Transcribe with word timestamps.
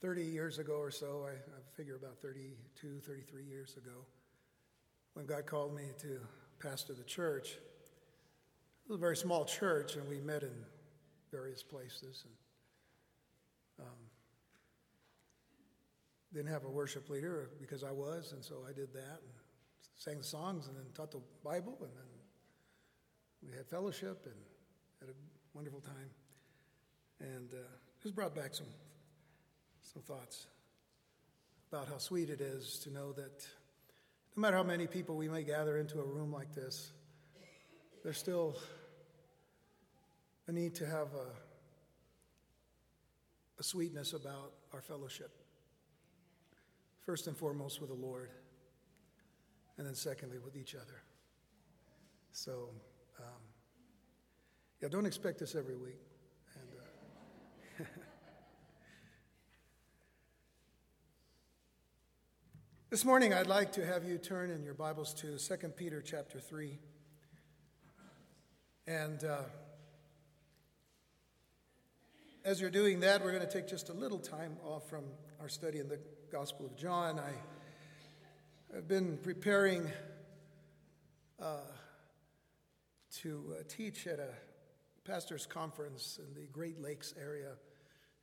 30 0.00 0.22
years 0.22 0.58
ago 0.58 0.74
or 0.74 0.90
so, 0.90 1.26
I, 1.26 1.32
I 1.32 1.76
figure 1.76 1.96
about 1.96 2.18
32, 2.22 3.00
33 3.00 3.44
years 3.44 3.76
ago, 3.76 4.04
when 5.14 5.26
God 5.26 5.46
called 5.46 5.74
me 5.74 5.84
to 6.00 6.20
pastor 6.60 6.94
the 6.94 7.04
church. 7.04 7.52
It 7.52 8.88
was 8.88 8.96
a 8.96 9.00
very 9.00 9.16
small 9.16 9.44
church, 9.44 9.96
and 9.96 10.08
we 10.08 10.20
met 10.20 10.42
in 10.42 10.54
various 11.30 11.62
places. 11.62 12.24
And 13.78 13.86
um, 13.86 13.94
didn't 16.32 16.50
have 16.50 16.64
a 16.64 16.70
worship 16.70 17.08
leader 17.08 17.50
because 17.60 17.82
I 17.82 17.90
was, 17.90 18.32
and 18.32 18.44
so 18.44 18.56
I 18.68 18.72
did 18.72 18.92
that 18.92 19.20
and 19.22 19.32
sang 19.96 20.18
the 20.18 20.24
songs, 20.24 20.68
and 20.68 20.76
then 20.76 20.84
taught 20.94 21.10
the 21.10 21.20
Bible, 21.42 21.76
and 21.80 21.90
then 21.90 22.06
we 23.42 23.56
had 23.56 23.66
fellowship 23.66 24.26
and 24.26 24.34
had 25.00 25.08
a 25.08 25.16
wonderful 25.54 25.80
time, 25.80 26.10
and 27.20 27.52
uh, 27.52 27.66
just 28.02 28.14
brought 28.14 28.34
back 28.34 28.54
some 28.54 28.66
some 29.92 30.02
thoughts 30.02 30.46
about 31.72 31.88
how 31.88 31.96
sweet 31.96 32.28
it 32.28 32.40
is 32.42 32.78
to 32.80 32.92
know 32.92 33.12
that 33.12 33.46
no 34.36 34.42
matter 34.42 34.56
how 34.56 34.62
many 34.62 34.86
people 34.86 35.16
we 35.16 35.28
may 35.28 35.42
gather 35.42 35.78
into 35.78 35.98
a 35.98 36.04
room 36.04 36.30
like 36.32 36.54
this, 36.54 36.92
there's 38.04 38.18
still 38.18 38.56
a 40.46 40.52
need 40.52 40.74
to 40.74 40.84
have 40.86 41.08
a, 41.14 41.30
a 43.58 43.62
sweetness 43.62 44.12
about 44.12 44.52
our 44.74 44.82
fellowship. 44.82 45.30
First 47.00 47.26
and 47.26 47.36
foremost 47.36 47.80
with 47.80 47.88
the 47.88 47.96
Lord, 47.96 48.30
and 49.78 49.86
then 49.86 49.94
secondly 49.94 50.38
with 50.38 50.54
each 50.56 50.74
other. 50.74 51.02
So, 52.32 52.68
um, 53.18 53.42
yeah, 54.82 54.88
don't 54.88 55.06
expect 55.06 55.38
this 55.38 55.54
every 55.54 55.76
week. 55.76 56.02
And, 56.60 56.68
uh, 57.80 57.84
This 62.90 63.04
morning, 63.04 63.34
I'd 63.34 63.46
like 63.46 63.72
to 63.72 63.84
have 63.84 64.04
you 64.04 64.16
turn 64.16 64.50
in 64.50 64.62
your 64.62 64.72
Bibles 64.72 65.12
to 65.16 65.36
2 65.36 65.68
Peter 65.76 66.00
chapter 66.00 66.40
3. 66.40 66.78
And 68.86 69.22
uh, 69.22 69.42
as 72.46 72.62
you're 72.62 72.70
doing 72.70 73.00
that, 73.00 73.22
we're 73.22 73.32
going 73.32 73.46
to 73.46 73.52
take 73.52 73.68
just 73.68 73.90
a 73.90 73.92
little 73.92 74.18
time 74.18 74.56
off 74.64 74.88
from 74.88 75.04
our 75.38 75.50
study 75.50 75.80
in 75.80 75.88
the 75.90 75.98
Gospel 76.32 76.64
of 76.64 76.78
John. 76.78 77.18
I 77.18 78.74
have 78.74 78.88
been 78.88 79.18
preparing 79.18 79.92
uh, 81.38 81.58
to 83.20 83.52
uh, 83.52 83.62
teach 83.68 84.06
at 84.06 84.18
a 84.18 84.30
pastor's 85.04 85.44
conference 85.44 86.18
in 86.26 86.32
the 86.34 86.48
Great 86.48 86.80
Lakes 86.80 87.12
area 87.20 87.50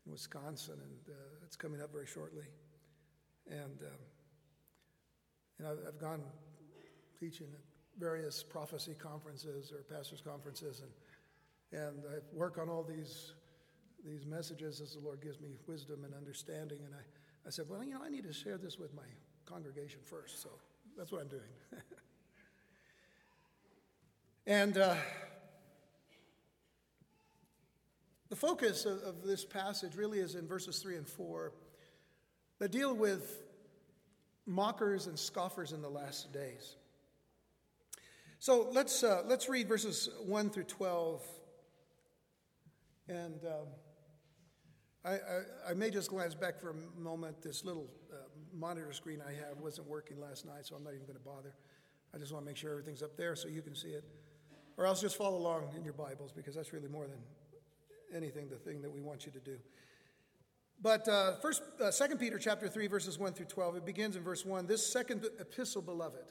in 0.07 0.11
Wisconsin, 0.11 0.79
and 0.81 1.15
uh, 1.15 1.45
it's 1.45 1.55
coming 1.55 1.83
up 1.83 1.93
very 1.93 2.07
shortly. 2.07 2.45
And 3.47 3.83
um, 3.83 3.99
and 5.59 5.67
I've, 5.67 5.99
gone 5.99 6.21
teaching 7.19 7.47
at 7.53 7.59
various 7.99 8.43
prophecy 8.43 8.93
conferences 8.93 9.71
or 9.71 9.83
pastors' 9.83 10.21
conferences, 10.21 10.81
and, 10.81 11.81
and 11.81 12.03
I 12.09 12.19
work 12.33 12.57
on 12.57 12.69
all 12.69 12.83
these, 12.83 13.33
these 14.05 14.25
messages 14.25 14.81
as 14.81 14.93
the 14.93 14.99
Lord 14.99 15.21
gives 15.21 15.39
me 15.39 15.49
wisdom 15.67 16.03
and 16.03 16.13
understanding. 16.13 16.79
And 16.85 16.93
I, 16.93 17.47
I 17.47 17.49
said, 17.49 17.65
well, 17.69 17.83
you 17.83 17.93
know, 17.93 18.01
I 18.03 18.09
need 18.09 18.25
to 18.25 18.33
share 18.33 18.57
this 18.57 18.77
with 18.77 18.93
my 18.93 19.07
congregation 19.45 19.99
first, 20.03 20.41
so 20.41 20.49
that's 20.97 21.11
what 21.11 21.21
I'm 21.21 21.27
doing. 21.27 21.41
and 24.47 24.77
uh, 24.77 24.95
the 28.29 28.35
focus 28.35 28.85
of, 28.85 29.01
of 29.03 29.23
this 29.23 29.45
passage 29.45 29.95
really 29.95 30.19
is 30.19 30.35
in 30.35 30.47
verses 30.47 30.79
3 30.79 30.97
and 30.97 31.07
4 31.07 31.53
that 32.59 32.71
deal 32.71 32.93
with 32.93 33.44
mockers 34.45 35.07
and 35.07 35.17
scoffers 35.17 35.71
in 35.71 35.81
the 35.81 35.89
last 35.89 36.31
days. 36.31 36.75
So 38.39 38.69
let's, 38.71 39.03
uh, 39.03 39.23
let's 39.25 39.49
read 39.49 39.67
verses 39.67 40.09
1 40.25 40.49
through 40.49 40.65
12. 40.65 41.23
And 43.07 43.39
um, 43.45 43.67
I, 45.03 45.13
I, 45.13 45.19
I, 45.69 45.73
may 45.73 45.89
just 45.89 46.09
glance 46.09 46.35
back 46.35 46.59
for 46.59 46.71
a 46.71 46.99
moment. 46.99 47.41
This 47.41 47.63
little 47.63 47.87
uh, 48.11 48.17
monitor 48.53 48.91
screen 48.93 49.21
I 49.27 49.31
have 49.31 49.59
wasn't 49.59 49.87
working 49.87 50.19
last 50.19 50.45
night, 50.45 50.65
so 50.65 50.75
I'm 50.75 50.83
not 50.83 50.93
even 50.93 51.05
going 51.05 51.17
to 51.17 51.23
bother. 51.23 51.53
I 52.13 52.17
just 52.17 52.33
want 52.33 52.45
to 52.45 52.49
make 52.49 52.57
sure 52.57 52.71
everything's 52.71 53.03
up 53.03 53.15
there 53.15 53.35
so 53.35 53.47
you 53.47 53.61
can 53.61 53.75
see 53.75 53.89
it. 53.89 54.03
Or 54.77 54.85
else 54.85 55.01
just 55.01 55.15
follow 55.15 55.37
along 55.37 55.69
in 55.77 55.83
your 55.83 55.93
Bibles 55.93 56.31
because 56.31 56.55
that's 56.55 56.73
really 56.73 56.87
more 56.87 57.07
than 57.07 57.19
anything 58.15 58.49
the 58.49 58.57
thing 58.57 58.81
that 58.81 58.91
we 58.91 59.01
want 59.01 59.25
you 59.25 59.31
to 59.31 59.39
do. 59.39 59.57
But 60.81 61.07
uh, 61.07 61.35
first, 61.37 61.63
uh, 61.81 61.91
2 61.91 62.15
Peter 62.17 62.37
chapter 62.37 62.67
3, 62.67 62.87
verses 62.87 63.17
1 63.17 63.33
through 63.33 63.47
12, 63.47 63.77
it 63.77 63.85
begins 63.85 64.15
in 64.15 64.23
verse 64.23 64.45
1. 64.45 64.67
This 64.67 64.85
second 64.85 65.25
epistle, 65.39 65.81
beloved, 65.81 66.25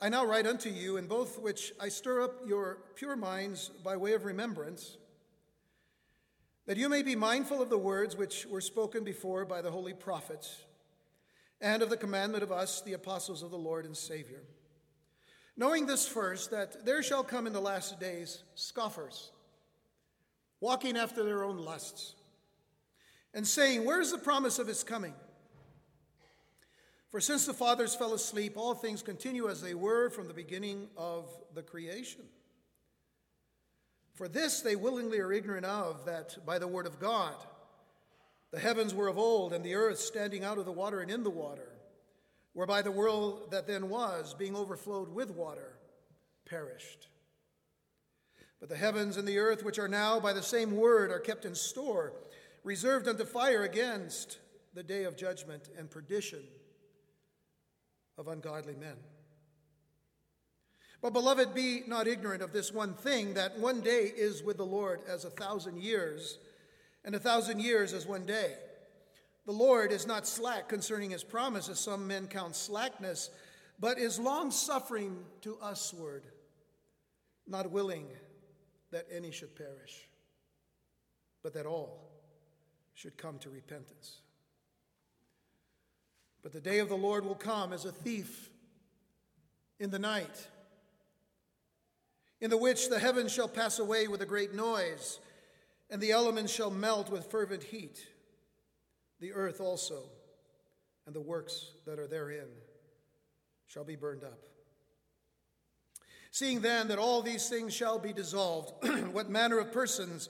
I 0.00 0.08
now 0.08 0.24
write 0.24 0.46
unto 0.46 0.68
you, 0.68 0.96
in 0.96 1.06
both 1.06 1.40
which 1.40 1.72
I 1.80 1.88
stir 1.88 2.22
up 2.22 2.46
your 2.46 2.78
pure 2.94 3.16
minds 3.16 3.70
by 3.82 3.96
way 3.96 4.12
of 4.12 4.24
remembrance, 4.24 4.96
that 6.66 6.76
you 6.76 6.88
may 6.88 7.02
be 7.02 7.16
mindful 7.16 7.62
of 7.62 7.70
the 7.70 7.78
words 7.78 8.16
which 8.16 8.46
were 8.46 8.60
spoken 8.60 9.02
before 9.02 9.44
by 9.44 9.62
the 9.62 9.70
holy 9.70 9.94
prophets, 9.94 10.64
and 11.60 11.82
of 11.82 11.90
the 11.90 11.96
commandment 11.96 12.42
of 12.42 12.52
us, 12.52 12.82
the 12.82 12.92
apostles 12.92 13.42
of 13.42 13.50
the 13.50 13.58
Lord 13.58 13.86
and 13.86 13.96
Savior. 13.96 14.42
Knowing 15.56 15.86
this 15.86 16.06
first, 16.06 16.52
that 16.52 16.84
there 16.84 17.02
shall 17.02 17.24
come 17.24 17.46
in 17.46 17.52
the 17.52 17.60
last 17.60 17.98
days 17.98 18.44
scoffers, 18.54 19.32
walking 20.60 20.96
after 20.96 21.24
their 21.24 21.42
own 21.42 21.58
lusts 21.58 22.14
and 23.34 23.46
saying, 23.46 23.84
Where's 23.84 24.10
the 24.10 24.18
promise 24.18 24.58
of 24.58 24.66
his 24.66 24.82
coming? 24.82 25.14
For 27.10 27.20
since 27.20 27.46
the 27.46 27.54
fathers 27.54 27.94
fell 27.94 28.12
asleep, 28.12 28.54
all 28.56 28.74
things 28.74 29.02
continue 29.02 29.48
as 29.48 29.62
they 29.62 29.74
were 29.74 30.10
from 30.10 30.28
the 30.28 30.34
beginning 30.34 30.88
of 30.96 31.26
the 31.54 31.62
creation. 31.62 32.22
For 34.14 34.28
this 34.28 34.60
they 34.60 34.76
willingly 34.76 35.20
are 35.20 35.32
ignorant 35.32 35.64
of, 35.64 36.04
that 36.04 36.36
by 36.44 36.58
the 36.58 36.68
word 36.68 36.86
of 36.86 36.98
God, 36.98 37.34
the 38.50 38.58
heavens 38.58 38.94
were 38.94 39.08
of 39.08 39.18
old, 39.18 39.52
and 39.52 39.64
the 39.64 39.74
earth 39.74 39.98
standing 39.98 40.44
out 40.44 40.58
of 40.58 40.64
the 40.64 40.72
water 40.72 41.00
and 41.00 41.10
in 41.10 41.22
the 41.22 41.30
water, 41.30 41.68
whereby 42.52 42.82
the 42.82 42.90
world 42.90 43.50
that 43.52 43.66
then 43.66 43.88
was, 43.88 44.34
being 44.34 44.56
overflowed 44.56 45.08
with 45.08 45.30
water, 45.30 45.78
perished. 46.44 47.08
But 48.60 48.68
the 48.68 48.76
heavens 48.76 49.16
and 49.16 49.28
the 49.28 49.38
earth, 49.38 49.64
which 49.64 49.78
are 49.78 49.88
now 49.88 50.18
by 50.18 50.32
the 50.32 50.42
same 50.42 50.72
word, 50.72 51.10
are 51.10 51.20
kept 51.20 51.44
in 51.44 51.54
store 51.54 52.12
reserved 52.64 53.08
unto 53.08 53.24
fire 53.24 53.64
against 53.64 54.38
the 54.74 54.82
day 54.82 55.04
of 55.04 55.16
judgment 55.16 55.68
and 55.78 55.90
perdition 55.90 56.42
of 58.16 58.28
ungodly 58.28 58.74
men. 58.76 58.96
But, 61.00 61.12
beloved, 61.12 61.54
be 61.54 61.82
not 61.86 62.08
ignorant 62.08 62.42
of 62.42 62.52
this 62.52 62.72
one 62.72 62.94
thing 62.94 63.34
that 63.34 63.58
one 63.58 63.80
day 63.80 64.12
is 64.14 64.42
with 64.42 64.56
the 64.56 64.66
Lord 64.66 65.00
as 65.08 65.24
a 65.24 65.30
thousand 65.30 65.80
years, 65.80 66.38
and 67.04 67.14
a 67.14 67.20
thousand 67.20 67.60
years 67.60 67.92
as 67.92 68.04
one 68.04 68.26
day. 68.26 68.54
The 69.46 69.52
Lord 69.52 69.92
is 69.92 70.06
not 70.06 70.26
slack 70.26 70.68
concerning 70.68 71.10
his 71.10 71.22
promise, 71.22 71.68
as 71.68 71.78
some 71.78 72.06
men 72.06 72.26
count 72.26 72.56
slackness, 72.56 73.30
but 73.78 73.98
is 73.98 74.18
long 74.18 74.50
suffering 74.50 75.24
to 75.42 75.56
usward, 75.62 76.24
not 77.46 77.70
willing 77.70 78.06
that 78.90 79.06
any 79.10 79.30
should 79.30 79.54
perish, 79.54 80.08
but 81.44 81.54
that 81.54 81.64
all 81.64 82.07
should 82.98 83.16
come 83.16 83.38
to 83.38 83.48
repentance. 83.48 84.16
But 86.42 86.52
the 86.52 86.60
day 86.60 86.80
of 86.80 86.88
the 86.88 86.96
Lord 86.96 87.24
will 87.24 87.36
come 87.36 87.72
as 87.72 87.84
a 87.84 87.92
thief 87.92 88.50
in 89.78 89.90
the 89.90 90.00
night, 90.00 90.48
in 92.40 92.50
the 92.50 92.56
which 92.56 92.88
the 92.88 92.98
heavens 92.98 93.32
shall 93.32 93.46
pass 93.46 93.78
away 93.78 94.08
with 94.08 94.20
a 94.20 94.26
great 94.26 94.52
noise, 94.52 95.20
and 95.88 96.00
the 96.00 96.10
elements 96.10 96.52
shall 96.52 96.72
melt 96.72 97.08
with 97.08 97.30
fervent 97.30 97.62
heat. 97.62 98.04
The 99.20 99.32
earth 99.32 99.60
also, 99.60 100.02
and 101.06 101.14
the 101.14 101.20
works 101.20 101.70
that 101.86 102.00
are 102.00 102.08
therein, 102.08 102.48
shall 103.68 103.84
be 103.84 103.94
burned 103.94 104.24
up. 104.24 104.42
Seeing 106.32 106.62
then 106.62 106.88
that 106.88 106.98
all 106.98 107.22
these 107.22 107.48
things 107.48 107.72
shall 107.72 108.00
be 108.00 108.12
dissolved, 108.12 108.72
what 109.12 109.30
manner 109.30 109.60
of 109.60 109.70
persons 109.70 110.28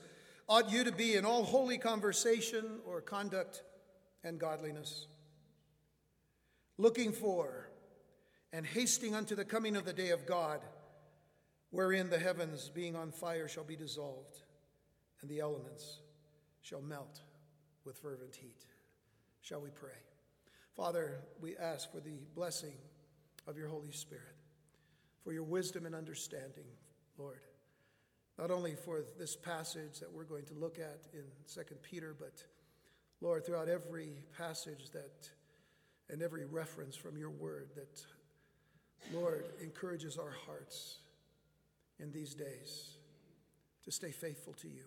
ought 0.48 0.70
you 0.70 0.84
to 0.84 0.92
be 0.92 1.14
in 1.14 1.24
all 1.24 1.44
holy 1.44 1.78
conversation 1.78 2.64
or 2.86 3.00
conduct 3.00 3.62
and 4.24 4.38
godliness, 4.38 5.06
looking 6.78 7.12
for 7.12 7.68
and 8.52 8.64
hasting 8.64 9.14
unto 9.14 9.34
the 9.34 9.44
coming 9.44 9.76
of 9.76 9.84
the 9.84 9.92
day 9.92 10.08
of 10.08 10.26
God, 10.26 10.60
wherein 11.70 12.08
the 12.08 12.18
heavens, 12.18 12.70
being 12.74 12.96
on 12.96 13.12
fire, 13.12 13.46
shall 13.46 13.64
be 13.64 13.76
dissolved, 13.76 14.38
and 15.20 15.30
the 15.30 15.40
elements 15.40 15.98
shall 16.62 16.80
melt 16.80 17.20
with 17.84 17.98
fervent 17.98 18.34
heat. 18.36 18.64
Shall 19.42 19.60
we 19.60 19.68
pray? 19.68 19.90
Father, 20.74 21.18
we 21.40 21.56
ask 21.58 21.92
for 21.92 22.00
the 22.00 22.20
blessing 22.34 22.72
of 23.46 23.58
your 23.58 23.68
Holy 23.68 23.92
Spirit, 23.92 24.24
for 25.24 25.32
your 25.32 25.42
wisdom 25.42 25.84
and 25.84 25.94
understanding, 25.94 26.64
Lord 27.18 27.40
not 28.38 28.50
only 28.50 28.74
for 28.74 29.02
this 29.18 29.34
passage 29.34 29.98
that 29.98 30.12
we're 30.12 30.24
going 30.24 30.44
to 30.44 30.54
look 30.54 30.78
at 30.78 31.00
in 31.12 31.24
2 31.52 31.60
Peter, 31.82 32.14
but 32.18 32.44
Lord, 33.20 33.44
throughout 33.44 33.68
every 33.68 34.10
passage 34.36 34.90
that 34.92 35.28
and 36.10 36.22
every 36.22 36.44
reference 36.46 36.96
from 36.96 37.18
your 37.18 37.30
word 37.30 37.68
that, 37.74 38.02
Lord, 39.12 39.44
encourages 39.62 40.16
our 40.16 40.34
hearts 40.46 40.98
in 41.98 42.12
these 42.12 42.34
days 42.34 42.96
to 43.84 43.90
stay 43.90 44.10
faithful 44.10 44.52
to 44.54 44.68
you, 44.68 44.84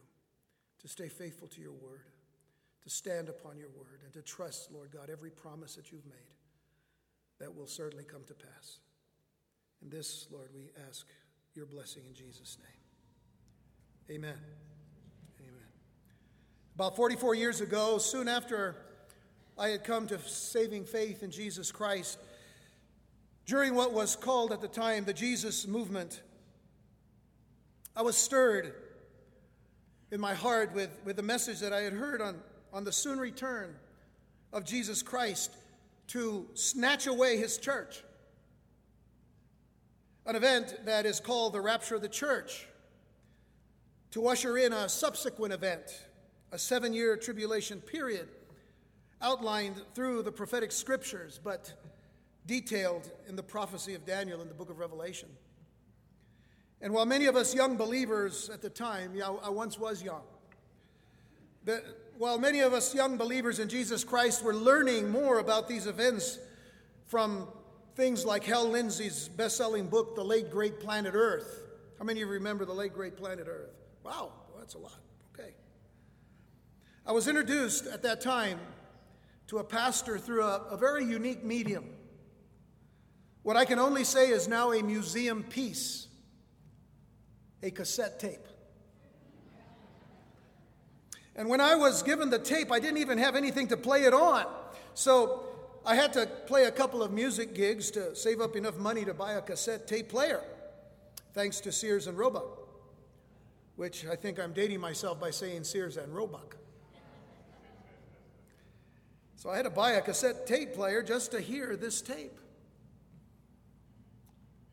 to 0.82 0.88
stay 0.88 1.10
faithful 1.10 1.48
to 1.50 1.62
your 1.62 1.74
word, 1.74 2.06
to 2.84 2.90
stand 2.90 3.30
upon 3.30 3.58
your 3.58 3.70
word, 3.70 4.00
and 4.04 4.14
to 4.14 4.22
trust, 4.22 4.72
Lord 4.72 4.92
God, 4.92 5.10
every 5.12 5.30
promise 5.30 5.76
that 5.76 5.92
you've 5.92 6.06
made 6.06 6.36
that 7.40 7.56
will 7.56 7.68
certainly 7.68 8.04
come 8.04 8.24
to 8.28 8.34
pass. 8.34 8.80
And 9.82 9.92
this, 9.92 10.28
Lord, 10.32 10.50
we 10.56 10.70
ask 10.88 11.06
your 11.54 11.66
blessing 11.66 12.04
in 12.08 12.14
Jesus' 12.14 12.58
name. 12.60 12.81
Amen. 14.12 14.36
Amen. 15.40 15.54
About 16.76 16.98
44 16.98 17.34
years 17.34 17.62
ago, 17.62 17.98
soon 17.98 18.28
after 18.28 18.76
I 19.58 19.70
had 19.70 19.86
come 19.86 20.06
to 20.08 20.20
saving 20.20 20.84
faith 20.84 21.24
in 21.24 21.32
Jesus 21.32 21.72
Christ, 21.72 22.20
during 23.46 23.74
what 23.74 23.94
was 23.94 24.18
called 24.18 24.52
at 24.52 24.60
the 24.60 24.68
time 24.68 25.06
the 25.06 25.14
Jesus 25.14 25.66
movement, 25.66 26.22
I 27.96 28.02
was 28.02 28.18
stirred 28.18 28.74
in 30.12 30.20
my 30.20 30.34
heart 30.34 30.74
with, 30.74 30.90
with 31.06 31.16
the 31.16 31.24
message 31.24 31.62
that 31.62 31.72
I 31.72 31.80
had 31.80 31.94
heard 31.94 32.22
on, 32.22 32.36
on 32.74 32.84
the 32.84 32.92
soon 32.92 33.18
return 33.18 33.74
of 34.52 34.66
Jesus 34.66 35.02
Christ 35.02 35.56
to 36.08 36.50
snatch 36.54 37.08
away 37.08 37.38
his 37.38 37.58
church. 37.58 38.04
An 40.26 40.36
event 40.36 40.86
that 40.86 41.06
is 41.06 41.22
called 41.22 41.54
the 41.54 41.62
rapture 41.62 41.96
of 41.96 42.02
the 42.02 42.10
church, 42.10 42.68
to 44.12 44.28
usher 44.28 44.58
in 44.58 44.74
a 44.74 44.90
subsequent 44.90 45.54
event, 45.54 46.06
a 46.52 46.60
seven 46.60 46.94
year 46.94 47.16
tribulation 47.16 47.80
period 47.80 48.28
outlined 49.22 49.76
through 49.94 50.24
the 50.24 50.32
prophetic 50.32 50.72
scriptures, 50.72 51.40
but 51.42 51.74
detailed 52.46 53.10
in 53.28 53.36
the 53.36 53.44
prophecy 53.44 53.94
of 53.94 54.06
Daniel 54.06 54.42
in 54.42 54.48
the 54.48 54.54
book 54.54 54.70
of 54.70 54.80
Revelation. 54.80 55.30
And 56.82 56.94
while 56.94 57.06
many 57.06 57.26
of 57.26 57.36
us 57.36 57.54
young 57.54 57.78
believers 57.78 58.50
at 58.50 58.62
the 58.62 58.70
time, 58.70 59.12
yeah, 59.16 59.30
I 59.44 59.50
once 59.50 59.78
was 59.78 60.02
young, 60.02 60.24
but 61.64 62.12
while 62.18 62.40
many 62.40 62.60
of 62.60 62.74
us 62.74 62.94
young 62.94 63.18
believers 63.18 63.60
in 63.60 63.70
Jesus 63.70 64.04
Christ 64.04 64.44
were 64.44 64.56
learning 64.56 65.10
more 65.10 65.40
about 65.40 65.68
these 65.68 65.88
events 65.88 66.40
from 67.06 67.48
things 67.96 68.26
like 68.26 68.44
Hal 68.44 68.70
Lindsey's 68.70 69.28
best 69.28 69.58
selling 69.58 69.88
book, 69.88 70.16
The 70.16 70.24
Late 70.24 70.50
Great 70.50 70.80
Planet 70.80 71.14
Earth. 71.16 71.68
How 72.00 72.06
many 72.06 72.22
of 72.22 72.28
you 72.28 72.34
remember 72.34 72.66
The 72.66 72.74
Late 72.74 72.94
Great 72.94 73.16
Planet 73.16 73.48
Earth? 73.48 73.81
Wow, 74.04 74.32
that's 74.58 74.74
a 74.74 74.80
lot. 74.80 75.00
Okay. 75.34 75.54
I 77.06 77.12
was 77.12 77.28
introduced 77.28 77.88
at 77.88 78.04
that 78.04 78.22
time 78.22 78.60
to 79.48 79.60
a 79.60 79.64
pastor 79.64 80.18
through 80.18 80.44
a, 80.44 80.58
a 80.72 80.78
very 80.78 81.06
unique 81.06 81.44
medium. 81.44 81.86
What 83.44 83.58
I 83.58 83.66
can 83.66 83.80
only 83.80 84.04
say 84.04 84.30
is 84.30 84.48
now 84.48 84.72
a 84.72 84.82
museum 84.82 85.44
piece 85.44 86.08
a 87.64 87.72
cassette 87.72 88.20
tape. 88.20 88.48
And 91.36 91.48
when 91.48 91.62
I 91.62 91.76
was 91.76 92.04
given 92.04 92.30
the 92.30 92.40
tape, 92.40 92.72
I 92.72 92.80
didn't 92.80 92.98
even 92.98 93.18
have 93.18 93.36
anything 93.36 93.68
to 93.68 93.78
play 93.78 94.04
it 94.04 94.14
on. 94.14 94.46
So 94.94 95.46
I 95.86 95.96
had 95.96 96.14
to 96.14 96.26
play 96.48 96.66
a 96.66 96.72
couple 96.72 97.02
of 97.02 97.12
music 97.12 97.56
gigs 97.56 97.92
to 97.92 98.16
save 98.16 98.42
up 98.42 98.56
enough 98.56 98.78
money 98.78 99.06
to 99.06 99.14
buy 99.14 99.34
a 99.34 99.42
cassette 99.42 99.88
tape 99.88 100.10
player, 100.10 100.42
thanks 101.34 101.60
to 101.62 101.72
Sears 101.72 102.08
and 102.08 102.18
Roebuck, 102.18 102.61
which 103.76 104.06
I 104.06 104.16
think 104.16 104.40
I'm 104.40 104.54
dating 104.54 104.80
myself 104.80 105.20
by 105.20 105.32
saying 105.32 105.64
Sears 105.64 105.98
and 105.98 106.14
Roebuck. 106.14 106.58
So 109.36 109.50
I 109.50 109.56
had 109.56 109.64
to 109.64 109.72
buy 109.72 109.94
a 109.94 110.02
cassette 110.02 110.46
tape 110.46 110.76
player 110.76 111.02
just 111.02 111.32
to 111.32 111.42
hear 111.42 111.76
this 111.76 112.02
tape. 112.02 112.38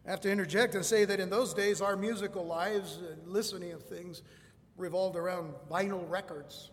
I 0.07 0.11
have 0.11 0.21
to 0.23 0.31
interject 0.31 0.75
and 0.75 0.85
say 0.85 1.05
that 1.05 1.21
in 1.21 1.31
those 1.31 1.55
days, 1.55 1.81
our 1.81 1.97
musical 1.97 2.45
lives 2.45 2.99
and 2.99 3.27
listening 3.29 3.73
of 3.73 3.83
things 3.83 4.23
revolved 4.77 5.17
around 5.17 5.55
vinyl 5.71 6.09
records, 6.09 6.71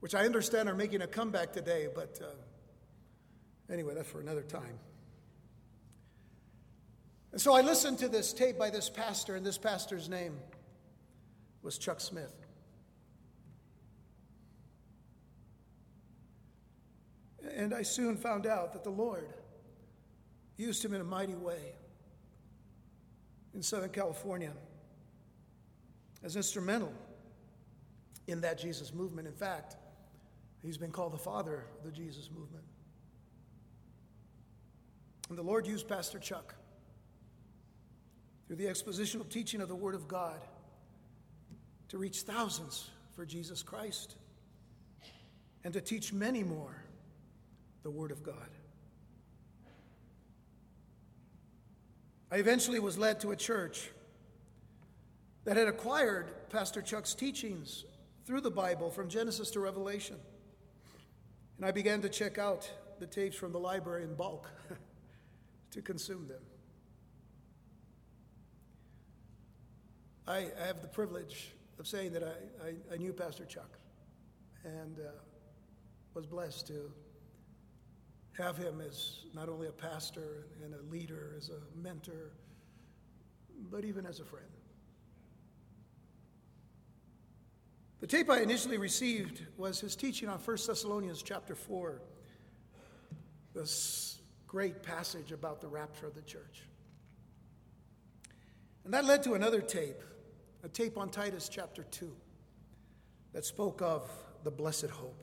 which 0.00 0.14
I 0.14 0.24
understand 0.24 0.68
are 0.68 0.74
making 0.74 1.02
a 1.02 1.06
comeback 1.06 1.52
today, 1.52 1.88
but 1.94 2.18
uh, 2.22 3.72
anyway, 3.72 3.94
that's 3.94 4.08
for 4.08 4.20
another 4.20 4.42
time. 4.42 4.78
And 7.32 7.40
so 7.40 7.54
I 7.54 7.62
listened 7.62 7.98
to 7.98 8.08
this 8.08 8.32
tape 8.32 8.58
by 8.58 8.70
this 8.70 8.88
pastor, 8.88 9.34
and 9.34 9.44
this 9.44 9.58
pastor's 9.58 10.08
name 10.08 10.36
was 11.64 11.78
Chuck 11.78 11.98
Smith. 11.98 12.34
And 17.56 17.74
I 17.74 17.82
soon 17.82 18.16
found 18.16 18.46
out 18.46 18.74
that 18.74 18.84
the 18.84 18.90
Lord 18.90 19.32
used 20.56 20.84
him 20.84 20.92
in 20.92 21.00
a 21.00 21.04
mighty 21.04 21.34
way 21.34 21.72
in 23.54 23.62
Southern 23.62 23.90
California 23.90 24.52
as 26.22 26.36
instrumental 26.36 26.92
in 28.26 28.42
that 28.42 28.58
Jesus 28.58 28.92
movement. 28.92 29.26
In 29.26 29.34
fact, 29.34 29.76
he's 30.62 30.76
been 30.76 30.90
called 30.90 31.12
the 31.12 31.18
father 31.18 31.64
of 31.78 31.84
the 31.84 31.90
Jesus 31.90 32.30
movement. 32.30 32.64
And 35.30 35.38
the 35.38 35.42
Lord 35.42 35.66
used 35.66 35.88
Pastor 35.88 36.18
Chuck 36.18 36.54
through 38.46 38.56
the 38.56 38.66
expositional 38.66 39.28
teaching 39.28 39.62
of 39.62 39.68
the 39.68 39.74
Word 39.74 39.94
of 39.94 40.06
God 40.06 40.40
to 41.94 41.98
reach 41.98 42.22
thousands 42.22 42.90
for 43.14 43.24
Jesus 43.24 43.62
Christ 43.62 44.16
and 45.62 45.72
to 45.74 45.80
teach 45.80 46.12
many 46.12 46.42
more 46.42 46.74
the 47.84 47.90
Word 47.90 48.10
of 48.10 48.20
God. 48.24 48.48
I 52.32 52.38
eventually 52.38 52.80
was 52.80 52.98
led 52.98 53.20
to 53.20 53.30
a 53.30 53.36
church 53.36 53.92
that 55.44 55.56
had 55.56 55.68
acquired 55.68 56.50
Pastor 56.50 56.82
Chuck's 56.82 57.14
teachings 57.14 57.84
through 58.26 58.40
the 58.40 58.50
Bible 58.50 58.90
from 58.90 59.08
Genesis 59.08 59.52
to 59.52 59.60
Revelation. 59.60 60.16
And 61.58 61.64
I 61.64 61.70
began 61.70 62.02
to 62.02 62.08
check 62.08 62.38
out 62.38 62.68
the 62.98 63.06
tapes 63.06 63.36
from 63.36 63.52
the 63.52 63.60
library 63.60 64.02
in 64.02 64.16
bulk 64.16 64.50
to 65.70 65.80
consume 65.80 66.26
them. 66.26 66.42
I, 70.26 70.48
have 70.58 70.82
the 70.82 70.88
privilege 70.88 71.52
of 71.78 71.86
saying 71.86 72.12
that 72.12 72.22
I, 72.22 72.68
I, 72.68 72.94
I 72.94 72.96
knew 72.96 73.12
Pastor 73.12 73.44
Chuck 73.44 73.78
and 74.64 74.98
uh, 74.98 75.10
was 76.14 76.26
blessed 76.26 76.66
to 76.68 76.90
have 78.38 78.56
him 78.56 78.80
as 78.80 79.24
not 79.34 79.48
only 79.48 79.68
a 79.68 79.72
pastor 79.72 80.46
and 80.64 80.74
a 80.74 80.82
leader, 80.92 81.34
as 81.36 81.50
a 81.50 81.78
mentor, 81.80 82.32
but 83.70 83.84
even 83.84 84.06
as 84.06 84.20
a 84.20 84.24
friend. 84.24 84.46
The 88.00 88.06
tape 88.06 88.28
I 88.28 88.40
initially 88.40 88.76
received 88.76 89.46
was 89.56 89.80
his 89.80 89.96
teaching 89.96 90.28
on 90.28 90.38
1 90.38 90.56
Thessalonians 90.66 91.22
chapter 91.22 91.54
4, 91.54 92.02
this 93.54 94.18
great 94.46 94.82
passage 94.82 95.32
about 95.32 95.60
the 95.60 95.68
rapture 95.68 96.06
of 96.06 96.14
the 96.14 96.22
church. 96.22 96.64
And 98.84 98.92
that 98.92 99.04
led 99.04 99.22
to 99.22 99.34
another 99.34 99.60
tape, 99.60 100.02
a 100.64 100.68
tape 100.68 100.96
on 100.96 101.10
Titus 101.10 101.50
chapter 101.50 101.82
2, 101.82 102.10
that 103.34 103.44
spoke 103.44 103.82
of 103.82 104.10
the 104.44 104.50
blessed 104.50 104.88
hope. 104.88 105.22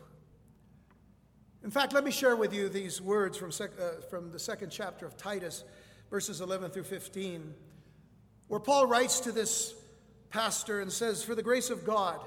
In 1.64 1.72
fact, 1.72 1.94
let 1.94 2.04
me 2.04 2.12
share 2.12 2.36
with 2.36 2.54
you 2.54 2.70
these 2.70 3.02
words 3.02 3.38
from, 3.38 3.52
sec- 3.52 3.72
uh, 3.80 4.02
from 4.10 4.32
the 4.32 4.38
second 4.38 4.70
chapter 4.70 5.06
of 5.06 5.18
Titus, 5.18 5.64
verses 6.12 6.42
11 6.42 6.70
through 6.70 6.84
15, 6.84 7.56
where 8.50 8.60
Paul 8.60 8.86
writes 8.86 9.22
to 9.22 9.32
this 9.32 9.74
pastor 10.30 10.80
and 10.80 10.92
says, 10.92 11.24
For 11.24 11.34
the 11.34 11.44
grace 11.44 11.72
of 11.72 11.86
God 11.86 12.20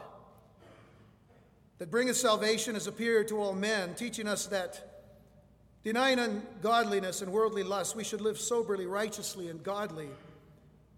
that 1.78 1.90
bringeth 1.90 2.16
salvation 2.16 2.74
has 2.74 2.88
appeared 2.88 3.28
to 3.28 3.40
all 3.40 3.52
men, 3.52 3.94
teaching 3.94 4.26
us 4.26 4.46
that, 4.46 5.04
denying 5.84 6.18
ungodliness 6.18 7.22
and 7.22 7.30
worldly 7.32 7.62
lust, 7.62 7.94
we 7.94 8.02
should 8.02 8.20
live 8.20 8.40
soberly, 8.40 8.86
righteously, 8.86 9.48
and 9.48 9.62
godly 9.62 10.08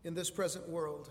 in 0.04 0.14
this 0.14 0.30
present 0.30 0.66
world. 0.68 1.10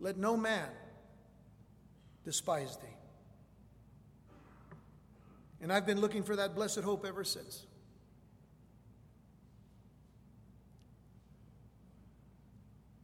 Let 0.00 0.16
no 0.16 0.36
man 0.36 0.68
despise 2.24 2.76
thee. 2.76 2.86
And 5.60 5.72
I've 5.72 5.86
been 5.86 6.00
looking 6.00 6.22
for 6.22 6.36
that 6.36 6.54
blessed 6.54 6.80
hope 6.80 7.06
ever 7.06 7.24
since. 7.24 7.66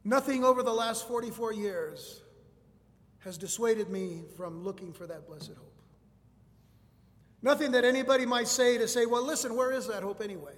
Nothing 0.05 0.43
over 0.43 0.63
the 0.63 0.73
last 0.73 1.07
44 1.07 1.53
years 1.53 2.21
has 3.19 3.37
dissuaded 3.37 3.89
me 3.89 4.23
from 4.35 4.63
looking 4.63 4.91
for 4.91 5.07
that 5.07 5.25
blessed 5.25 5.53
hope. 5.57 5.73
Nothing 7.41 7.71
that 7.71 7.85
anybody 7.85 8.25
might 8.25 8.47
say 8.47 8.77
to 8.77 8.87
say, 8.87 9.05
well, 9.05 9.25
listen, 9.25 9.55
where 9.55 9.71
is 9.71 9.87
that 9.87 10.03
hope 10.03 10.21
anyway? 10.21 10.55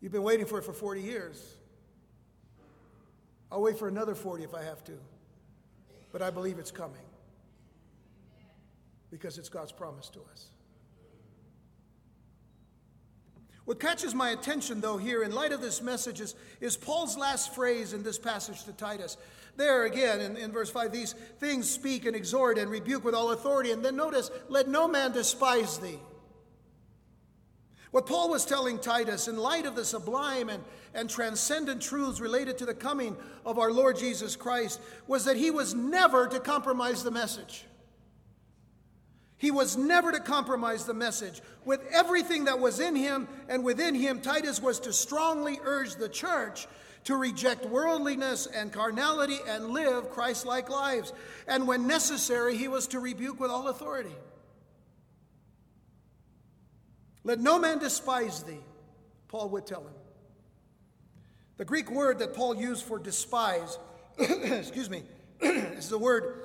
You've 0.00 0.12
been 0.12 0.22
waiting 0.22 0.46
for 0.46 0.58
it 0.58 0.64
for 0.64 0.72
40 0.72 1.00
years. 1.00 1.56
I'll 3.50 3.62
wait 3.62 3.78
for 3.78 3.88
another 3.88 4.14
40 4.14 4.44
if 4.44 4.54
I 4.54 4.62
have 4.62 4.82
to. 4.84 4.98
But 6.16 6.24
I 6.24 6.30
believe 6.30 6.58
it's 6.58 6.70
coming 6.70 7.04
because 9.10 9.36
it's 9.36 9.50
God's 9.50 9.70
promise 9.70 10.08
to 10.08 10.20
us. 10.32 10.46
What 13.66 13.78
catches 13.78 14.14
my 14.14 14.30
attention, 14.30 14.80
though, 14.80 14.96
here 14.96 15.22
in 15.22 15.34
light 15.34 15.52
of 15.52 15.60
this 15.60 15.82
message 15.82 16.22
is, 16.22 16.34
is 16.58 16.74
Paul's 16.74 17.18
last 17.18 17.54
phrase 17.54 17.92
in 17.92 18.02
this 18.02 18.18
passage 18.18 18.64
to 18.64 18.72
Titus. 18.72 19.18
There 19.58 19.84
again 19.84 20.22
in, 20.22 20.38
in 20.38 20.52
verse 20.52 20.70
5, 20.70 20.90
these 20.90 21.12
things 21.38 21.68
speak 21.68 22.06
and 22.06 22.16
exhort 22.16 22.56
and 22.56 22.70
rebuke 22.70 23.04
with 23.04 23.14
all 23.14 23.32
authority. 23.32 23.72
And 23.72 23.84
then 23.84 23.96
notice, 23.96 24.30
let 24.48 24.68
no 24.68 24.88
man 24.88 25.12
despise 25.12 25.76
thee. 25.76 25.98
What 27.90 28.06
Paul 28.06 28.30
was 28.30 28.44
telling 28.44 28.78
Titus, 28.78 29.28
in 29.28 29.36
light 29.36 29.64
of 29.64 29.76
the 29.76 29.84
sublime 29.84 30.48
and, 30.48 30.62
and 30.92 31.08
transcendent 31.08 31.80
truths 31.80 32.20
related 32.20 32.58
to 32.58 32.66
the 32.66 32.74
coming 32.74 33.16
of 33.44 33.58
our 33.58 33.70
Lord 33.70 33.96
Jesus 33.96 34.36
Christ, 34.36 34.80
was 35.06 35.24
that 35.24 35.36
he 35.36 35.50
was 35.50 35.74
never 35.74 36.26
to 36.26 36.40
compromise 36.40 37.02
the 37.02 37.10
message. 37.10 37.64
He 39.38 39.50
was 39.50 39.76
never 39.76 40.12
to 40.12 40.20
compromise 40.20 40.84
the 40.84 40.94
message. 40.94 41.42
With 41.64 41.80
everything 41.92 42.46
that 42.46 42.58
was 42.58 42.80
in 42.80 42.96
him 42.96 43.28
and 43.48 43.62
within 43.62 43.94
him, 43.94 44.20
Titus 44.20 44.60
was 44.60 44.80
to 44.80 44.92
strongly 44.92 45.60
urge 45.62 45.94
the 45.94 46.08
church 46.08 46.66
to 47.04 47.16
reject 47.16 47.64
worldliness 47.66 48.46
and 48.46 48.72
carnality 48.72 49.38
and 49.46 49.68
live 49.68 50.10
Christ 50.10 50.44
like 50.44 50.68
lives. 50.68 51.12
And 51.46 51.68
when 51.68 51.86
necessary, 51.86 52.56
he 52.56 52.66
was 52.66 52.88
to 52.88 52.98
rebuke 52.98 53.38
with 53.38 53.50
all 53.50 53.68
authority. 53.68 54.14
Let 57.26 57.40
no 57.40 57.58
man 57.58 57.80
despise 57.80 58.44
thee, 58.44 58.60
Paul 59.26 59.48
would 59.48 59.66
tell 59.66 59.80
him. 59.80 59.92
The 61.56 61.64
Greek 61.64 61.90
word 61.90 62.20
that 62.20 62.34
Paul 62.34 62.54
used 62.54 62.84
for 62.84 63.00
despise, 63.00 63.80
excuse 64.18 64.88
me, 64.88 65.02
is 65.40 65.88
the 65.88 65.98
word 65.98 66.40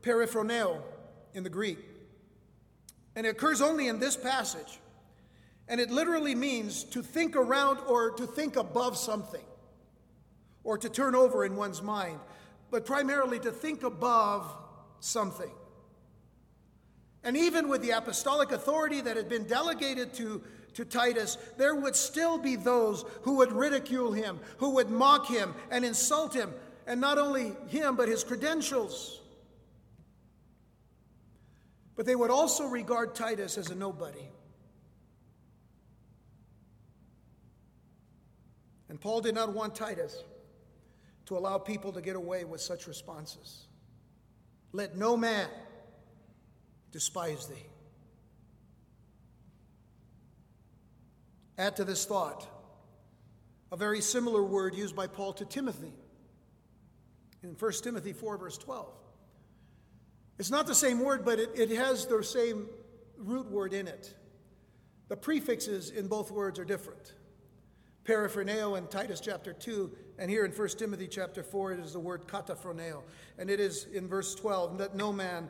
periphroneo 0.00 0.80
in 1.34 1.42
the 1.42 1.50
Greek. 1.50 1.80
And 3.14 3.26
it 3.26 3.28
occurs 3.28 3.60
only 3.60 3.88
in 3.88 3.98
this 3.98 4.16
passage. 4.16 4.80
And 5.68 5.78
it 5.82 5.90
literally 5.90 6.34
means 6.34 6.84
to 6.84 7.02
think 7.02 7.36
around 7.36 7.80
or 7.86 8.12
to 8.12 8.26
think 8.26 8.56
above 8.56 8.96
something, 8.96 9.44
or 10.64 10.78
to 10.78 10.88
turn 10.88 11.14
over 11.14 11.44
in 11.44 11.56
one's 11.56 11.82
mind, 11.82 12.18
but 12.70 12.86
primarily 12.86 13.38
to 13.40 13.50
think 13.50 13.82
above 13.82 14.50
something. 15.00 15.50
And 17.24 17.36
even 17.36 17.68
with 17.68 17.82
the 17.82 17.90
apostolic 17.90 18.50
authority 18.50 19.00
that 19.00 19.16
had 19.16 19.28
been 19.28 19.44
delegated 19.44 20.12
to, 20.14 20.42
to 20.74 20.84
Titus, 20.84 21.38
there 21.56 21.74
would 21.74 21.94
still 21.94 22.36
be 22.36 22.56
those 22.56 23.04
who 23.22 23.36
would 23.36 23.52
ridicule 23.52 24.12
him, 24.12 24.40
who 24.58 24.70
would 24.70 24.90
mock 24.90 25.28
him 25.28 25.54
and 25.70 25.84
insult 25.84 26.34
him, 26.34 26.52
and 26.86 27.00
not 27.00 27.18
only 27.18 27.52
him, 27.68 27.94
but 27.94 28.08
his 28.08 28.24
credentials. 28.24 29.20
But 31.94 32.06
they 32.06 32.16
would 32.16 32.30
also 32.30 32.66
regard 32.66 33.14
Titus 33.14 33.56
as 33.56 33.70
a 33.70 33.74
nobody. 33.74 34.28
And 38.88 39.00
Paul 39.00 39.20
did 39.20 39.34
not 39.34 39.54
want 39.54 39.74
Titus 39.74 40.22
to 41.26 41.38
allow 41.38 41.58
people 41.58 41.92
to 41.92 42.00
get 42.00 42.16
away 42.16 42.44
with 42.44 42.60
such 42.60 42.86
responses. 42.86 43.66
Let 44.72 44.96
no 44.96 45.16
man 45.16 45.48
despise 46.92 47.46
thee. 47.46 47.66
Add 51.58 51.76
to 51.76 51.84
this 51.84 52.04
thought 52.04 52.46
a 53.70 53.76
very 53.76 54.00
similar 54.00 54.42
word 54.42 54.74
used 54.74 54.94
by 54.94 55.06
Paul 55.06 55.32
to 55.34 55.44
Timothy 55.44 55.92
in 57.42 57.50
1 57.50 57.72
Timothy 57.82 58.12
4, 58.12 58.36
verse 58.36 58.58
12. 58.58 58.92
It's 60.38 60.50
not 60.50 60.66
the 60.66 60.74
same 60.74 61.00
word, 61.00 61.24
but 61.24 61.38
it, 61.38 61.50
it 61.54 61.70
has 61.70 62.06
the 62.06 62.22
same 62.22 62.66
root 63.16 63.50
word 63.50 63.72
in 63.72 63.88
it. 63.88 64.14
The 65.08 65.16
prefixes 65.16 65.90
in 65.90 66.06
both 66.06 66.30
words 66.30 66.58
are 66.58 66.64
different. 66.64 67.14
Paraphroneo 68.04 68.76
in 68.76 68.86
Titus 68.88 69.20
chapter 69.20 69.52
2, 69.52 69.90
and 70.18 70.30
here 70.30 70.44
in 70.44 70.50
1 70.50 70.68
Timothy 70.70 71.06
chapter 71.06 71.42
4, 71.42 71.72
it 71.72 71.80
is 71.80 71.92
the 71.92 72.00
word 72.00 72.26
kataphroneo. 72.26 73.02
And 73.38 73.48
it 73.48 73.60
is 73.60 73.86
in 73.92 74.08
verse 74.08 74.34
12, 74.34 74.78
that 74.78 74.96
no 74.96 75.12
man 75.12 75.48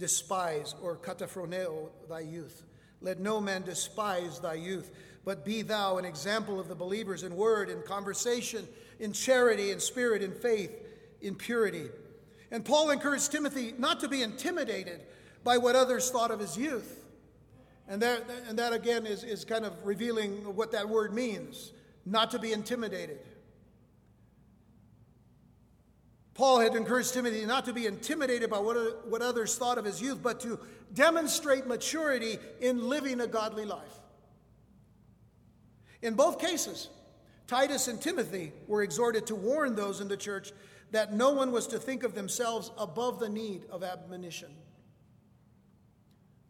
despise, 0.00 0.74
or 0.82 0.96
kataphroneo, 0.96 1.90
thy 2.08 2.20
youth. 2.20 2.64
Let 3.00 3.20
no 3.20 3.40
man 3.40 3.62
despise 3.62 4.40
thy 4.40 4.54
youth, 4.54 4.90
but 5.24 5.44
be 5.44 5.62
thou 5.62 5.98
an 5.98 6.04
example 6.04 6.58
of 6.58 6.66
the 6.66 6.74
believers 6.74 7.22
in 7.22 7.36
word, 7.36 7.68
in 7.70 7.82
conversation, 7.82 8.66
in 8.98 9.12
charity, 9.12 9.70
in 9.70 9.78
spirit, 9.78 10.22
in 10.22 10.32
faith, 10.32 10.72
in 11.20 11.36
purity. 11.36 11.88
And 12.50 12.64
Paul 12.64 12.90
encouraged 12.90 13.30
Timothy 13.30 13.74
not 13.78 14.00
to 14.00 14.08
be 14.08 14.22
intimidated 14.22 15.02
by 15.44 15.58
what 15.58 15.76
others 15.76 16.10
thought 16.10 16.30
of 16.30 16.40
his 16.40 16.56
youth. 16.56 17.04
And 17.86 18.02
that, 18.02 18.24
and 18.48 18.58
that 18.58 18.72
again 18.72 19.06
is, 19.06 19.22
is 19.22 19.44
kind 19.44 19.64
of 19.64 19.74
revealing 19.84 20.32
what 20.56 20.72
that 20.72 20.88
word 20.88 21.12
means 21.12 21.72
not 22.06 22.30
to 22.30 22.38
be 22.38 22.52
intimidated. 22.52 23.18
Paul 26.40 26.60
had 26.60 26.74
encouraged 26.74 27.12
Timothy 27.12 27.44
not 27.44 27.66
to 27.66 27.74
be 27.74 27.84
intimidated 27.84 28.48
by 28.48 28.58
what, 28.60 29.06
what 29.06 29.20
others 29.20 29.58
thought 29.58 29.76
of 29.76 29.84
his 29.84 30.00
youth, 30.00 30.22
but 30.22 30.40
to 30.40 30.58
demonstrate 30.94 31.66
maturity 31.66 32.38
in 32.62 32.88
living 32.88 33.20
a 33.20 33.26
godly 33.26 33.66
life. 33.66 34.00
In 36.00 36.14
both 36.14 36.38
cases, 36.38 36.88
Titus 37.46 37.88
and 37.88 38.00
Timothy 38.00 38.54
were 38.68 38.82
exhorted 38.82 39.26
to 39.26 39.34
warn 39.34 39.74
those 39.74 40.00
in 40.00 40.08
the 40.08 40.16
church 40.16 40.52
that 40.92 41.12
no 41.12 41.28
one 41.28 41.52
was 41.52 41.66
to 41.66 41.78
think 41.78 42.04
of 42.04 42.14
themselves 42.14 42.70
above 42.78 43.20
the 43.20 43.28
need 43.28 43.66
of 43.70 43.84
admonition. 43.84 44.54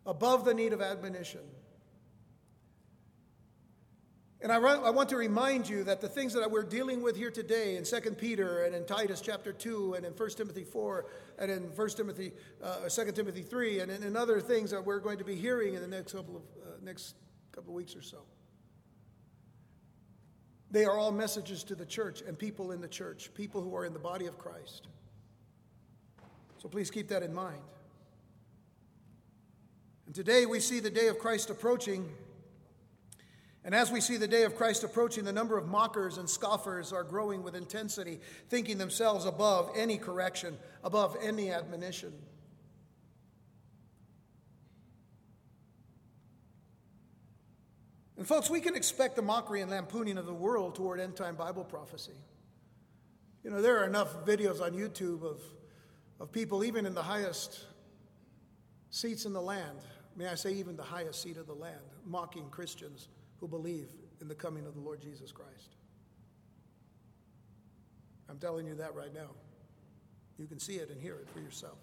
Above 0.07 0.45
the 0.45 0.55
need 0.55 0.73
of 0.73 0.81
admonition. 0.81 1.41
And 4.43 4.51
I, 4.51 4.57
I 4.57 4.89
want 4.89 5.11
to 5.11 5.17
remind 5.17 5.69
you 5.69 5.85
that 5.85 6.01
the 6.01 6.09
things 6.09 6.33
that 6.33 6.51
we're 6.51 6.63
dealing 6.63 7.03
with 7.03 7.15
here 7.15 7.31
today 7.31 7.77
in 7.77 7.85
2 7.85 8.01
Peter 8.13 8.65
and 8.65 8.75
in 8.75 8.87
Titus 8.87 9.21
chapter 9.21 9.53
2 9.53 9.95
and 9.95 10.07
in 10.07 10.13
1 10.13 10.31
Timothy 10.31 10.65
4 10.65 11.07
and 11.39 11.51
in 11.51 11.63
1 11.65 11.89
Timothy, 11.91 12.33
uh, 12.63 12.89
2 12.89 13.13
Timothy 13.13 13.43
3 13.43 13.81
and 13.81 13.91
in, 13.91 14.03
in, 14.03 14.17
other 14.17 14.41
things 14.41 14.71
that 14.71 14.83
we're 14.83 14.99
going 14.99 15.19
to 15.19 15.25
be 15.25 15.35
hearing 15.35 15.75
in 15.75 15.83
the 15.83 15.87
next 15.87 16.13
couple 16.13 16.37
of, 16.37 16.43
uh, 16.63 16.71
next 16.83 17.17
couple 17.53 17.73
of 17.73 17.75
weeks 17.75 17.95
or 17.95 18.01
so. 18.01 18.23
They 20.71 20.87
are 20.87 20.97
all 20.97 21.13
messages 21.13 21.63
to 21.65 21.75
the 21.75 21.85
church 21.85 22.23
and 22.23 22.39
people 22.39 22.73
in 22.73 22.81
the 22.81 22.89
church, 22.89 23.35
people 23.35 23.61
who 23.61 23.77
are 23.77 23.85
in 23.85 23.93
the 23.93 23.99
body 23.99 24.25
of 24.25 24.39
Christ. 24.39 24.89
So 26.57 26.69
please 26.69 26.91
keep 26.91 27.09
that 27.09 27.23
in 27.23 27.35
mind. 27.35 27.61
And 30.07 30.15
today 30.15 30.47
we 30.47 30.61
see 30.61 30.81
the 30.81 30.91
day 30.91 31.09
of 31.09 31.19
Christ 31.19 31.51
approaching. 31.51 32.09
And 33.65 33.75
as 33.75 33.93
we 33.93 34.01
see 34.01 34.17
the 34.17 34.29
day 34.29 34.45
of 34.45 34.57
Christ 34.57 34.85
approaching, 34.85 35.25
the 35.25 35.33
number 35.33 35.59
of 35.59 35.69
mockers 35.69 36.17
and 36.17 36.29
scoffers 36.29 36.93
are 36.93 37.05
growing 37.05 37.43
with 37.43 37.55
intensity, 37.55 38.21
thinking 38.49 38.79
themselves 38.79 39.27
above 39.27 39.71
any 39.77 39.99
correction, 39.99 40.57
above 40.83 41.17
any 41.23 41.51
admonition. 41.51 42.13
And, 48.17 48.27
folks, 48.27 48.51
we 48.51 48.61
can 48.61 48.77
expect 48.77 49.17
the 49.17 49.23
mockery 49.23 49.61
and 49.61 49.71
lampooning 49.71 50.19
of 50.19 50.27
the 50.27 50.35
world 50.35 50.75
toward 50.75 51.01
end 51.01 51.17
time 51.17 51.37
Bible 51.37 51.65
prophecy. 51.65 52.17
You 53.45 53.51
know, 53.51 53.63
there 53.63 53.79
are 53.79 53.87
enough 53.87 54.27
videos 54.27 54.61
on 54.61 54.73
YouTube 54.73 55.23
of, 55.23 55.41
of 56.19 56.33
people, 56.33 56.65
even 56.65 56.85
in 56.85 56.95
the 56.95 57.03
highest 57.03 57.65
seats 58.91 59.25
in 59.25 59.33
the 59.33 59.41
land, 59.41 59.79
may 60.17 60.27
I 60.27 60.35
say, 60.35 60.53
even 60.53 60.77
the 60.77 60.83
highest 60.83 61.23
seat 61.23 61.37
of 61.39 61.47
the 61.47 61.55
land, 61.55 61.81
mocking 62.05 62.49
Christians 62.51 63.09
who 63.41 63.49
believe 63.49 63.89
in 64.21 64.29
the 64.29 64.35
coming 64.35 64.67
of 64.67 64.75
the 64.75 64.81
Lord 64.81 65.01
Jesus 65.01 65.33
Christ. 65.33 65.77
I'm 68.29 68.39
telling 68.39 68.67
you 68.67 68.75
that 68.77 68.95
right 68.95 69.13
now. 69.13 69.31
You 70.39 70.47
can 70.47 70.59
see 70.59 70.77
it 70.77 70.91
and 70.91 71.01
hear 71.01 71.15
it 71.15 71.29
for 71.35 71.41
yourself. 71.41 71.79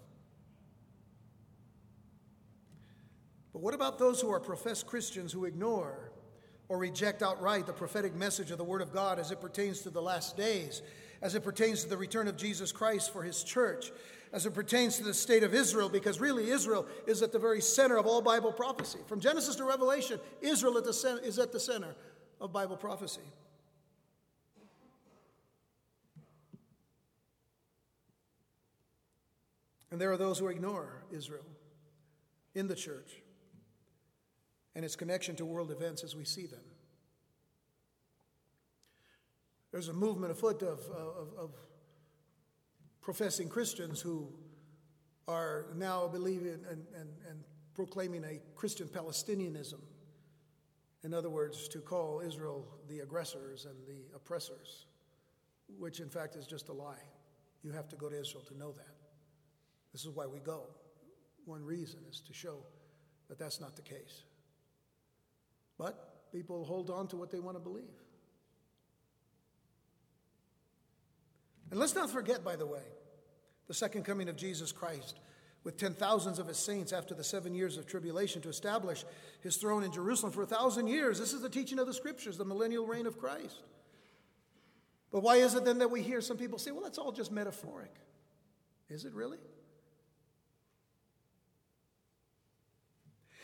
But 3.52 3.62
what 3.62 3.74
about 3.74 3.98
those 3.98 4.20
who 4.20 4.30
are 4.30 4.40
professed 4.40 4.86
Christians 4.86 5.32
who 5.32 5.44
ignore 5.44 6.12
or 6.68 6.78
reject 6.78 7.22
outright 7.22 7.66
the 7.66 7.72
prophetic 7.72 8.14
message 8.14 8.50
of 8.50 8.58
the 8.58 8.64
Word 8.64 8.82
of 8.82 8.92
God 8.92 9.18
as 9.18 9.30
it 9.30 9.40
pertains 9.40 9.80
to 9.80 9.90
the 9.90 10.02
last 10.02 10.36
days, 10.36 10.82
as 11.22 11.34
it 11.34 11.44
pertains 11.44 11.82
to 11.82 11.88
the 11.88 11.96
return 11.96 12.28
of 12.28 12.36
Jesus 12.36 12.72
Christ 12.72 13.12
for 13.12 13.22
His 13.22 13.42
church, 13.42 13.90
as 14.32 14.46
it 14.46 14.54
pertains 14.54 14.96
to 14.96 15.04
the 15.04 15.14
state 15.14 15.42
of 15.42 15.54
Israel, 15.54 15.88
because 15.88 16.20
really 16.20 16.50
Israel 16.50 16.86
is 17.06 17.22
at 17.22 17.32
the 17.32 17.38
very 17.38 17.60
center 17.60 17.96
of 17.96 18.06
all 18.06 18.20
Bible 18.20 18.52
prophecy. 18.52 18.98
From 19.06 19.20
Genesis 19.20 19.56
to 19.56 19.64
Revelation, 19.64 20.20
Israel 20.40 20.78
at 20.78 20.84
the 20.84 21.20
is 21.24 21.38
at 21.38 21.52
the 21.52 21.60
center 21.60 21.94
of 22.40 22.52
Bible 22.52 22.76
prophecy. 22.76 23.20
And 29.90 30.00
there 30.00 30.12
are 30.12 30.18
those 30.18 30.38
who 30.38 30.48
ignore 30.48 31.02
Israel 31.10 31.46
in 32.54 32.66
the 32.68 32.74
church 32.74 33.22
and 34.74 34.84
its 34.84 34.96
connection 34.96 35.34
to 35.36 35.44
world 35.44 35.70
events 35.70 36.04
as 36.04 36.14
we 36.14 36.24
see 36.24 36.46
them. 36.46 36.60
There's 39.72 39.88
a 39.88 39.92
movement 39.92 40.32
afoot 40.32 40.62
of, 40.62 40.80
of, 40.90 41.28
of 41.38 41.50
professing 43.08 43.48
Christians 43.48 44.02
who 44.02 44.28
are 45.26 45.68
now 45.74 46.06
believing 46.06 46.60
and, 46.70 46.84
and, 46.94 47.08
and 47.26 47.40
proclaiming 47.72 48.22
a 48.22 48.38
Christian 48.54 48.86
Palestinianism. 48.86 49.80
In 51.04 51.14
other 51.14 51.30
words, 51.30 51.68
to 51.68 51.78
call 51.78 52.20
Israel 52.20 52.68
the 52.86 52.98
aggressors 52.98 53.64
and 53.64 53.76
the 53.86 54.14
oppressors, 54.14 54.84
which 55.78 56.00
in 56.00 56.10
fact 56.10 56.36
is 56.36 56.46
just 56.46 56.68
a 56.68 56.72
lie. 56.74 57.02
You 57.62 57.70
have 57.70 57.88
to 57.88 57.96
go 57.96 58.10
to 58.10 58.20
Israel 58.20 58.44
to 58.44 58.58
know 58.58 58.72
that. 58.72 58.94
This 59.94 60.04
is 60.04 60.10
why 60.10 60.26
we 60.26 60.40
go. 60.40 60.64
One 61.46 61.64
reason 61.64 62.00
is 62.10 62.20
to 62.20 62.34
show 62.34 62.58
that 63.30 63.38
that's 63.38 63.58
not 63.58 63.74
the 63.74 63.80
case. 63.80 64.24
But 65.78 66.30
people 66.30 66.62
hold 66.62 66.90
on 66.90 67.08
to 67.08 67.16
what 67.16 67.30
they 67.30 67.40
want 67.40 67.56
to 67.56 67.62
believe. 67.62 67.84
And 71.70 71.80
let's 71.80 71.94
not 71.94 72.10
forget, 72.10 72.44
by 72.44 72.56
the 72.56 72.66
way, 72.66 72.82
the 73.68 73.74
second 73.74 74.04
coming 74.04 74.28
of 74.28 74.36
Jesus 74.36 74.72
Christ 74.72 75.20
with 75.62 75.76
ten 75.76 75.92
thousands 75.92 76.38
of 76.38 76.48
his 76.48 76.56
saints 76.56 76.92
after 76.92 77.14
the 77.14 77.24
seven 77.24 77.54
years 77.54 77.76
of 77.76 77.86
tribulation 77.86 78.40
to 78.42 78.48
establish 78.48 79.04
his 79.42 79.56
throne 79.56 79.84
in 79.84 79.92
Jerusalem 79.92 80.32
for 80.32 80.42
a 80.42 80.46
thousand 80.46 80.88
years. 80.88 81.18
This 81.18 81.32
is 81.32 81.42
the 81.42 81.48
teaching 81.48 81.78
of 81.78 81.86
the 81.86 81.94
scriptures, 81.94 82.38
the 82.38 82.44
millennial 82.44 82.86
reign 82.86 83.06
of 83.06 83.18
Christ. 83.18 83.62
But 85.10 85.22
why 85.22 85.36
is 85.36 85.54
it 85.54 85.64
then 85.64 85.78
that 85.78 85.90
we 85.90 86.02
hear 86.02 86.20
some 86.20 86.36
people 86.36 86.58
say, 86.58 86.70
well, 86.70 86.82
that's 86.82 86.98
all 86.98 87.12
just 87.12 87.32
metaphoric? 87.32 87.94
Is 88.88 89.04
it 89.04 89.12
really? 89.12 89.38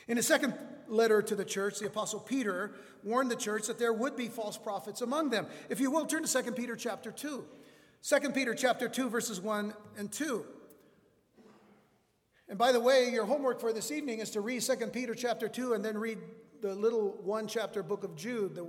In 0.06 0.16
his 0.16 0.26
second 0.26 0.54
letter 0.86 1.22
to 1.22 1.34
the 1.34 1.44
church, 1.44 1.78
the 1.78 1.86
apostle 1.86 2.20
Peter 2.20 2.72
warned 3.02 3.30
the 3.30 3.36
church 3.36 3.66
that 3.66 3.78
there 3.78 3.92
would 3.92 4.16
be 4.16 4.28
false 4.28 4.58
prophets 4.58 5.00
among 5.00 5.30
them. 5.30 5.46
If 5.70 5.80
you 5.80 5.90
will, 5.90 6.04
turn 6.06 6.24
to 6.24 6.42
2 6.42 6.52
Peter 6.52 6.76
chapter 6.76 7.10
2. 7.10 7.44
2 8.06 8.20
Peter 8.32 8.54
chapter 8.54 8.86
2 8.86 9.08
verses 9.08 9.40
1 9.40 9.72
and 9.96 10.12
2. 10.12 10.44
And 12.50 12.58
by 12.58 12.70
the 12.70 12.80
way, 12.80 13.08
your 13.10 13.24
homework 13.24 13.58
for 13.58 13.72
this 13.72 13.90
evening 13.90 14.18
is 14.18 14.28
to 14.30 14.42
read 14.42 14.60
2 14.60 14.76
Peter 14.88 15.14
chapter 15.14 15.48
2 15.48 15.72
and 15.72 15.82
then 15.82 15.96
read 15.96 16.18
the 16.60 16.74
little 16.74 17.18
one 17.22 17.48
chapter 17.48 17.82
book 17.82 18.04
of 18.04 18.14
Jude, 18.14 18.54
the, 18.54 18.64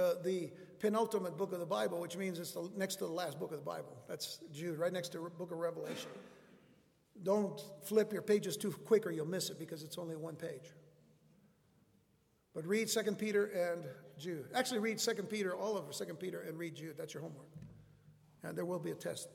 uh, 0.00 0.14
the 0.24 0.50
penultimate 0.80 1.38
book 1.38 1.52
of 1.52 1.60
the 1.60 1.66
Bible, 1.66 2.00
which 2.00 2.16
means 2.16 2.40
it's 2.40 2.50
the, 2.50 2.68
next 2.76 2.96
to 2.96 3.06
the 3.06 3.12
last 3.12 3.38
book 3.38 3.52
of 3.52 3.58
the 3.58 3.64
Bible. 3.64 3.96
That's 4.08 4.40
Jude, 4.52 4.76
right 4.76 4.92
next 4.92 5.10
to 5.10 5.18
the 5.18 5.30
book 5.30 5.52
of 5.52 5.58
Revelation. 5.58 6.10
Don't 7.22 7.62
flip 7.84 8.12
your 8.12 8.22
pages 8.22 8.56
too 8.56 8.72
quick 8.72 9.06
or 9.06 9.12
you'll 9.12 9.24
miss 9.24 9.50
it 9.50 9.58
because 9.60 9.84
it's 9.84 9.98
only 9.98 10.16
one 10.16 10.34
page. 10.34 10.72
But 12.54 12.66
read 12.66 12.88
2 12.88 13.02
Peter 13.12 13.46
and 13.46 13.84
Jude. 14.18 14.46
Actually, 14.52 14.80
read 14.80 14.98
2 14.98 15.14
Peter, 15.24 15.54
all 15.54 15.76
of 15.76 15.96
2 15.96 16.14
Peter, 16.14 16.40
and 16.40 16.58
read 16.58 16.74
Jude. 16.74 16.96
That's 16.98 17.14
your 17.14 17.22
homework. 17.22 17.46
And 18.42 18.56
there 18.56 18.64
will 18.64 18.78
be 18.78 18.90
a 18.90 18.94
test. 18.94 19.28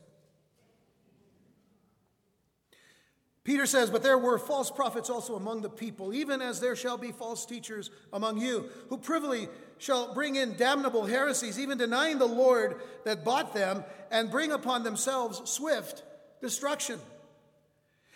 Peter 3.45 3.67
says, 3.67 3.91
But 3.91 4.01
there 4.01 4.17
were 4.17 4.39
false 4.39 4.71
prophets 4.71 5.09
also 5.09 5.35
among 5.35 5.61
the 5.61 5.69
people, 5.69 6.13
even 6.13 6.41
as 6.41 6.59
there 6.59 6.75
shall 6.75 6.97
be 6.97 7.11
false 7.11 7.45
teachers 7.45 7.91
among 8.11 8.39
you, 8.39 8.69
who 8.89 8.97
privily 8.97 9.47
shall 9.77 10.13
bring 10.13 10.35
in 10.35 10.57
damnable 10.57 11.05
heresies, 11.05 11.59
even 11.59 11.77
denying 11.77 12.17
the 12.17 12.25
Lord 12.25 12.81
that 13.05 13.23
bought 13.23 13.53
them, 13.53 13.83
and 14.09 14.31
bring 14.31 14.51
upon 14.51 14.83
themselves 14.83 15.47
swift 15.49 16.03
destruction. 16.41 16.99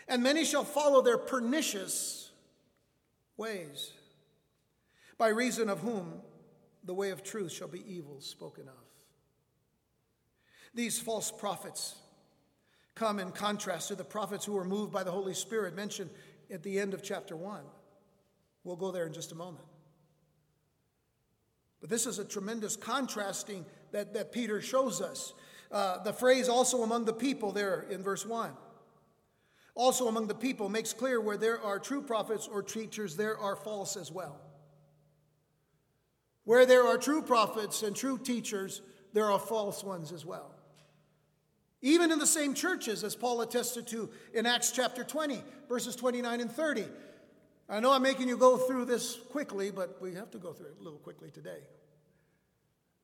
And 0.07 0.23
many 0.23 0.43
shall 0.45 0.63
follow 0.63 1.03
their 1.03 1.19
pernicious 1.19 2.31
ways 3.37 3.91
by 5.19 5.27
reason 5.27 5.69
of 5.69 5.79
whom 5.79 6.21
the 6.83 6.95
way 6.95 7.11
of 7.11 7.23
truth 7.23 7.51
shall 7.51 7.67
be 7.67 7.83
evil 7.87 8.19
spoken 8.19 8.67
of. 8.67 8.88
These 10.79 10.97
false 10.97 11.29
prophets 11.29 11.95
come 12.95 13.19
in 13.19 13.31
contrast 13.31 13.89
to 13.89 13.95
the 13.95 14.05
prophets 14.05 14.45
who 14.45 14.53
were 14.53 14.63
moved 14.63 14.93
by 14.93 15.03
the 15.03 15.11
Holy 15.11 15.33
Spirit 15.33 15.75
mentioned 15.75 16.09
at 16.49 16.63
the 16.63 16.79
end 16.79 16.93
of 16.93 17.03
chapter 17.03 17.35
1. 17.35 17.59
We'll 18.63 18.77
go 18.77 18.89
there 18.89 19.05
in 19.05 19.11
just 19.11 19.33
a 19.33 19.35
moment. 19.35 19.65
But 21.81 21.89
this 21.89 22.05
is 22.05 22.17
a 22.17 22.23
tremendous 22.23 22.77
contrasting 22.77 23.65
that, 23.91 24.13
that 24.13 24.31
Peter 24.31 24.61
shows 24.61 25.01
us. 25.01 25.33
Uh, 25.69 26.01
the 26.01 26.13
phrase 26.13 26.47
also 26.47 26.81
among 26.81 27.03
the 27.03 27.11
people 27.11 27.51
there 27.51 27.85
in 27.89 28.01
verse 28.01 28.25
1. 28.25 28.49
Also 29.75 30.07
among 30.07 30.27
the 30.27 30.33
people 30.33 30.69
makes 30.69 30.93
clear 30.93 31.19
where 31.19 31.35
there 31.35 31.61
are 31.61 31.77
true 31.77 32.01
prophets 32.01 32.47
or 32.49 32.63
teachers, 32.63 33.17
there 33.17 33.37
are 33.37 33.57
false 33.57 33.97
as 33.97 34.13
well. 34.13 34.39
Where 36.45 36.65
there 36.65 36.87
are 36.87 36.97
true 36.97 37.21
prophets 37.21 37.83
and 37.83 37.93
true 37.93 38.17
teachers, 38.17 38.81
there 39.11 39.29
are 39.29 39.39
false 39.39 39.83
ones 39.83 40.13
as 40.13 40.25
well. 40.25 40.55
Even 41.81 42.11
in 42.11 42.19
the 42.19 42.27
same 42.27 42.53
churches, 42.53 43.03
as 43.03 43.15
Paul 43.15 43.41
attested 43.41 43.87
to 43.87 44.09
in 44.33 44.45
Acts 44.45 44.71
chapter 44.71 45.03
20, 45.03 45.41
verses 45.69 45.95
29 45.95 46.41
and 46.41 46.51
30. 46.51 46.85
I 47.69 47.79
know 47.79 47.91
I'm 47.91 48.01
making 48.01 48.27
you 48.27 48.37
go 48.37 48.57
through 48.57 48.85
this 48.85 49.15
quickly, 49.31 49.71
but 49.71 50.01
we 50.01 50.15
have 50.15 50.31
to 50.31 50.39
go 50.39 50.51
through 50.51 50.67
it 50.67 50.75
a 50.79 50.83
little 50.83 50.99
quickly 50.99 51.29
today. 51.29 51.59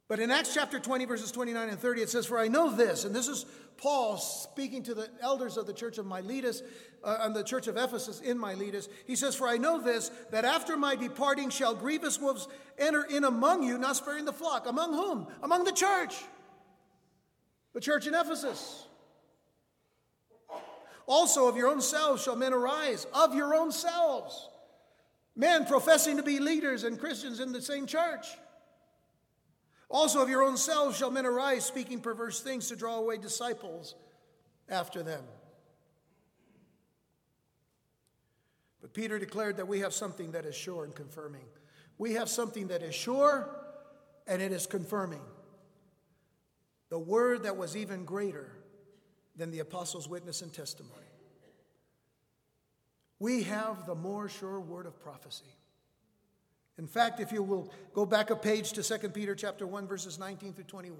But 0.07 0.19
in 0.19 0.29
Acts 0.29 0.53
chapter 0.53 0.79
20, 0.79 1.05
verses 1.05 1.31
29 1.31 1.69
and 1.69 1.79
30, 1.79 2.01
it 2.01 2.09
says, 2.09 2.25
For 2.25 2.37
I 2.37 2.47
know 2.47 2.69
this, 2.69 3.05
and 3.05 3.15
this 3.15 3.27
is 3.27 3.45
Paul 3.77 4.17
speaking 4.17 4.83
to 4.83 4.93
the 4.93 5.09
elders 5.21 5.57
of 5.57 5.65
the 5.65 5.73
church 5.73 5.97
of 5.97 6.05
Miletus, 6.05 6.61
uh, 7.03 7.17
and 7.21 7.35
the 7.35 7.43
church 7.43 7.67
of 7.67 7.75
Ephesus 7.77 8.19
in 8.19 8.37
Miletus. 8.37 8.87
He 9.07 9.15
says, 9.15 9.35
For 9.35 9.47
I 9.47 9.57
know 9.57 9.81
this, 9.81 10.11
that 10.31 10.45
after 10.45 10.77
my 10.77 10.95
departing 10.95 11.49
shall 11.49 11.73
grievous 11.73 12.19
wolves 12.19 12.47
enter 12.77 13.03
in 13.03 13.23
among 13.23 13.63
you, 13.63 13.77
not 13.77 13.95
sparing 13.95 14.25
the 14.25 14.33
flock. 14.33 14.67
Among 14.67 14.93
whom? 14.93 15.27
Among 15.41 15.63
the 15.63 15.71
church. 15.71 16.15
The 17.75 17.81
church 17.81 18.07
in 18.07 18.15
Ephesus. 18.15 18.85
Also, 21.05 21.47
of 21.47 21.57
your 21.57 21.67
own 21.67 21.81
selves 21.81 22.23
shall 22.23 22.37
men 22.37 22.53
arise, 22.53 23.05
of 23.13 23.35
your 23.35 23.53
own 23.53 23.71
selves. 23.71 24.47
Men 25.35 25.65
professing 25.65 26.15
to 26.15 26.23
be 26.23 26.39
leaders 26.39 26.85
and 26.85 26.97
Christians 26.97 27.41
in 27.41 27.51
the 27.51 27.61
same 27.61 27.85
church. 27.85 28.27
Also, 29.89 30.21
of 30.21 30.29
your 30.29 30.41
own 30.41 30.55
selves 30.55 30.97
shall 30.97 31.11
men 31.11 31.25
arise, 31.25 31.65
speaking 31.65 31.99
perverse 31.99 32.39
things 32.39 32.69
to 32.69 32.77
draw 32.77 32.95
away 32.95 33.17
disciples 33.17 33.93
after 34.69 35.03
them. 35.03 35.23
But 38.81 38.93
Peter 38.93 39.19
declared 39.19 39.57
that 39.57 39.67
we 39.67 39.81
have 39.81 39.93
something 39.93 40.31
that 40.31 40.45
is 40.45 40.55
sure 40.55 40.85
and 40.85 40.95
confirming. 40.95 41.45
We 41.97 42.13
have 42.13 42.29
something 42.29 42.67
that 42.67 42.81
is 42.81 42.95
sure 42.95 43.49
and 44.27 44.41
it 44.41 44.53
is 44.53 44.65
confirming. 44.65 45.21
The 46.89 46.99
word 46.99 47.43
that 47.43 47.57
was 47.57 47.75
even 47.75 48.05
greater 48.05 48.51
than 49.35 49.51
the 49.51 49.59
apostles' 49.59 50.07
witness 50.07 50.41
and 50.41 50.53
testimony. 50.53 51.01
We 53.19 53.43
have 53.43 53.85
the 53.85 53.95
more 53.95 54.29
sure 54.29 54.59
word 54.59 54.85
of 54.85 54.99
prophecy. 54.99 55.45
In 56.77 56.87
fact, 56.87 57.19
if 57.19 57.31
you 57.31 57.41
will 57.41 57.71
go 57.93 58.05
back 58.05 58.29
a 58.29 58.35
page 58.35 58.73
to 58.73 58.83
2 58.83 59.09
Peter 59.09 59.33
chapter 59.33 59.65
1 59.65 59.87
verses 59.87 60.19
19 60.19 60.53
through 60.53 60.65
21. 60.65 60.99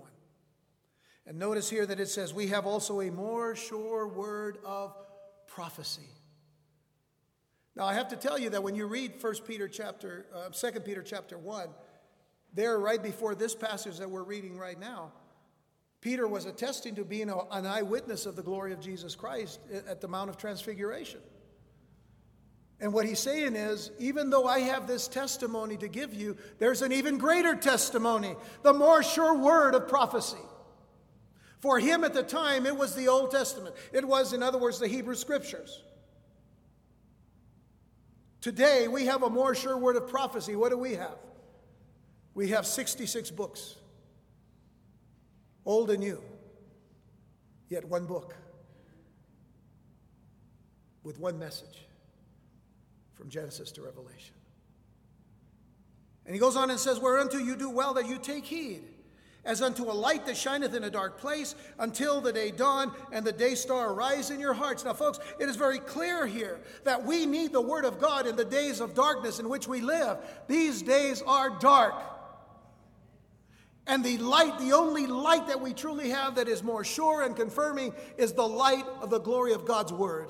And 1.28 1.38
notice 1.40 1.70
here 1.70 1.86
that 1.86 2.00
it 2.00 2.08
says 2.08 2.34
we 2.34 2.48
have 2.48 2.66
also 2.66 3.02
a 3.02 3.12
more 3.12 3.56
sure 3.56 4.08
word 4.08 4.58
of 4.64 4.96
prophecy. 5.48 6.10
Now 7.76 7.86
I 7.86 7.94
have 7.94 8.08
to 8.10 8.16
tell 8.16 8.40
you 8.40 8.50
that 8.52 8.64
when 8.64 8.76
you 8.76 8.86
read 8.86 9.22
1 9.22 9.34
Peter 9.46 9.68
chapter 9.68 10.28
uh, 10.34 10.50
2 10.50 10.80
Peter 10.80 11.04
chapter 11.04 11.38
1, 11.38 11.68
there 12.54 12.80
right 12.80 13.04
before 13.04 13.36
this 13.36 13.54
passage 13.54 13.98
that 13.98 14.10
we're 14.10 14.24
reading 14.24 14.58
right 14.58 14.80
now, 14.80 15.12
Peter 16.02 16.28
was 16.28 16.46
attesting 16.46 16.96
to 16.96 17.04
being 17.04 17.30
an 17.30 17.66
eyewitness 17.66 18.26
of 18.26 18.36
the 18.36 18.44
glory 18.44 18.74
of 18.74 18.80
Jesus 18.80 19.16
Christ 19.16 19.60
at 19.88 20.02
the 20.02 20.08
Mount 20.08 20.30
of 20.30 20.38
Transfiguration. 20.38 21.20
And 22.80 22.94
what 22.94 23.06
he's 23.06 23.20
saying 23.20 23.56
is, 23.56 23.92
even 24.00 24.30
though 24.30 24.46
I 24.46 24.60
have 24.60 24.86
this 24.86 25.08
testimony 25.08 25.78
to 25.78 25.88
give 25.88 26.14
you, 26.14 26.36
there's 26.60 26.82
an 26.82 26.92
even 26.92 27.18
greater 27.18 27.56
testimony, 27.56 28.36
the 28.64 28.74
more 28.74 29.02
sure 29.02 29.38
word 29.38 29.76
of 29.76 29.88
prophecy. 29.88 30.38
For 31.60 31.80
him 31.80 32.04
at 32.04 32.14
the 32.14 32.22
time, 32.22 32.66
it 32.66 32.76
was 32.76 32.94
the 32.94 33.08
Old 33.08 33.32
Testament. 33.32 33.76
It 33.92 34.06
was, 34.06 34.34
in 34.34 34.44
other 34.44 34.60
words, 34.60 34.78
the 34.78 34.88
Hebrew 34.88 35.16
Scriptures. 35.16 35.82
Today, 38.42 38.88
we 38.88 39.06
have 39.06 39.24
a 39.24 39.30
more 39.30 39.56
sure 39.56 39.76
word 39.76 39.96
of 39.96 40.08
prophecy. 40.08 40.56
What 40.56 40.70
do 40.70 40.78
we 40.78 40.94
have? 40.96 41.18
We 42.36 42.50
have 42.50 42.68
66 42.68 43.32
books, 43.32 43.78
old 45.66 45.90
and 45.90 46.00
new, 46.00 46.22
yet 47.70 47.86
one 47.86 48.06
book. 48.06 48.36
with 51.06 51.20
one 51.20 51.40
message 51.40 51.86
from 53.14 53.30
Genesis 53.30 53.72
to 53.72 53.82
Revelation. 53.82 54.36
And 56.26 56.34
he 56.34 56.40
goes 56.40 56.56
on 56.58 56.72
and 56.72 56.80
says, 56.80 57.00
Whereunto 57.00 57.38
you 57.38 57.56
do 57.56 57.70
well 57.70 57.94
that 57.94 58.10
you 58.10 58.18
take 58.18 58.44
heed, 58.44 58.82
as 59.46 59.62
unto 59.62 59.84
a 59.84 59.94
light 59.94 60.26
that 60.26 60.36
shineth 60.36 60.74
in 60.74 60.84
a 60.84 60.90
dark 60.90 61.20
place, 61.20 61.54
until 61.78 62.20
the 62.20 62.34
day 62.34 62.50
dawn 62.50 62.92
and 63.12 63.24
the 63.24 63.32
day 63.32 63.54
star 63.54 63.92
arise 63.92 64.32
in 64.32 64.40
your 64.40 64.56
hearts. 64.56 64.84
Now, 64.84 64.94
folks, 64.94 65.20
it 65.40 65.48
is 65.48 65.56
very 65.56 65.78
clear 65.78 66.26
here 66.26 66.60
that 66.84 67.06
we 67.06 67.28
need 67.28 67.54
the 67.54 67.62
Word 67.62 67.86
of 67.86 68.02
God 68.02 68.26
in 68.26 68.36
the 68.36 68.44
days 68.44 68.82
of 68.82 68.96
darkness 68.96 69.40
in 69.40 69.48
which 69.48 69.68
we 69.68 69.82
live. 69.82 70.18
These 70.48 70.82
days 70.82 71.22
are 71.22 71.52
dark. 71.60 71.94
And 73.88 74.04
the 74.04 74.18
light, 74.18 74.58
the 74.58 74.74
only 74.74 75.06
light 75.06 75.48
that 75.48 75.62
we 75.62 75.74
truly 75.74 76.10
have 76.10 76.36
that 76.36 76.48
is 76.48 76.64
more 76.64 76.84
sure 76.84 77.22
and 77.22 77.36
confirming, 77.36 77.94
is 78.18 78.34
the 78.34 78.48
light 78.48 78.86
of 79.02 79.10
the 79.10 79.20
glory 79.20 79.54
of 79.54 79.66
God's 79.66 79.94
Word. 79.94 80.30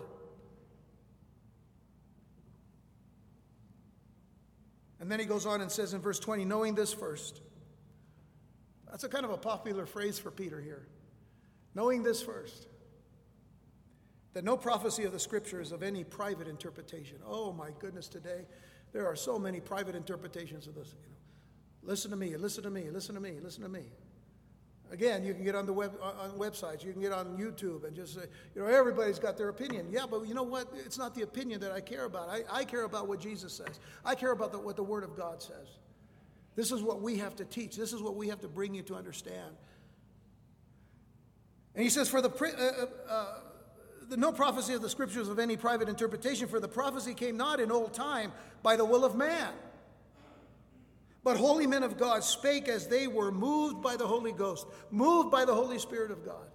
And 5.00 5.12
then 5.12 5.20
he 5.20 5.26
goes 5.26 5.46
on 5.46 5.62
and 5.62 5.72
says 5.72 5.94
in 5.94 6.02
verse 6.02 6.20
20, 6.20 6.46
knowing 6.46 6.76
this 6.76 6.92
first. 6.92 7.42
That's 8.90 9.04
a 9.04 9.10
kind 9.10 9.24
of 9.24 9.32
a 9.32 9.38
popular 9.38 9.86
phrase 9.86 10.18
for 10.18 10.32
Peter 10.32 10.60
here. 10.60 10.88
Knowing 11.76 12.02
this 12.02 12.22
first. 12.24 12.68
That 14.34 14.44
no 14.44 14.58
prophecy 14.58 15.04
of 15.04 15.12
the 15.12 15.20
scripture 15.20 15.62
is 15.62 15.72
of 15.72 15.84
any 15.84 16.04
private 16.04 16.48
interpretation. 16.48 17.20
Oh 17.26 17.54
my 17.54 17.70
goodness, 17.80 18.08
today 18.08 18.48
there 18.94 19.06
are 19.06 19.16
so 19.16 19.38
many 19.38 19.60
private 19.60 19.96
interpretations 19.96 20.68
of 20.68 20.76
this. 20.76 20.94
You 20.94 21.10
know, 21.10 21.15
Listen 21.86 22.10
to 22.12 22.18
me, 22.18 22.36
listen 22.36 22.64
to 22.64 22.70
me, 22.70 22.90
listen 22.90 23.16
to 23.16 23.22
me, 23.22 23.38
listen 23.42 23.64
to 23.64 23.70
me. 23.70 23.84
Again, 24.92 25.24
you 25.24 25.34
can 25.34 25.44
get 25.44 25.56
on 25.56 25.66
the 25.66 25.74
web 25.74 25.94
on 26.02 26.32
websites, 26.32 26.84
you 26.84 26.92
can 26.92 27.02
get 27.02 27.12
on 27.12 27.38
YouTube 27.38 27.86
and 27.86 27.96
just 27.96 28.16
say, 28.16 28.22
you 28.54 28.62
know, 28.62 28.68
everybody's 28.68 29.20
got 29.20 29.38
their 29.38 29.50
opinion. 29.50 29.88
Yeah, 29.92 30.06
but 30.10 30.28
you 30.28 30.34
know 30.34 30.44
what? 30.44 30.68
It's 30.86 30.98
not 30.98 31.16
the 31.16 31.24
opinion 31.24 31.60
that 31.62 31.72
I 31.72 31.82
care 31.82 32.06
about. 32.06 32.30
I, 32.30 32.44
I 32.52 32.64
care 32.66 32.84
about 32.84 33.08
what 33.08 33.20
Jesus 33.20 33.54
says. 33.54 33.80
I 34.04 34.16
care 34.16 34.32
about 34.32 34.52
the, 34.52 34.60
what 34.60 34.76
the 34.76 34.84
Word 34.84 35.04
of 35.04 35.16
God 35.16 35.42
says. 35.42 35.80
This 36.56 36.72
is 36.72 36.82
what 36.82 37.02
we 37.02 37.18
have 37.18 37.36
to 37.38 37.46
teach. 37.46 37.76
This 37.76 37.94
is 37.94 38.02
what 38.02 38.16
we 38.16 38.30
have 38.30 38.42
to 38.42 38.48
bring 38.48 38.74
you 38.74 38.84
to 38.84 38.96
understand. 38.96 39.56
And 41.74 41.84
he 41.84 41.90
says, 41.90 42.08
for 42.08 42.22
the, 42.22 42.30
uh, 42.30 42.86
uh, 42.86 43.14
uh, 43.14 43.40
the 44.08 44.18
no 44.18 44.32
prophecy 44.32 44.74
of 44.74 44.82
the 44.82 44.90
scriptures 44.90 45.28
of 45.28 45.40
any 45.40 45.58
private 45.58 45.90
interpretation, 45.90 46.48
for 46.48 46.60
the 46.60 46.68
prophecy 46.68 47.14
came 47.14 47.36
not 47.36 47.60
in 47.60 47.72
old 47.72 47.94
time 47.94 48.32
by 48.64 48.76
the 48.76 48.86
will 48.86 49.04
of 49.04 49.16
man 49.16 49.52
but 51.26 51.38
holy 51.38 51.66
men 51.66 51.82
of 51.82 51.98
God 51.98 52.24
spake 52.24 52.70
as 52.70 52.88
they 52.88 53.08
were 53.08 53.32
moved 53.32 53.82
by 53.82 53.98
the 53.98 54.06
Holy 54.06 54.32
Ghost, 54.32 54.68
moved 54.92 55.32
by 55.32 55.44
the 55.44 55.56
Holy 55.56 55.80
Spirit 55.80 56.12
of 56.12 56.24
God. 56.24 56.46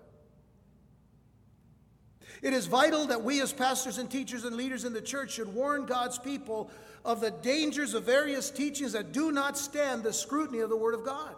It 2.41 2.53
is 2.53 2.67
vital 2.67 3.09
that 3.09 3.21
we, 3.25 3.43
as 3.43 3.53
pastors 3.53 3.99
and 3.99 4.09
teachers 4.09 4.45
and 4.45 4.55
leaders 4.55 4.85
in 4.85 4.93
the 4.93 5.03
church, 5.03 5.33
should 5.33 5.53
warn 5.53 5.87
God's 5.87 6.21
people 6.21 6.71
of 7.05 7.21
the 7.21 7.33
dangers 7.33 7.95
of 7.95 8.05
various 8.05 8.49
teachings 8.49 8.93
that 8.93 9.11
do 9.11 9.33
not 9.33 9.59
stand 9.59 10.05
the 10.05 10.13
scrutiny 10.13 10.61
of 10.61 10.71
the 10.71 10.77
Word 10.77 10.95
of 10.95 11.05
God. 11.05 11.35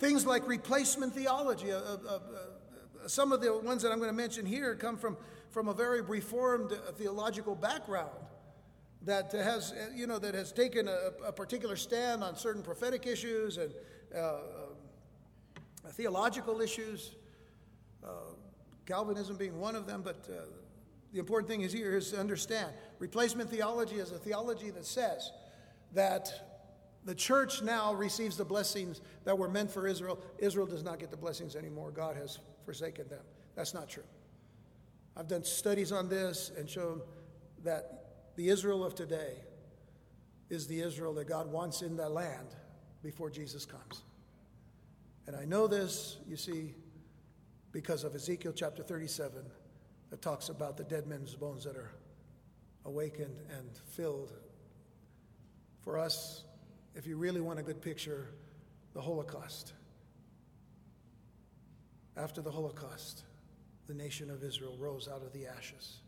Things 0.00 0.26
like 0.26 0.46
replacement 0.46 1.14
theology. 1.14 1.72
Uh, 1.72 1.78
uh, 1.78 1.98
uh, 2.06 2.18
some 3.06 3.32
of 3.32 3.40
the 3.40 3.56
ones 3.56 3.80
that 3.82 3.90
I'm 3.90 3.98
going 3.98 4.10
to 4.10 4.16
mention 4.16 4.44
here 4.44 4.74
come 4.74 4.98
from, 4.98 5.16
from 5.50 5.68
a 5.68 5.74
very 5.74 6.02
reformed 6.02 6.72
theological 6.98 7.54
background 7.54 8.10
that 9.04 9.32
has, 9.32 9.74
you 9.94 10.06
know, 10.06 10.18
that 10.18 10.34
has 10.34 10.52
taken 10.52 10.88
a, 10.88 11.10
a 11.26 11.32
particular 11.32 11.76
stand 11.76 12.22
on 12.24 12.36
certain 12.36 12.62
prophetic 12.62 13.06
issues 13.06 13.58
and 13.58 13.72
uh, 14.14 14.18
uh, 14.18 14.38
theological 15.90 16.60
issues, 16.60 17.16
uh, 18.04 18.08
Calvinism 18.86 19.36
being 19.36 19.58
one 19.58 19.76
of 19.76 19.86
them. 19.86 20.02
But 20.02 20.28
uh, 20.30 20.44
the 21.12 21.18
important 21.18 21.48
thing 21.50 21.60
is 21.60 21.72
here 21.72 21.96
is 21.96 22.10
to 22.12 22.20
understand 22.20 22.72
replacement 22.98 23.50
theology 23.50 23.96
is 23.96 24.10
a 24.10 24.18
theology 24.18 24.70
that 24.70 24.86
says 24.86 25.32
that 25.92 26.32
the 27.04 27.14
church 27.14 27.62
now 27.62 27.92
receives 27.92 28.36
the 28.36 28.44
blessings 28.44 29.02
that 29.24 29.36
were 29.36 29.48
meant 29.48 29.70
for 29.70 29.86
Israel. 29.86 30.18
Israel 30.38 30.66
does 30.66 30.82
not 30.82 30.98
get 30.98 31.10
the 31.10 31.16
blessings 31.16 31.54
anymore. 31.54 31.90
God 31.90 32.16
has 32.16 32.38
forsaken 32.64 33.08
them. 33.08 33.20
That's 33.54 33.74
not 33.74 33.88
true. 33.88 34.04
I've 35.16 35.28
done 35.28 35.44
studies 35.44 35.92
on 35.92 36.08
this 36.08 36.50
and 36.56 36.68
shown 36.68 37.02
that 37.62 38.03
the 38.36 38.48
Israel 38.48 38.84
of 38.84 38.94
today 38.94 39.34
is 40.50 40.66
the 40.66 40.80
Israel 40.80 41.14
that 41.14 41.28
God 41.28 41.50
wants 41.50 41.82
in 41.82 41.96
that 41.96 42.10
land 42.10 42.48
before 43.02 43.30
Jesus 43.30 43.64
comes. 43.64 44.02
And 45.26 45.36
I 45.36 45.44
know 45.44 45.66
this, 45.66 46.18
you 46.28 46.36
see, 46.36 46.74
because 47.72 48.04
of 48.04 48.14
Ezekiel 48.14 48.52
chapter 48.54 48.82
37 48.82 49.42
that 50.10 50.22
talks 50.22 50.48
about 50.48 50.76
the 50.76 50.84
dead 50.84 51.06
men's 51.06 51.34
bones 51.34 51.64
that 51.64 51.76
are 51.76 51.92
awakened 52.84 53.36
and 53.56 53.68
filled. 53.90 54.32
For 55.80 55.98
us, 55.98 56.44
if 56.94 57.06
you 57.06 57.16
really 57.16 57.40
want 57.40 57.58
a 57.58 57.62
good 57.62 57.80
picture, 57.80 58.28
the 58.92 59.00
Holocaust. 59.00 59.72
After 62.16 62.40
the 62.40 62.50
Holocaust, 62.50 63.24
the 63.86 63.94
nation 63.94 64.30
of 64.30 64.44
Israel 64.44 64.76
rose 64.78 65.08
out 65.08 65.22
of 65.22 65.32
the 65.32 65.46
ashes 65.46 65.98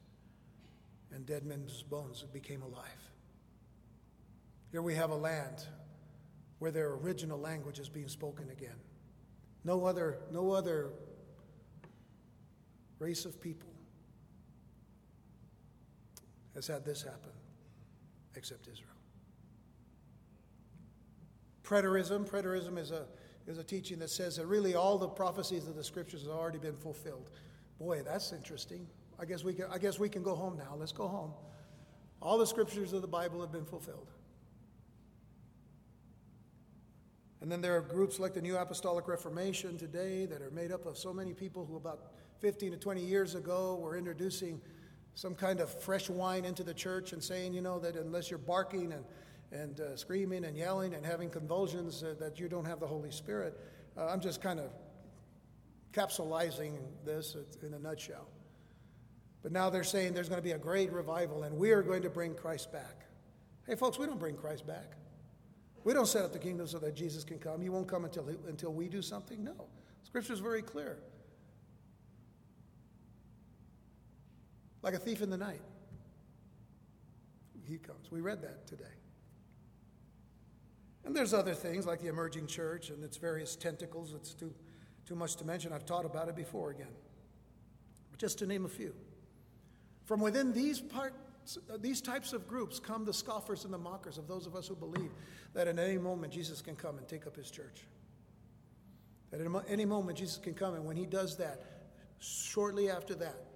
and 1.14 1.27
dead 1.27 1.45
men's 1.45 1.83
bones 1.83 2.25
became 2.33 2.62
alive. 2.62 3.11
Here 4.71 4.83
we 4.83 4.95
have 4.95 5.11
a 5.11 5.16
land 5.16 5.64
where 6.59 6.71
their 6.71 6.95
original 6.95 7.38
language 7.38 7.79
is 7.79 7.88
being 7.88 8.09
spoken 8.09 8.51
again. 8.51 8.77
No 9.64 9.85
other, 9.85 10.19
no 10.31 10.51
other 10.53 10.90
race 12.99 13.25
of 13.25 13.40
people 13.40 13.69
has 16.55 16.66
had 16.66 16.85
this 16.85 17.03
happen 17.03 17.33
except 18.35 18.69
Israel. 18.69 18.90
Preterism, 21.62 22.29
preterism 22.29 22.79
is 22.79 22.90
a, 22.90 23.07
is 23.47 23.59
a 23.59 23.64
teaching 23.64 23.99
that 23.99 24.11
says 24.11 24.37
that 24.37 24.47
really 24.47 24.75
all 24.75 24.99
the 24.99 25.09
prophecies 25.09 25.66
of 25.66 25.75
the 25.75 25.85
scriptures 25.85 26.23
have 26.23 26.31
already 26.31 26.59
been 26.59 26.77
fulfilled. 26.77 27.31
Boy, 27.79 28.03
that's 28.03 28.33
interesting. 28.33 28.87
I 29.18 29.24
guess 29.24 29.42
we 29.44 29.55
can, 29.55 29.66
I 29.70 29.79
guess 29.79 29.98
we 29.98 30.09
can 30.09 30.22
go 30.22 30.35
home 30.35 30.57
now. 30.57 30.74
Let's 30.79 30.92
go 30.92 31.09
home. 31.09 31.33
All 32.20 32.38
the 32.38 32.46
scriptures 32.46 32.92
of 32.92 33.02
the 33.02 33.09
Bible 33.09 33.40
have 33.40 33.52
been 33.52 33.64
fulfilled. 33.64 34.11
And 37.40 37.52
then 37.52 37.61
there 37.61 37.76
are 37.76 37.81
groups 37.81 38.18
like 38.18 38.35
the 38.35 38.40
New 38.40 38.57
Apostolic 38.57 39.07
Reformation 39.07 39.79
today 39.79 40.26
that 40.26 40.42
are 40.42 40.50
made 40.50 40.72
up 40.72 40.87
of 40.87 40.96
so 40.98 41.12
many 41.12 41.33
people 41.33 41.64
who, 41.64 41.76
about 41.76 42.12
15 42.40 42.72
to 42.72 42.76
20 42.76 43.00
years 43.02 43.35
ago, 43.35 43.79
were 43.81 43.96
introducing 43.96 44.61
some 45.14 45.35
kind 45.35 45.61
of 45.61 45.70
fresh 45.83 46.11
wine 46.11 46.44
into 46.44 46.62
the 46.62 46.74
church 46.74 47.12
and 47.12 47.22
saying, 47.22 47.55
you 47.55 47.61
know, 47.61 47.79
that 47.79 47.96
unless 47.96 48.31
you're 48.31 48.38
barking 48.38 48.92
and, 48.92 49.05
and 49.52 49.81
uh, 49.81 49.96
screaming 49.96 50.44
and 50.44 50.57
yelling 50.57 50.94
and 50.94 51.07
having 51.07 51.31
convulsions, 51.31 52.02
uh, 52.02 52.14
that 52.18 52.40
you 52.40 52.48
don't 52.48 52.64
have 52.64 52.81
the 52.81 52.87
Holy 52.87 53.11
Spirit. 53.11 53.59
Uh, 53.96 54.07
I'm 54.07 54.20
just 54.20 54.42
kind 54.42 54.59
of 54.59 54.70
capsulizing 55.92 56.79
this 57.05 57.37
in 57.62 57.74
a 57.74 57.79
nutshell. 57.79 58.26
But 59.42 59.53
now 59.53 59.70
they're 59.70 59.85
saying 59.85 60.14
there's 60.14 60.29
going 60.29 60.40
to 60.40 60.44
be 60.44 60.53
a 60.53 60.59
great 60.59 60.92
revival 60.92 61.44
and 61.44 61.57
we 61.57 61.70
are 61.70 61.83
going 61.83 62.03
to 62.03 62.11
bring 62.11 62.35
Christ 62.35 62.72
back. 62.72 63.07
Hey, 63.66 63.75
folks, 63.75 63.99
we 63.99 64.07
don't 64.07 64.18
bring 64.18 64.37
Christ 64.37 64.66
back. 64.66 64.96
We 65.85 65.94
don't 65.94 66.07
set 66.07 66.25
up 66.25 66.33
the 66.33 66.38
kingdom 66.38 66.66
so 66.66 66.79
that 66.81 66.96
Jesus 66.96 67.22
can 67.22 67.38
come. 67.38 67.61
He 67.61 67.68
won't 67.68 67.87
come 67.87 68.05
until, 68.05 68.29
until 68.49 68.72
we 68.72 68.88
do 68.88 69.03
something. 69.03 69.44
No. 69.44 69.66
Scripture 70.03 70.33
is 70.33 70.40
very 70.40 70.62
clear. 70.62 70.99
Like 74.83 74.94
a 74.94 74.99
thief 74.99 75.22
in 75.22 75.31
the 75.31 75.37
night. 75.37 75.61
He 77.64 77.79
comes. 77.79 78.11
We 78.11 78.20
read 78.20 78.42
that 78.42 78.66
today. 78.66 78.85
And 81.05 81.14
there's 81.14 81.33
other 81.33 81.55
things 81.55 81.87
like 81.87 82.01
the 82.01 82.09
emerging 82.09 82.49
church 82.49 82.90
and 82.90 83.03
its 83.05 83.16
various 83.16 83.55
tentacles. 83.55 84.12
It's 84.14 84.35
too, 84.35 84.53
too 85.07 85.14
much 85.14 85.37
to 85.37 85.44
mention. 85.44 85.72
I've 85.72 85.87
taught 85.87 86.05
about 86.05 86.29
it 86.29 86.37
before 86.37 86.70
again. 86.70 86.94
But 88.11 88.18
just 88.18 88.38
to 88.38 88.46
name 88.46 88.64
a 88.64 88.68
few. 88.68 88.92
From 90.07 90.21
within 90.21 90.53
these 90.53 90.81
parts, 90.81 91.59
these 91.81 92.01
types 92.01 92.33
of 92.33 92.49
groups 92.49 92.81
come 92.81 93.05
the 93.05 93.12
scoffers 93.12 93.64
and 93.64 93.75
the 93.75 93.79
mockers 93.79 94.19
of 94.19 94.27
those 94.27 94.47
of 94.47 94.57
us 94.57 94.69
who 94.69 94.77
believe 94.77 95.11
that 95.53 95.69
at 95.69 95.79
any 95.79 95.99
moment 95.99 96.33
Jesus 96.33 96.62
can 96.62 96.77
come 96.77 96.97
and 96.97 97.07
take 97.07 97.27
up 97.27 97.37
his 97.37 97.51
church. 97.51 97.85
That 99.31 99.40
at 99.40 99.64
any 99.69 99.85
moment 99.85 100.19
Jesus 100.19 100.38
can 100.38 100.55
come, 100.55 100.75
and 100.75 100.85
when 100.85 100.97
he 100.97 101.07
does 101.07 101.37
that, 101.37 101.61
shortly 102.21 102.88
after 102.88 103.14
that, 103.16 103.47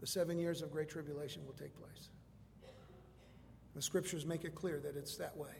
the 0.00 0.06
seven 0.06 0.38
years 0.38 0.62
of 0.62 0.70
great 0.70 0.88
tribulation 0.88 1.44
will 1.46 1.54
take 1.54 1.74
place. 1.74 2.10
The 3.74 3.82
scriptures 3.82 4.26
make 4.26 4.44
it 4.44 4.54
clear 4.54 4.78
that 4.80 4.96
it's 4.96 5.16
that 5.16 5.34
way. 5.36 5.54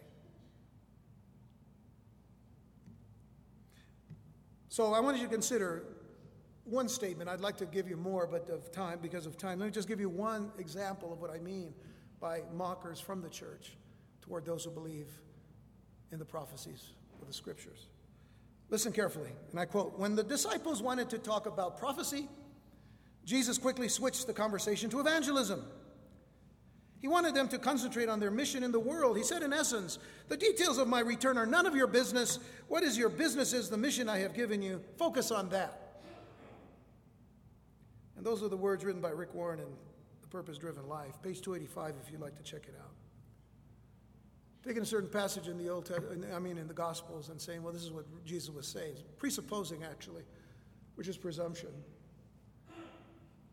So 4.68 4.92
I 4.92 5.00
want 5.00 5.16
you 5.16 5.24
to 5.24 5.30
consider 5.30 5.84
one 6.64 6.88
statement. 6.88 7.28
I'd 7.28 7.40
like 7.40 7.56
to 7.58 7.66
give 7.66 7.88
you 7.88 7.96
more, 7.96 8.26
but 8.26 8.48
of 8.48 8.70
time, 8.72 8.98
because 9.02 9.26
of 9.26 9.36
time, 9.36 9.58
let 9.58 9.66
me 9.66 9.72
just 9.72 9.88
give 9.88 10.00
you 10.00 10.08
one 10.08 10.52
example 10.58 11.12
of 11.12 11.20
what 11.20 11.30
I 11.30 11.38
mean 11.38 11.74
by 12.20 12.42
mockers 12.54 13.00
from 13.00 13.20
the 13.20 13.28
church 13.28 13.76
toward 14.20 14.44
those 14.44 14.64
who 14.64 14.70
believe 14.70 15.08
in 16.12 16.18
the 16.18 16.24
prophecies 16.24 16.92
of 17.20 17.26
the 17.26 17.34
scriptures. 17.34 17.88
Listen 18.70 18.92
carefully, 18.92 19.30
and 19.50 19.60
I 19.60 19.64
quote 19.64 19.98
When 19.98 20.14
the 20.14 20.22
disciples 20.22 20.80
wanted 20.80 21.10
to 21.10 21.18
talk 21.18 21.46
about 21.46 21.78
prophecy, 21.78 22.28
Jesus 23.24 23.58
quickly 23.58 23.88
switched 23.88 24.26
the 24.26 24.32
conversation 24.32 24.88
to 24.90 25.00
evangelism. 25.00 25.64
He 27.00 27.08
wanted 27.08 27.34
them 27.34 27.48
to 27.48 27.58
concentrate 27.58 28.08
on 28.08 28.20
their 28.20 28.30
mission 28.30 28.62
in 28.62 28.70
the 28.70 28.78
world. 28.78 29.16
He 29.16 29.24
said, 29.24 29.42
in 29.42 29.52
essence, 29.52 29.98
the 30.28 30.36
details 30.36 30.78
of 30.78 30.86
my 30.86 31.00
return 31.00 31.36
are 31.36 31.46
none 31.46 31.66
of 31.66 31.74
your 31.74 31.88
business. 31.88 32.38
What 32.68 32.84
is 32.84 32.96
your 32.96 33.08
business 33.08 33.52
is 33.52 33.68
the 33.68 33.76
mission 33.76 34.08
I 34.08 34.18
have 34.18 34.34
given 34.34 34.62
you. 34.62 34.80
Focus 34.96 35.32
on 35.32 35.48
that. 35.48 35.81
And 38.16 38.24
those 38.26 38.42
are 38.42 38.48
the 38.48 38.56
words 38.56 38.84
written 38.84 39.00
by 39.00 39.10
Rick 39.10 39.34
Warren 39.34 39.60
in 39.60 39.66
The 40.20 40.28
Purpose 40.28 40.58
Driven 40.58 40.88
Life, 40.88 41.20
page 41.22 41.40
285, 41.40 41.94
if 42.04 42.12
you'd 42.12 42.20
like 42.20 42.36
to 42.36 42.42
check 42.42 42.66
it 42.68 42.74
out. 42.80 42.92
Taking 44.64 44.82
a 44.82 44.86
certain 44.86 45.10
passage 45.10 45.48
in 45.48 45.58
the 45.58 45.68
Old 45.68 45.86
Testament, 45.86 46.24
I 46.34 46.38
mean 46.38 46.56
in 46.56 46.68
the 46.68 46.74
Gospels, 46.74 47.30
and 47.30 47.40
saying, 47.40 47.62
well, 47.62 47.72
this 47.72 47.82
is 47.82 47.90
what 47.90 48.04
Jesus 48.24 48.50
was 48.50 48.66
saying, 48.66 48.94
presupposing 49.16 49.82
actually, 49.82 50.22
which 50.94 51.08
is 51.08 51.16
presumption. 51.16 51.70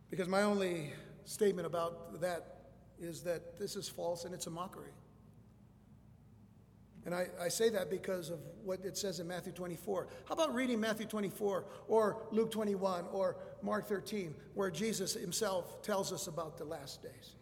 Because 0.09 0.27
my 0.27 0.43
only 0.43 0.91
statement 1.25 1.65
about 1.65 2.19
that 2.21 2.57
is 2.99 3.21
that 3.23 3.57
this 3.57 3.75
is 3.75 3.87
false 3.87 4.25
and 4.25 4.33
it's 4.33 4.47
a 4.47 4.51
mockery. 4.51 4.91
And 7.05 7.15
I, 7.15 7.27
I, 7.41 7.47
say 7.47 7.69
that 7.69 7.89
because 7.89 8.29
of 8.29 8.39
what 8.63 8.83
it 8.83 8.97
says 8.97 9.19
in 9.19 9.27
Matthew 9.27 9.53
24. 9.53 10.07
How 10.27 10.33
about 10.33 10.53
reading 10.53 10.79
Matthew 10.79 11.05
24 11.05 11.65
or 11.87 12.27
Luke 12.31 12.51
21 12.51 13.05
or 13.11 13.37
Mark 13.61 13.87
13, 13.87 14.35
where 14.53 14.69
Jesus 14.69 15.13
himself 15.13 15.81
tells 15.81 16.11
us 16.11 16.27
about 16.27 16.57
the 16.57 16.65
last 16.65 17.01
days, 17.01 17.35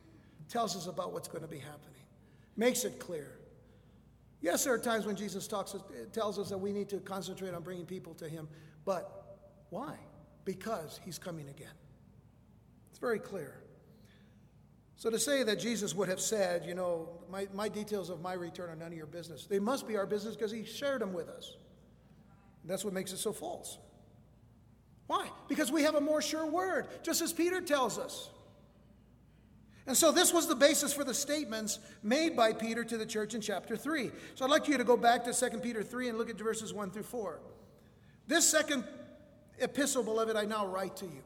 tells 0.48 0.76
us 0.76 0.86
about 0.88 1.12
what's 1.12 1.28
going 1.28 1.42
to 1.42 1.48
be 1.48 1.58
happening, 1.58 2.02
makes 2.56 2.86
it 2.86 3.00
clear. 3.00 3.40
Yes, 4.42 4.64
there 4.64 4.74
are 4.74 4.80
times 4.80 5.06
when 5.06 5.16
Jesus 5.16 5.48
talks, 5.48 5.76
tells 6.14 6.38
us 6.38 6.50
that 6.50 6.58
we 6.58 6.72
need 6.72 6.90
to 6.90 6.98
concentrate 6.98 7.54
on 7.54 7.64
bringing 7.64 7.86
people 7.86 8.14
to 8.16 8.30
him, 8.30 8.48
but 8.86 9.40
why? 9.72 9.96
Because 10.46 11.00
he's 11.04 11.18
coming 11.18 11.50
again. 11.50 11.74
It's 12.92 13.00
very 13.00 13.20
clear. 13.20 13.60
So 14.98 15.12
to 15.12 15.20
say 15.20 15.44
that 15.44 15.60
Jesus 15.60 15.94
would 15.94 16.10
have 16.10 16.20
said, 16.20 16.66
you 16.66 16.74
know, 16.74 17.08
my, 17.32 17.48
my 17.54 17.70
details 17.70 18.10
of 18.10 18.20
my 18.20 18.34
return 18.34 18.72
are 18.72 18.76
none 18.76 18.88
of 18.88 18.98
your 18.98 19.06
business, 19.06 19.46
they 19.46 19.60
must 19.60 19.88
be 19.88 19.96
our 19.96 20.08
business 20.08 20.36
because 20.36 20.52
he 20.52 20.66
shared 20.66 21.02
them 21.02 21.14
with 21.14 21.30
us. 21.30 21.56
That's 22.66 22.84
what 22.84 22.94
makes 22.94 23.14
it 23.14 23.18
so 23.18 23.32
false. 23.32 23.78
Why? 25.06 25.30
Because 25.48 25.72
we 25.72 25.84
have 25.84 25.96
a 25.96 26.02
more 26.02 26.22
sure 26.22 26.46
word, 26.48 26.88
just 27.04 27.22
as 27.22 27.32
Peter 27.32 27.62
tells 27.62 27.98
us. 27.98 28.30
And 29.86 29.96
so 29.96 30.12
this 30.12 30.34
was 30.34 30.48
the 30.48 30.56
basis 30.56 30.94
for 30.94 31.06
the 31.06 31.14
statements 31.14 31.80
made 32.04 32.36
by 32.36 32.52
Peter 32.52 32.84
to 32.84 32.98
the 32.98 33.06
church 33.06 33.36
in 33.36 33.40
chapter 33.40 33.78
3. 33.78 34.12
So 34.36 34.44
I'd 34.44 34.52
like 34.52 34.68
you 34.68 34.78
to 34.78 34.84
go 34.84 34.98
back 34.98 35.24
to 35.26 35.34
2 35.34 35.60
Peter 35.60 35.82
3 35.82 36.10
and 36.10 36.18
look 36.18 36.30
at 36.30 36.38
verses 36.38 36.74
1 36.74 36.92
through 36.92 37.04
4. 37.04 37.40
This 38.28 38.50
second 38.50 38.84
epistle, 39.60 40.04
beloved, 40.04 40.36
I 40.36 40.44
now 40.44 40.66
write 40.68 40.98
to 40.98 41.06
you 41.06 41.22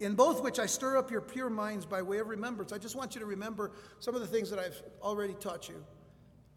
in 0.00 0.14
both 0.14 0.42
which 0.42 0.58
I 0.58 0.66
stir 0.66 0.96
up 0.96 1.10
your 1.10 1.20
pure 1.20 1.50
minds 1.50 1.84
by 1.84 2.00
way 2.00 2.18
of 2.18 2.28
remembrance. 2.28 2.72
I 2.72 2.78
just 2.78 2.96
want 2.96 3.14
you 3.14 3.20
to 3.20 3.26
remember 3.26 3.72
some 3.98 4.14
of 4.14 4.22
the 4.22 4.26
things 4.26 4.50
that 4.50 4.58
I've 4.58 4.82
already 5.02 5.34
taught 5.34 5.68
you 5.68 5.84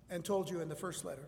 and 0.10 0.24
told 0.24 0.50
you 0.50 0.62
in 0.62 0.70
the 0.70 0.76
first 0.76 1.04
letter. 1.04 1.28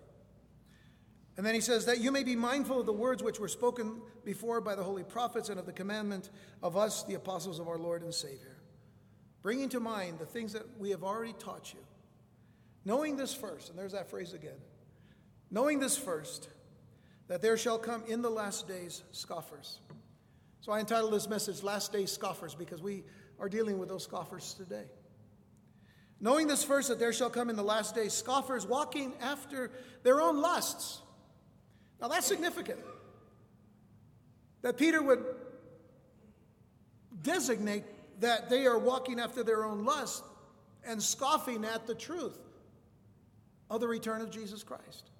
And 1.37 1.45
then 1.45 1.53
he 1.53 1.59
says, 1.59 1.85
that 1.85 1.99
you 1.99 2.13
may 2.13 2.23
be 2.23 2.37
mindful 2.37 2.79
of 2.79 2.85
the 2.85 2.93
words 2.93 3.21
which 3.21 3.39
were 3.39 3.49
spoken 3.49 4.01
before 4.23 4.61
by 4.61 4.75
the 4.75 4.83
holy 4.83 5.03
prophets 5.03 5.49
and 5.49 5.59
of 5.59 5.65
the 5.65 5.73
commandment 5.73 6.29
of 6.63 6.77
us, 6.77 7.03
the 7.03 7.15
apostles 7.15 7.59
of 7.59 7.67
our 7.67 7.77
Lord 7.77 8.03
and 8.03 8.13
Savior, 8.13 8.55
bringing 9.41 9.67
to 9.69 9.81
mind 9.81 10.17
the 10.17 10.25
things 10.25 10.53
that 10.53 10.63
we 10.79 10.91
have 10.91 11.03
already 11.03 11.33
taught 11.33 11.73
you. 11.73 11.79
Knowing 12.85 13.17
this 13.17 13.33
first, 13.33 13.69
and 13.69 13.77
there's 13.77 13.91
that 13.91 14.09
phrase 14.09 14.31
again, 14.31 14.61
knowing 15.51 15.79
this 15.79 15.97
first, 15.97 16.47
that 17.27 17.41
there 17.41 17.57
shall 17.57 17.79
come 17.79 18.03
in 18.07 18.21
the 18.21 18.29
last 18.29 18.67
days 18.67 19.03
scoffers 19.11 19.79
so 20.65 20.71
I 20.71 20.79
entitled 20.79 21.13
this 21.13 21.29
message 21.29 21.61
Last 21.61 21.93
Day 21.93 22.07
Scoffers 22.07 22.55
because 22.55 22.81
we 22.81 23.03
are 23.39 23.47
dealing 23.47 23.77
with 23.77 23.87
those 23.87 24.01
scoffers 24.01 24.55
today. 24.55 24.85
Knowing 26.19 26.47
this 26.47 26.63
first, 26.63 26.87
that 26.87 26.97
there 26.97 27.13
shall 27.13 27.29
come 27.29 27.51
in 27.51 27.55
the 27.55 27.61
last 27.61 27.93
days 27.93 28.13
scoffers 28.13 28.65
walking 28.65 29.13
after 29.21 29.69
their 30.01 30.19
own 30.19 30.41
lusts. 30.41 31.03
Now 32.01 32.07
that's 32.07 32.25
significant. 32.25 32.79
That 34.63 34.75
Peter 34.75 35.03
would 35.03 35.23
designate 37.21 37.83
that 38.19 38.49
they 38.49 38.65
are 38.65 38.79
walking 38.79 39.19
after 39.19 39.43
their 39.43 39.65
own 39.65 39.85
lust 39.85 40.23
and 40.83 40.99
scoffing 40.99 41.63
at 41.63 41.85
the 41.85 41.93
truth 41.93 42.39
of 43.69 43.81
the 43.81 43.87
return 43.87 44.19
of 44.19 44.31
Jesus 44.31 44.63
Christ. 44.63 45.11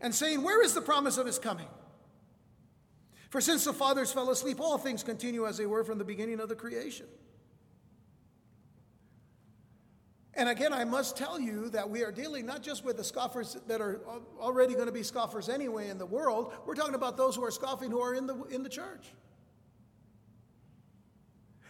And 0.00 0.14
saying, 0.14 0.42
Where 0.42 0.64
is 0.64 0.72
the 0.72 0.80
promise 0.80 1.18
of 1.18 1.26
his 1.26 1.38
coming? 1.38 1.68
For 3.28 3.40
since 3.40 3.64
the 3.64 3.72
fathers 3.72 4.12
fell 4.12 4.30
asleep, 4.30 4.60
all 4.60 4.78
things 4.78 5.02
continue 5.02 5.46
as 5.46 5.58
they 5.58 5.66
were 5.66 5.84
from 5.84 5.98
the 5.98 6.04
beginning 6.04 6.40
of 6.40 6.48
the 6.48 6.56
creation. 6.56 7.06
And 10.34 10.48
again, 10.48 10.72
I 10.72 10.84
must 10.84 11.16
tell 11.16 11.38
you 11.40 11.68
that 11.70 11.90
we 11.90 12.04
are 12.04 12.12
dealing 12.12 12.46
not 12.46 12.62
just 12.62 12.84
with 12.84 12.96
the 12.96 13.02
scoffers 13.02 13.56
that 13.66 13.80
are 13.80 14.00
already 14.38 14.74
going 14.74 14.86
to 14.86 14.92
be 14.92 15.02
scoffers 15.02 15.48
anyway 15.48 15.88
in 15.88 15.98
the 15.98 16.06
world, 16.06 16.52
we're 16.64 16.76
talking 16.76 16.94
about 16.94 17.16
those 17.16 17.34
who 17.34 17.44
are 17.44 17.50
scoffing 17.50 17.90
who 17.90 18.00
are 18.00 18.14
in 18.14 18.26
the, 18.26 18.44
in 18.44 18.62
the 18.62 18.68
church. 18.68 19.08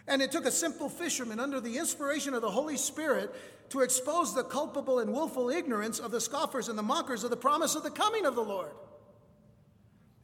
And 0.06 0.22
it 0.22 0.30
took 0.30 0.44
a 0.44 0.50
simple 0.50 0.88
fisherman 0.88 1.40
under 1.40 1.60
the 1.60 1.78
inspiration 1.78 2.34
of 2.34 2.42
the 2.42 2.50
Holy 2.50 2.76
Spirit 2.76 3.34
to 3.70 3.80
expose 3.80 4.34
the 4.34 4.44
culpable 4.44 4.98
and 4.98 5.12
willful 5.12 5.50
ignorance 5.50 5.98
of 5.98 6.10
the 6.10 6.20
scoffers 6.20 6.68
and 6.68 6.78
the 6.78 6.82
mockers 6.82 7.24
of 7.24 7.30
the 7.30 7.36
promise 7.36 7.74
of 7.74 7.82
the 7.82 7.90
coming 7.90 8.26
of 8.26 8.34
the 8.34 8.44
Lord. 8.44 8.72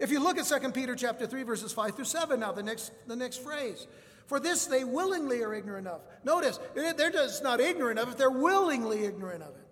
If 0.04 0.10
you 0.10 0.20
look 0.22 0.36
at 0.36 0.44
2 0.44 0.72
Peter 0.72 0.94
chapter 0.94 1.26
3, 1.26 1.44
verses 1.44 1.72
5 1.72 1.96
through 1.96 2.04
7, 2.04 2.38
now 2.38 2.52
the 2.52 2.62
next, 2.62 2.92
the 3.08 3.16
next 3.16 3.42
phrase. 3.42 3.86
For 4.26 4.38
this 4.38 4.66
they 4.66 4.84
willingly 4.84 5.42
are 5.42 5.54
ignorant 5.54 5.86
of. 5.86 6.02
Notice, 6.24 6.60
they're 6.74 7.10
just 7.10 7.42
not 7.42 7.58
ignorant 7.58 7.98
of 7.98 8.10
it, 8.10 8.18
they're 8.18 8.28
willingly 8.28 9.06
ignorant 9.06 9.42
of 9.42 9.48
it. 9.48 9.66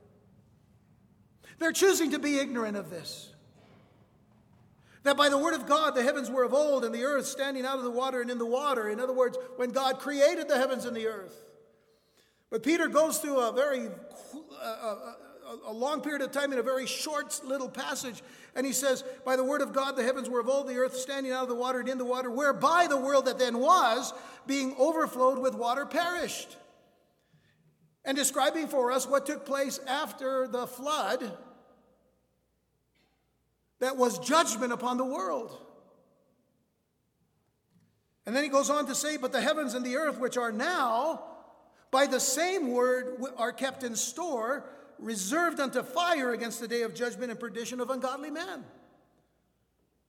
They're 1.59 1.71
choosing 1.71 2.13
to 2.13 2.19
be 2.19 2.39
ignorant 2.39 2.79
of 2.79 2.89
this. 2.89 3.31
That 5.03 5.19
by 5.19 5.29
the 5.29 5.37
word 5.37 5.53
of 5.53 5.67
God 5.67 5.95
the 5.95 6.03
heavens 6.03 6.31
were 6.31 6.45
of 6.45 6.55
old, 6.55 6.87
and 6.87 6.95
the 6.95 7.05
earth 7.05 7.27
standing 7.27 7.67
out 7.67 7.77
of 7.77 7.85
the 7.85 7.91
water 7.91 8.23
and 8.23 8.31
in 8.31 8.39
the 8.39 8.47
water. 8.47 8.89
In 8.89 9.01
other 9.01 9.13
words, 9.13 9.37
when 9.57 9.69
God 9.69 9.99
created 9.99 10.49
the 10.49 10.57
heavens 10.57 10.87
and 10.87 10.97
the 10.97 11.09
earth. 11.09 11.45
But 12.49 12.63
Peter 12.63 12.89
goes 12.89 13.19
through 13.19 13.39
a 13.39 13.53
very 13.53 13.87
uh, 13.87 14.65
uh, 14.65 15.15
a 15.67 15.73
long 15.73 16.01
period 16.01 16.23
of 16.23 16.33
time 16.33 16.53
in 16.53 16.59
a 16.59 16.63
very 16.63 16.87
short 16.87 17.41
little 17.45 17.69
passage. 17.69 18.23
And 18.55 18.67
he 18.67 18.73
says, 18.73 19.05
By 19.25 19.37
the 19.37 19.45
word 19.45 19.61
of 19.61 19.73
God, 19.73 19.97
the 19.97 20.03
heavens 20.03 20.29
were 20.29 20.41
of 20.41 20.49
old, 20.49 20.69
the 20.69 20.77
earth 20.77 20.97
standing 20.97 21.33
out 21.33 21.43
of 21.43 21.49
the 21.49 21.55
water 21.55 21.81
and 21.81 21.89
in 21.89 21.99
the 21.99 22.05
water, 22.05 22.31
whereby 22.31 22.87
the 22.89 22.97
world 22.97 23.27
that 23.27 23.39
then 23.39 23.59
was, 23.59 24.13
being 24.47 24.75
overflowed 24.79 25.39
with 25.39 25.55
water, 25.55 25.87
perished. 25.87 26.57
And 28.05 28.17
describing 28.17 28.69
for 28.69 28.91
us 28.91 29.07
what 29.07 29.27
took 29.27 29.47
place 29.47 29.79
after 29.87 30.49
the 30.49 30.67
flood 30.67 31.37
that 33.79 33.97
was 33.97 34.19
judgment 34.19 34.73
upon 34.73 34.97
the 34.97 35.05
world. 35.05 35.59
And 38.27 38.37
then 38.37 38.45
he 38.45 38.49
goes 38.49 38.71
on 38.71 38.87
to 38.87 38.95
say, 38.95 39.17
But 39.17 39.33
the 39.33 39.41
heavens 39.41 39.75
and 39.75 39.85
the 39.85 39.97
earth, 39.97 40.19
which 40.19 40.37
are 40.37 40.53
now, 40.53 41.25
by 41.91 42.07
the 42.07 42.21
same 42.21 42.73
word, 42.73 43.21
are 43.37 43.53
kept 43.53 43.83
in 43.83 43.97
store 43.97 44.65
reserved 45.03 45.61
unto 45.61 45.83
fire 45.83 46.33
against 46.33 46.61
the 46.61 46.69
day 46.69 46.83
of 46.83 46.95
judgment 46.95 47.31
and 47.31 47.39
perdition 47.39 47.81
of 47.81 47.91
ungodly 47.91 48.31
men. 48.31 48.65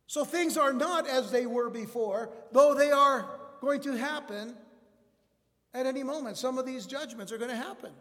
So 0.08 0.24
things 0.24 0.58
are 0.58 0.72
not 0.72 1.08
as 1.08 1.32
they 1.32 1.46
were 1.46 1.70
before, 1.70 2.30
though 2.52 2.74
they 2.74 2.92
are 2.92 3.28
going 3.62 3.82
to 3.82 3.98
happen 3.98 4.56
at 5.74 5.86
any 5.86 6.04
moment. 6.04 6.38
Some 6.38 6.58
of 6.58 6.66
these 6.66 6.86
judgments 6.86 7.32
are 7.32 7.38
going 7.38 7.50
to 7.50 7.58
happen. 7.58 7.92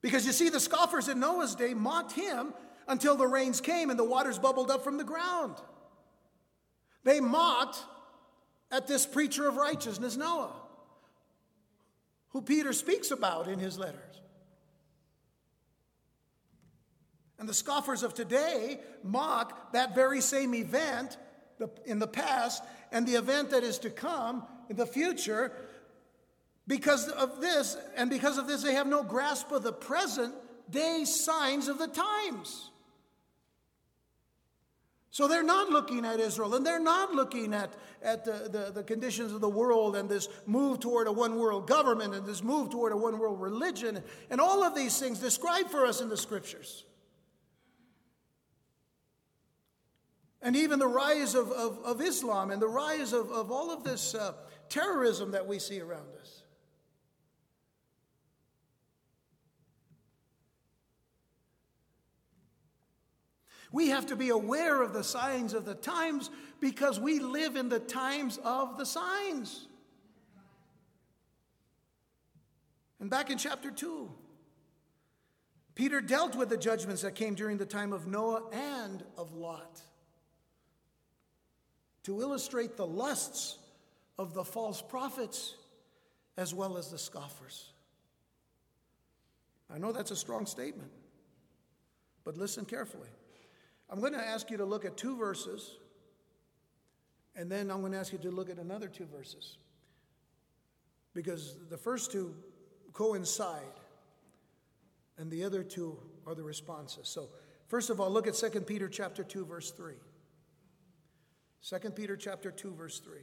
Because 0.00 0.24
you 0.24 0.32
see, 0.32 0.50
the 0.50 0.60
scoffers 0.60 1.08
in 1.08 1.18
Noah's 1.18 1.56
day 1.56 1.74
mocked 1.74 2.12
him 2.12 2.54
until 2.86 3.16
the 3.16 3.26
rains 3.26 3.60
came 3.60 3.90
and 3.90 3.98
the 3.98 4.04
waters 4.04 4.38
bubbled 4.38 4.70
up 4.70 4.84
from 4.84 4.98
the 4.98 5.04
ground. 5.04 5.56
They 7.02 7.18
mocked 7.18 7.78
at 8.70 8.86
this 8.86 9.04
preacher 9.04 9.48
of 9.48 9.56
righteousness, 9.56 10.16
Noah 10.16 10.52
who 12.36 12.42
Peter 12.42 12.74
speaks 12.74 13.12
about 13.12 13.48
in 13.48 13.58
his 13.58 13.78
letters. 13.78 14.20
And 17.38 17.48
the 17.48 17.54
scoffers 17.54 18.02
of 18.02 18.12
today 18.12 18.78
mock 19.02 19.72
that 19.72 19.94
very 19.94 20.20
same 20.20 20.54
event 20.54 21.16
in 21.86 21.98
the 21.98 22.06
past 22.06 22.62
and 22.92 23.08
the 23.08 23.14
event 23.14 23.52
that 23.52 23.62
is 23.62 23.78
to 23.78 23.88
come 23.88 24.42
in 24.68 24.76
the 24.76 24.84
future. 24.84 25.50
Because 26.66 27.08
of 27.08 27.40
this, 27.40 27.74
and 27.96 28.10
because 28.10 28.36
of 28.36 28.46
this, 28.46 28.62
they 28.62 28.74
have 28.74 28.86
no 28.86 29.02
grasp 29.02 29.50
of 29.50 29.62
the 29.62 29.72
present 29.72 30.34
day 30.68 31.06
signs 31.06 31.68
of 31.68 31.78
the 31.78 31.88
times. 31.88 32.70
So 35.16 35.26
they're 35.26 35.42
not 35.42 35.70
looking 35.70 36.04
at 36.04 36.20
Israel 36.20 36.56
and 36.56 36.66
they're 36.66 36.78
not 36.78 37.14
looking 37.14 37.54
at, 37.54 37.72
at 38.02 38.26
the, 38.26 38.50
the, 38.52 38.70
the, 38.70 38.82
conditions 38.82 39.32
of 39.32 39.40
the 39.40 39.48
world 39.48 39.96
and 39.96 40.10
this 40.10 40.28
move 40.44 40.78
toward 40.78 41.06
a 41.06 41.12
one 41.12 41.38
world 41.38 41.66
government 41.66 42.14
and 42.14 42.26
this 42.26 42.42
move 42.42 42.68
toward 42.68 42.92
a 42.92 42.96
one 42.98 43.18
world 43.18 43.40
religion 43.40 44.02
and 44.28 44.42
all 44.42 44.62
of 44.62 44.74
these 44.74 45.00
things 45.00 45.18
described 45.18 45.70
for 45.70 45.86
us 45.86 46.02
in 46.02 46.10
the 46.10 46.18
scriptures. 46.18 46.84
and 50.42 50.54
even 50.54 50.78
the 50.78 50.86
rise 50.86 51.34
of, 51.34 51.50
of, 51.50 51.78
of 51.82 52.02
Islam 52.02 52.50
and 52.50 52.60
the 52.60 52.68
rise 52.68 53.14
of, 53.14 53.30
of 53.30 53.50
all 53.50 53.70
of 53.70 53.84
this 53.84 54.14
uh, 54.14 54.34
terrorism 54.68 55.30
that 55.30 55.46
we 55.46 55.58
see 55.58 55.80
around 55.80 56.08
us. 56.20 56.35
We 63.76 63.88
have 63.88 64.06
to 64.06 64.16
be 64.16 64.30
aware 64.30 64.80
of 64.80 64.94
the 64.94 65.04
signs 65.04 65.52
of 65.52 65.66
the 65.66 65.74
times 65.74 66.30
because 66.60 66.98
we 66.98 67.18
live 67.18 67.56
in 67.56 67.68
the 67.68 67.78
times 67.78 68.38
of 68.42 68.78
the 68.78 68.86
signs. 68.86 69.68
And 73.00 73.10
back 73.10 73.28
in 73.28 73.36
chapter 73.36 73.70
2, 73.70 74.10
Peter 75.74 76.00
dealt 76.00 76.36
with 76.36 76.48
the 76.48 76.56
judgments 76.56 77.02
that 77.02 77.14
came 77.14 77.34
during 77.34 77.58
the 77.58 77.66
time 77.66 77.92
of 77.92 78.06
Noah 78.06 78.44
and 78.50 79.04
of 79.18 79.34
Lot 79.34 79.82
to 82.04 82.22
illustrate 82.22 82.78
the 82.78 82.86
lusts 82.86 83.58
of 84.18 84.32
the 84.32 84.42
false 84.42 84.80
prophets 84.80 85.54
as 86.38 86.54
well 86.54 86.78
as 86.78 86.90
the 86.90 86.98
scoffers. 86.98 87.74
I 89.70 89.76
know 89.76 89.92
that's 89.92 90.12
a 90.12 90.16
strong 90.16 90.46
statement, 90.46 90.92
but 92.24 92.38
listen 92.38 92.64
carefully. 92.64 93.08
I'm 93.88 94.00
going 94.00 94.12
to 94.12 94.26
ask 94.26 94.50
you 94.50 94.56
to 94.56 94.64
look 94.64 94.84
at 94.84 94.96
two 94.96 95.16
verses, 95.16 95.76
and 97.34 97.50
then 97.50 97.70
I'm 97.70 97.80
going 97.80 97.92
to 97.92 97.98
ask 97.98 98.12
you 98.12 98.18
to 98.18 98.30
look 98.30 98.50
at 98.50 98.58
another 98.58 98.88
two 98.88 99.06
verses. 99.06 99.58
Because 101.14 101.56
the 101.70 101.78
first 101.78 102.12
two 102.12 102.34
coincide, 102.92 103.62
and 105.18 105.30
the 105.30 105.44
other 105.44 105.62
two 105.62 105.98
are 106.26 106.34
the 106.34 106.42
responses. 106.42 107.08
So, 107.08 107.28
first 107.68 107.90
of 107.90 108.00
all, 108.00 108.10
look 108.10 108.26
at 108.26 108.34
2 108.34 108.60
Peter 108.62 108.88
chapter 108.88 109.24
2 109.24 109.44
verse 109.44 109.70
3. 109.70 109.94
2 111.62 111.90
Peter 111.90 112.16
chapter 112.16 112.50
2 112.50 112.74
verse 112.74 112.98
3. 113.00 113.20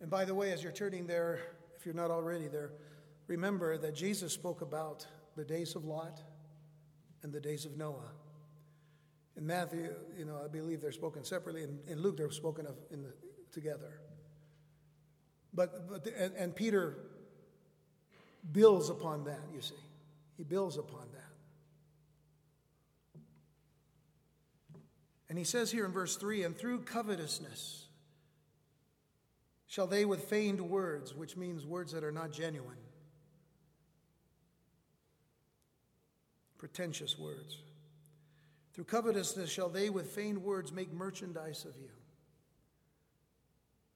And 0.00 0.10
by 0.10 0.24
the 0.24 0.34
way, 0.34 0.50
as 0.50 0.64
you're 0.64 0.72
turning 0.72 1.06
there, 1.06 1.38
if 1.82 1.86
you're 1.86 1.96
not 1.96 2.12
already 2.12 2.46
there, 2.46 2.70
remember 3.26 3.76
that 3.76 3.92
Jesus 3.92 4.32
spoke 4.32 4.60
about 4.60 5.04
the 5.34 5.44
days 5.44 5.74
of 5.74 5.84
Lot 5.84 6.22
and 7.24 7.32
the 7.32 7.40
days 7.40 7.64
of 7.64 7.76
Noah. 7.76 8.12
In 9.36 9.44
Matthew, 9.44 9.92
you 10.16 10.24
know, 10.24 10.40
I 10.44 10.46
believe 10.46 10.80
they're 10.80 10.92
spoken 10.92 11.24
separately. 11.24 11.64
In, 11.64 11.80
in 11.88 12.00
Luke, 12.00 12.16
they're 12.16 12.30
spoken 12.30 12.66
of 12.66 12.76
in 12.92 13.02
the, 13.02 13.12
together. 13.50 13.98
But, 15.52 15.88
but 15.88 16.06
and, 16.16 16.36
and 16.36 16.54
Peter 16.54 16.98
builds 18.52 18.88
upon 18.88 19.24
that, 19.24 19.40
you 19.52 19.60
see. 19.60 19.74
He 20.36 20.44
builds 20.44 20.76
upon 20.76 21.08
that. 21.14 21.32
And 25.28 25.36
he 25.36 25.44
says 25.44 25.72
here 25.72 25.84
in 25.84 25.90
verse 25.90 26.14
3 26.14 26.44
and 26.44 26.56
through 26.56 26.82
covetousness 26.82 27.81
shall 29.72 29.86
they 29.86 30.04
with 30.04 30.24
feigned 30.24 30.60
words, 30.60 31.14
which 31.14 31.34
means 31.34 31.64
words 31.64 31.92
that 31.92 32.04
are 32.04 32.12
not 32.12 32.30
genuine, 32.30 32.76
pretentious 36.58 37.18
words 37.18 37.56
through 38.74 38.84
covetousness 38.84 39.48
shall 39.48 39.70
they 39.70 39.88
with 39.88 40.10
feigned 40.10 40.42
words 40.42 40.72
make 40.72 40.92
merchandise 40.92 41.64
of 41.64 41.74
you. 41.78 41.88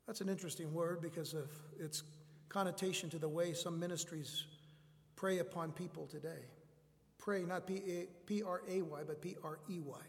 That's 0.06 0.22
an 0.22 0.30
interesting 0.30 0.72
word 0.72 1.02
because 1.02 1.34
of 1.34 1.50
its 1.78 2.04
connotation 2.48 3.10
to 3.10 3.18
the 3.18 3.28
way 3.28 3.52
some 3.52 3.78
ministries 3.78 4.46
prey 5.14 5.40
upon 5.40 5.72
people 5.72 6.06
today. 6.06 6.46
Pray, 7.18 7.42
not 7.42 7.66
P 7.66 8.42
R 8.42 8.62
A 8.66 8.80
Y, 8.80 9.00
but 9.06 9.20
P 9.20 9.36
R 9.44 9.58
E 9.68 9.80
Y. 9.80 10.00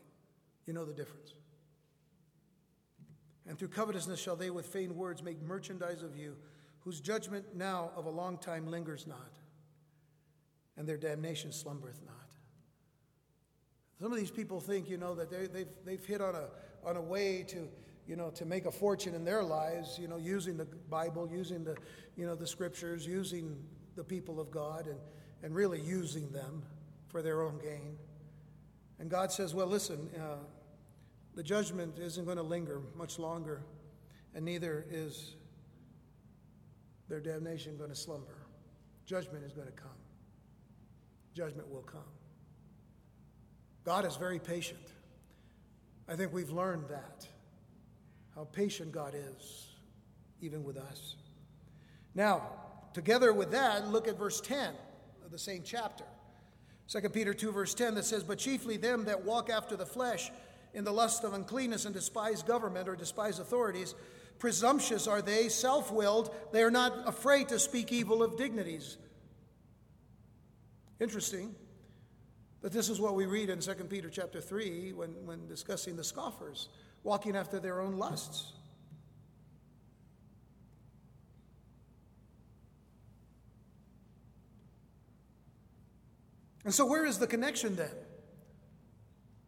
You 0.65 0.71
know 0.71 0.86
the 0.86 0.93
difference. 0.93 1.34
And 3.47 3.57
through 3.57 3.69
covetousness 3.69 4.19
shall 4.19 4.36
they 4.36 4.49
with 4.49 4.65
feigned 4.65 4.95
words 4.95 5.23
make 5.23 5.41
merchandise 5.41 6.03
of 6.03 6.17
you, 6.17 6.36
whose 6.81 6.99
judgment 6.99 7.45
now 7.55 7.91
of 7.95 8.05
a 8.05 8.10
long 8.10 8.38
time 8.38 8.67
lingers 8.67 9.07
not, 9.07 9.39
and 10.75 10.88
their 10.88 10.97
damnation 10.97 11.51
slumbereth 11.51 12.01
not. 12.05 12.15
Some 13.99 14.12
of 14.12 14.17
these 14.17 14.31
people 14.31 14.60
think, 14.60 14.89
you 14.89 14.97
know, 14.97 15.15
that 15.15 15.31
they, 15.31 15.47
they've, 15.47 15.67
they've 15.86 16.05
hit 16.05 16.21
on 16.21 16.36
a, 16.36 16.49
on 16.83 16.97
a 16.97 17.01
way 17.01 17.43
to, 17.47 17.67
you 18.07 18.15
know, 18.15 18.29
to 18.31 18.45
make 18.45 18.65
a 18.65 18.71
fortune 18.71 19.15
in 19.15 19.25
their 19.25 19.43
lives, 19.43 19.97
you 19.99 20.07
know, 20.07 20.17
using 20.17 20.55
the 20.55 20.65
Bible, 20.89 21.27
using 21.31 21.63
the, 21.63 21.75
you 22.15 22.25
know, 22.25 22.36
the 22.36 22.45
scriptures, 22.45 23.07
using 23.07 23.57
the 23.95 24.03
people 24.03 24.39
of 24.39 24.51
God, 24.51 24.88
and, 24.88 24.99
and 25.41 25.55
really 25.55 25.81
using 25.81 26.31
them 26.31 26.63
for 27.07 27.21
their 27.21 27.41
own 27.41 27.57
gain. 27.57 27.97
And 28.99 29.10
God 29.10 29.31
says, 29.31 29.55
well, 29.55 29.67
listen, 29.67 30.10
uh, 30.19 30.36
the 31.38 31.43
judgment 31.43 32.00
isn't 32.00 32.26
going 32.26 32.38
to 32.38 32.43
linger 32.43 32.82
much 32.97 33.19
longer, 33.19 33.62
and 34.34 34.43
neither 34.43 34.88
is 34.89 35.36
their 37.10 37.19
damnation 37.19 37.78
going 37.78 37.91
to 37.91 37.95
slumber. 37.95 38.39
Judgment 39.06 39.45
is 39.45 39.54
going 39.54 39.67
to 39.67 39.73
come. 39.73 39.91
Judgment 41.36 41.71
will 41.71 41.84
come. 41.84 42.02
God 43.84 44.04
is 44.04 44.15
very 44.15 44.39
patient. 44.39 44.82
I 46.10 46.15
think 46.15 46.34
we've 46.34 46.50
learned 46.50 46.89
that, 46.89 47.28
how 48.34 48.45
patient 48.45 48.91
God 48.91 49.13
is, 49.13 49.67
even 50.41 50.63
with 50.63 50.78
us. 50.78 51.17
Now, 52.15 52.50
together 52.93 53.32
with 53.32 53.52
that, 53.52 53.89
look 53.89 54.08
at 54.08 54.17
verse 54.17 54.41
10 54.41 54.73
of 55.23 55.30
the 55.30 55.38
same 55.38 55.62
chapter. 55.63 56.06
2 56.88 57.10
Peter 57.10 57.36
2, 57.36 57.52
verse 57.52 57.76
10, 57.76 57.93
that 57.93 58.06
says, 58.06 58.23
But 58.23 58.39
chiefly 58.39 58.78
them 58.78 59.06
that 59.06 59.23
walk 59.23 59.52
after 59.52 59.76
the 59.76 59.86
flesh 59.86 60.32
in 60.73 60.84
the 60.84 60.91
lust 60.91 61.23
of 61.23 61.34
uncleanness 61.34 61.86
and 61.86 61.93
despise 61.93 62.43
government 62.43 62.88
or 62.88 62.95
despise 62.95 63.39
authorities. 63.39 63.95
Presumptuous 64.39 65.08
are 65.08 65.21
they, 65.21 65.49
self 65.49 65.91
willed. 65.91 66.34
They 66.51 66.63
are 66.63 66.71
not 66.71 67.08
afraid 67.08 67.49
to 67.49 67.60
speak 67.60 67.91
evil 67.91 68.21
of 68.21 68.38
dignities. 68.38 68.97
Interesting. 70.99 71.56
But 72.62 72.71
this 72.71 72.89
is 72.89 72.99
what 72.99 73.15
we 73.15 73.25
read 73.25 73.49
in 73.49 73.60
2 73.60 73.73
Peter 73.89 74.10
chapter 74.10 74.41
3 74.41 74.93
when, 74.93 75.10
when 75.25 75.47
discussing 75.47 75.95
the 75.95 76.03
scoffers, 76.03 76.69
walking 77.03 77.36
after 77.36 77.60
their 77.60 77.80
own 77.82 77.97
lusts. 77.97 78.53
And 86.65 86.73
so, 86.73 86.86
where 86.86 87.06
is 87.06 87.17
the 87.17 87.27
connection 87.27 87.77
then 87.77 87.93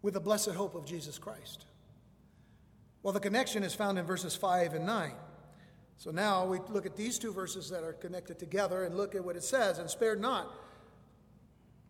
with 0.02 0.14
the 0.14 0.20
blessed 0.20 0.52
hope 0.52 0.76
of 0.76 0.86
Jesus 0.86 1.18
Christ? 1.18 1.66
Well, 3.04 3.14
the 3.14 3.20
connection 3.20 3.64
is 3.64 3.74
found 3.74 3.98
in 3.98 4.06
verses 4.06 4.36
5 4.36 4.74
and 4.74 4.86
9. 4.86 5.12
So 5.98 6.12
now 6.12 6.46
we 6.46 6.60
look 6.70 6.86
at 6.86 6.96
these 6.96 7.20
two 7.20 7.34
verses 7.34 7.70
that 7.70 7.84
are 7.84 7.94
connected 7.94 8.40
together 8.40 8.84
and 8.84 8.96
look 8.96 9.16
at 9.16 9.24
what 9.24 9.36
it 9.36 9.44
says 9.44 9.80
and 9.80 9.90
spared 9.90 10.22
not 10.22 10.54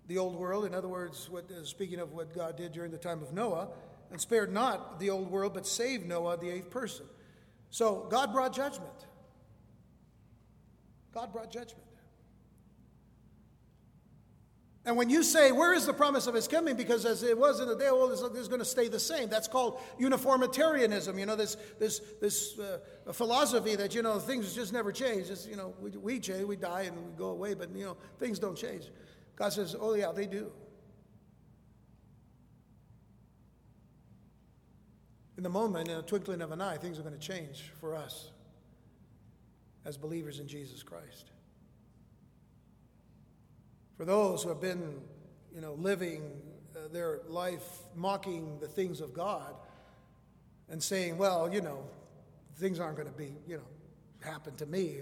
the 0.08 0.17
old 0.17 0.36
world, 0.36 0.65
in 0.65 0.74
other 0.74 0.88
words, 0.88 1.30
what, 1.30 1.50
uh, 1.52 1.63
speaking 1.63 2.00
of 2.00 2.13
what 2.13 2.34
God 2.34 2.58
did 2.58 2.72
during 2.72 2.89
the 2.89 2.98
time 2.98 3.22
of 3.22 3.32
Noah, 3.32 3.69
and 4.12 4.19
spared 4.19 4.52
not 4.52 5.00
the 5.00 5.12
old 5.12 5.30
world, 5.30 5.54
but 5.54 5.67
saved 5.67 6.08
Noah, 6.08 6.36
the 6.38 6.50
eighth 6.50 6.72
person. 6.72 7.06
So 7.69 8.08
God 8.10 8.34
brought 8.34 8.52
judgment. 8.52 8.89
God 11.13 11.32
brought 11.32 11.52
judgment. 11.52 11.84
And 14.89 14.97
when 14.97 15.08
you 15.08 15.21
say, 15.21 15.52
where 15.52 15.75
is 15.75 15.86
the 15.86 15.93
promise 15.93 16.25
of 16.25 16.34
his 16.34 16.47
coming? 16.47 16.75
Because 16.75 17.06
as 17.06 17.21
it 17.21 17.38
was 17.38 17.60
in 17.60 17.67
the 17.67 17.75
day 17.75 17.86
of 17.86 17.93
old, 17.93 18.12
it's 18.12 18.47
going 18.47 18.58
to 18.58 18.65
stay 18.65 18.88
the 18.88 18.99
same. 18.99 19.30
That's 19.30 19.47
called 19.47 19.80
uniformitarianism. 19.99 21.19
You 21.19 21.28
know, 21.28 21.36
this, 21.36 21.58
this, 21.78 22.02
this 22.19 22.58
uh, 22.58 22.80
philosophy 23.13 23.75
that, 23.75 23.93
you 23.93 24.02
know, 24.02 24.17
things 24.17 24.56
just 24.56 24.73
never 24.73 24.91
change. 24.91 25.28
Just, 25.28 25.47
you 25.47 25.56
know, 25.56 25.75
we, 25.80 25.91
we 25.91 26.19
change, 26.19 26.43
we 26.45 26.56
die, 26.56 26.88
and 26.88 26.97
we 26.97 27.12
go 27.15 27.28
away, 27.28 27.54
but, 27.54 27.70
you 27.76 27.86
know, 27.86 27.97
things 28.18 28.39
don't 28.39 28.57
change. 28.57 28.89
God 29.36 29.53
says, 29.53 29.76
Oh, 29.80 29.93
yeah, 29.93 30.11
they 30.11 30.26
do. 30.26 30.51
In 35.38 35.43
the 35.43 35.49
moment, 35.49 35.88
in 35.88 35.97
a 35.97 36.01
twinkling 36.01 36.41
of 36.41 36.51
an 36.51 36.61
eye, 36.61 36.78
things 36.78 36.97
are 36.97 37.03
going 37.03 37.14
to 37.14 37.20
change 37.20 37.72
for 37.80 37.93
us 37.93 38.32
as 39.86 39.97
believers 39.97 40.39
in 40.39 40.47
Jesus 40.47 40.82
Christ. 40.82 41.30
For 44.00 44.06
those 44.06 44.43
who 44.43 44.47
have 44.47 44.62
been, 44.62 45.02
you 45.54 45.60
know, 45.60 45.74
living 45.74 46.32
uh, 46.74 46.88
their 46.88 47.20
life 47.28 47.68
mocking 47.97 48.58
the 48.62 48.68
things 48.70 49.02
of 49.02 49.14
God 49.14 49.54
and 50.70 50.82
saying, 50.82 51.18
well, 51.18 51.54
you 51.54 51.60
know, 51.60 51.84
things 52.56 52.80
aren't 52.80 52.95
going 52.95 53.10
to 53.10 53.14
be, 53.14 53.34
you 53.45 53.58
know, 53.58 53.64
happen 54.22 54.56
to 54.56 54.66
me. 54.66 55.00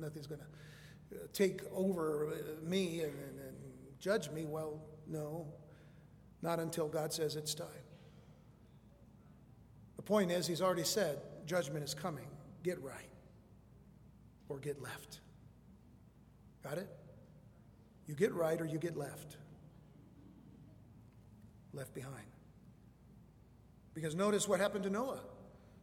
Nothing's 0.00 0.26
going 0.26 0.40
to 0.40 1.28
take 1.32 1.60
over 1.72 2.26
uh, 2.32 2.68
me 2.68 3.02
and, 3.02 3.12
and, 3.12 3.38
and 3.38 3.56
judge 4.00 4.28
me. 4.30 4.46
Well, 4.46 4.82
no, 5.06 5.46
not 6.42 6.58
until 6.58 6.88
God 6.88 7.12
says 7.12 7.36
it's 7.36 7.54
time. 7.54 7.68
The 9.94 10.02
point 10.02 10.32
is, 10.32 10.48
he's 10.48 10.60
already 10.60 10.82
said 10.82 11.20
judgment 11.46 11.84
is 11.84 11.94
coming. 11.94 12.26
Get 12.64 12.82
right 12.82 13.10
or 14.48 14.58
get 14.58 14.82
left. 14.82 15.20
Got 16.64 16.78
it? 16.78 16.88
You 18.06 18.14
get 18.14 18.32
right 18.32 18.60
or 18.60 18.64
you 18.64 18.78
get 18.78 18.96
left. 18.96 19.36
Left 21.72 21.94
behind. 21.94 22.16
Because 23.94 24.14
notice 24.14 24.48
what 24.48 24.60
happened 24.60 24.84
to 24.84 24.90
Noah. 24.90 25.20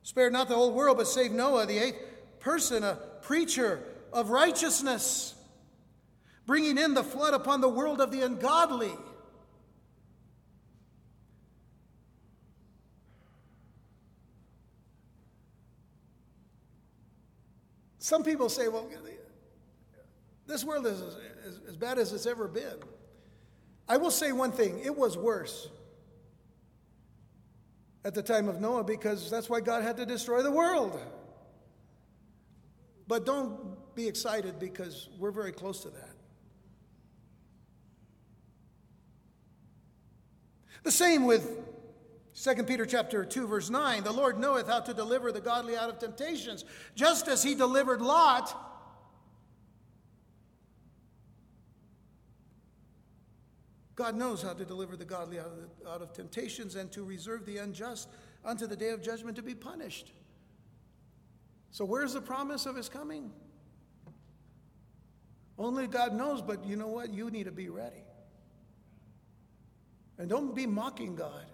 Spared 0.03 0.34
not 0.34 0.47
the 0.47 0.55
whole 0.55 0.74
world, 0.74 0.97
but 0.97 1.07
saved 1.07 1.34
Noah, 1.34 1.65
the 1.65 1.78
eighth 1.78 1.97
person, 2.39 2.84
a 2.84 2.95
preacher 3.22 3.84
of 4.11 4.30
righteousness, 4.30 5.36
bringing 6.45 6.78
in 6.78 6.93
the 6.93 7.03
flood 7.03 7.34
upon 7.34 7.61
the 7.61 7.70
world 7.70 8.01
of 8.01 8.11
the 8.11 8.22
ungodly. 8.22 8.93
Some 17.99 18.24
people 18.24 18.49
say, 18.49 18.67
well, 18.67 18.89
this 20.49 20.65
world 20.65 20.87
is 20.87 20.99
as, 21.45 21.59
as 21.69 21.77
bad 21.77 21.99
as 21.99 22.11
it's 22.11 22.25
ever 22.25 22.47
been. 22.47 22.79
I 23.87 23.97
will 23.97 24.11
say 24.11 24.31
one 24.31 24.51
thing 24.51 24.81
it 24.83 24.95
was 24.95 25.15
worse 25.15 25.69
at 28.03 28.15
the 28.15 28.23
time 28.23 28.49
of 28.49 28.59
Noah 28.59 28.83
because 28.83 29.29
that's 29.29 29.49
why 29.49 29.61
God 29.61 29.83
had 29.83 29.97
to 29.97 30.05
destroy 30.05 30.41
the 30.41 30.51
world. 30.51 30.99
But 33.07 33.25
don't 33.25 33.95
be 33.95 34.07
excited 34.07 34.59
because 34.59 35.09
we're 35.19 35.31
very 35.31 35.51
close 35.51 35.81
to 35.81 35.89
that. 35.89 36.15
The 40.83 40.91
same 40.91 41.25
with 41.25 41.59
2 42.41 42.63
Peter 42.63 42.85
chapter 42.85 43.23
2 43.23 43.45
verse 43.45 43.69
9, 43.69 44.03
the 44.03 44.11
Lord 44.11 44.39
knoweth 44.39 44.67
how 44.67 44.79
to 44.79 44.93
deliver 44.93 45.31
the 45.31 45.41
godly 45.41 45.77
out 45.77 45.89
of 45.89 45.99
temptations, 45.99 46.65
just 46.95 47.27
as 47.27 47.43
he 47.43 47.53
delivered 47.53 48.01
Lot 48.01 48.68
God 53.99 54.15
knows 54.15 54.41
how 54.41 54.53
to 54.53 54.63
deliver 54.63 54.95
the 54.95 55.03
godly 55.03 55.39
out 55.39 55.47
of, 55.47 55.93
out 55.93 56.01
of 56.01 56.13
temptations 56.13 56.75
and 56.75 56.89
to 56.93 57.03
reserve 57.03 57.45
the 57.45 57.57
unjust 57.57 58.07
unto 58.45 58.65
the 58.65 58.75
day 58.77 58.91
of 58.91 59.03
judgment 59.03 59.35
to 59.35 59.43
be 59.43 59.53
punished. 59.53 60.13
So, 61.71 61.83
where's 61.83 62.13
the 62.13 62.21
promise 62.21 62.65
of 62.65 62.77
his 62.77 62.87
coming? 62.87 63.29
Only 65.57 65.85
God 65.85 66.13
knows, 66.13 66.41
but 66.41 66.65
you 66.65 66.77
know 66.77 66.87
what? 66.87 67.13
You 67.13 67.29
need 67.29 67.43
to 67.43 67.51
be 67.51 67.67
ready. 67.67 68.05
And 70.17 70.29
don't 70.29 70.55
be 70.55 70.65
mocking 70.65 71.17
God. 71.17 71.45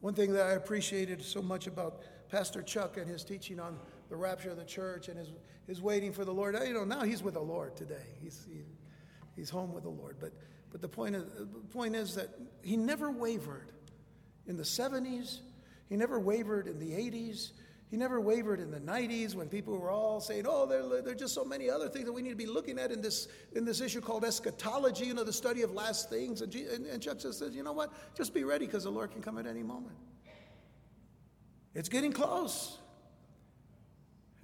One 0.00 0.14
thing 0.14 0.32
that 0.32 0.46
I 0.46 0.52
appreciated 0.52 1.22
so 1.22 1.42
much 1.42 1.66
about 1.66 2.00
Pastor 2.30 2.62
Chuck 2.62 2.96
and 2.96 3.06
his 3.06 3.24
teaching 3.24 3.60
on 3.60 3.78
the 4.08 4.16
rapture 4.16 4.48
of 4.48 4.56
the 4.56 4.64
church 4.64 5.08
and 5.08 5.18
his, 5.18 5.32
his 5.66 5.82
waiting 5.82 6.14
for 6.14 6.24
the 6.24 6.32
Lord, 6.32 6.56
you 6.66 6.72
know, 6.72 6.84
now 6.84 7.02
he's 7.02 7.22
with 7.22 7.34
the 7.34 7.40
Lord 7.40 7.76
today. 7.76 8.16
He's, 8.22 8.46
he, 8.50 8.62
he's 9.40 9.50
home 9.50 9.72
with 9.72 9.84
the 9.84 9.90
Lord. 9.90 10.16
But, 10.20 10.32
but 10.70 10.82
the, 10.82 10.88
point 10.88 11.16
is, 11.16 11.24
the 11.24 11.46
point 11.72 11.96
is 11.96 12.14
that 12.14 12.28
he 12.62 12.76
never 12.76 13.10
wavered 13.10 13.72
in 14.46 14.56
the 14.56 14.62
70s, 14.62 15.38
he 15.88 15.96
never 15.96 16.20
wavered 16.20 16.66
in 16.66 16.78
the 16.78 16.90
80s, 16.90 17.52
he 17.90 17.96
never 17.96 18.20
wavered 18.20 18.60
in 18.60 18.70
the 18.70 18.78
90s 18.78 19.34
when 19.34 19.48
people 19.48 19.76
were 19.76 19.90
all 19.90 20.20
saying, 20.20 20.44
oh, 20.46 20.66
there, 20.66 21.02
there 21.02 21.12
are 21.12 21.16
just 21.16 21.34
so 21.34 21.42
many 21.42 21.70
other 21.70 21.88
things 21.88 22.04
that 22.04 22.12
we 22.12 22.22
need 22.22 22.30
to 22.30 22.36
be 22.36 22.46
looking 22.46 22.78
at 22.78 22.92
in 22.92 23.00
this, 23.00 23.28
in 23.52 23.64
this 23.64 23.80
issue 23.80 24.00
called 24.00 24.24
eschatology, 24.24 25.06
you 25.06 25.14
know, 25.14 25.24
the 25.24 25.32
study 25.32 25.62
of 25.62 25.72
last 25.72 26.10
things. 26.10 26.42
And, 26.42 26.54
and, 26.54 26.86
and 26.86 27.02
Chuck 27.02 27.20
says, 27.20 27.42
you 27.52 27.64
know 27.64 27.72
what? 27.72 27.92
Just 28.14 28.34
be 28.34 28.44
ready 28.44 28.66
because 28.66 28.84
the 28.84 28.90
Lord 28.90 29.10
can 29.10 29.22
come 29.22 29.38
at 29.38 29.46
any 29.46 29.62
moment. 29.62 29.96
It's 31.74 31.88
getting 31.88 32.12
close. 32.12 32.78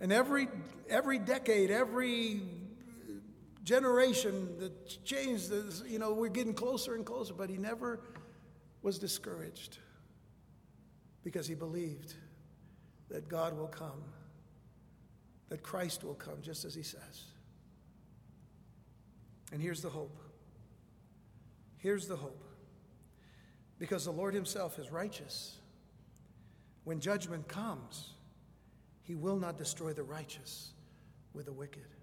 And 0.01 0.13
every, 0.13 0.49
every 0.89 1.19
decade, 1.19 1.71
every 1.71 2.41
generation 3.67 4.57
that 4.61 5.05
changed, 5.05 5.51
this, 5.51 5.83
you 5.87 5.99
know, 5.99 6.13
we're 6.13 6.29
getting 6.29 6.55
closer 6.55 6.95
and 6.95 7.05
closer, 7.05 7.35
but 7.35 7.51
he 7.51 7.57
never 7.57 8.01
was 8.81 8.97
discouraged 8.97 9.79
because 11.25 11.49
he 11.49 11.55
believed 11.57 12.15
that 13.11 13.29
God 13.29 13.59
will 13.59 13.67
come, 13.67 14.05
that 15.49 15.65
Christ 15.65 16.05
will 16.05 16.15
come, 16.15 16.37
just 16.43 16.65
as 16.65 16.77
he 16.77 16.85
says. 16.85 17.25
And 19.53 19.61
here's 19.61 19.83
the 19.83 19.91
hope. 19.91 20.17
Here's 21.79 22.07
the 22.07 22.17
hope. 22.17 22.45
Because 23.81 24.05
the 24.05 24.13
Lord 24.13 24.33
himself 24.33 24.79
is 24.79 24.93
righteous. 24.93 25.57
When 26.85 27.01
judgment 27.01 27.49
comes, 27.49 28.11
he 29.03 29.17
will 29.17 29.37
not 29.37 29.59
destroy 29.59 29.93
the 29.93 30.05
righteous 30.05 30.73
with 31.35 31.47
the 31.47 31.53
wicked. 31.53 31.96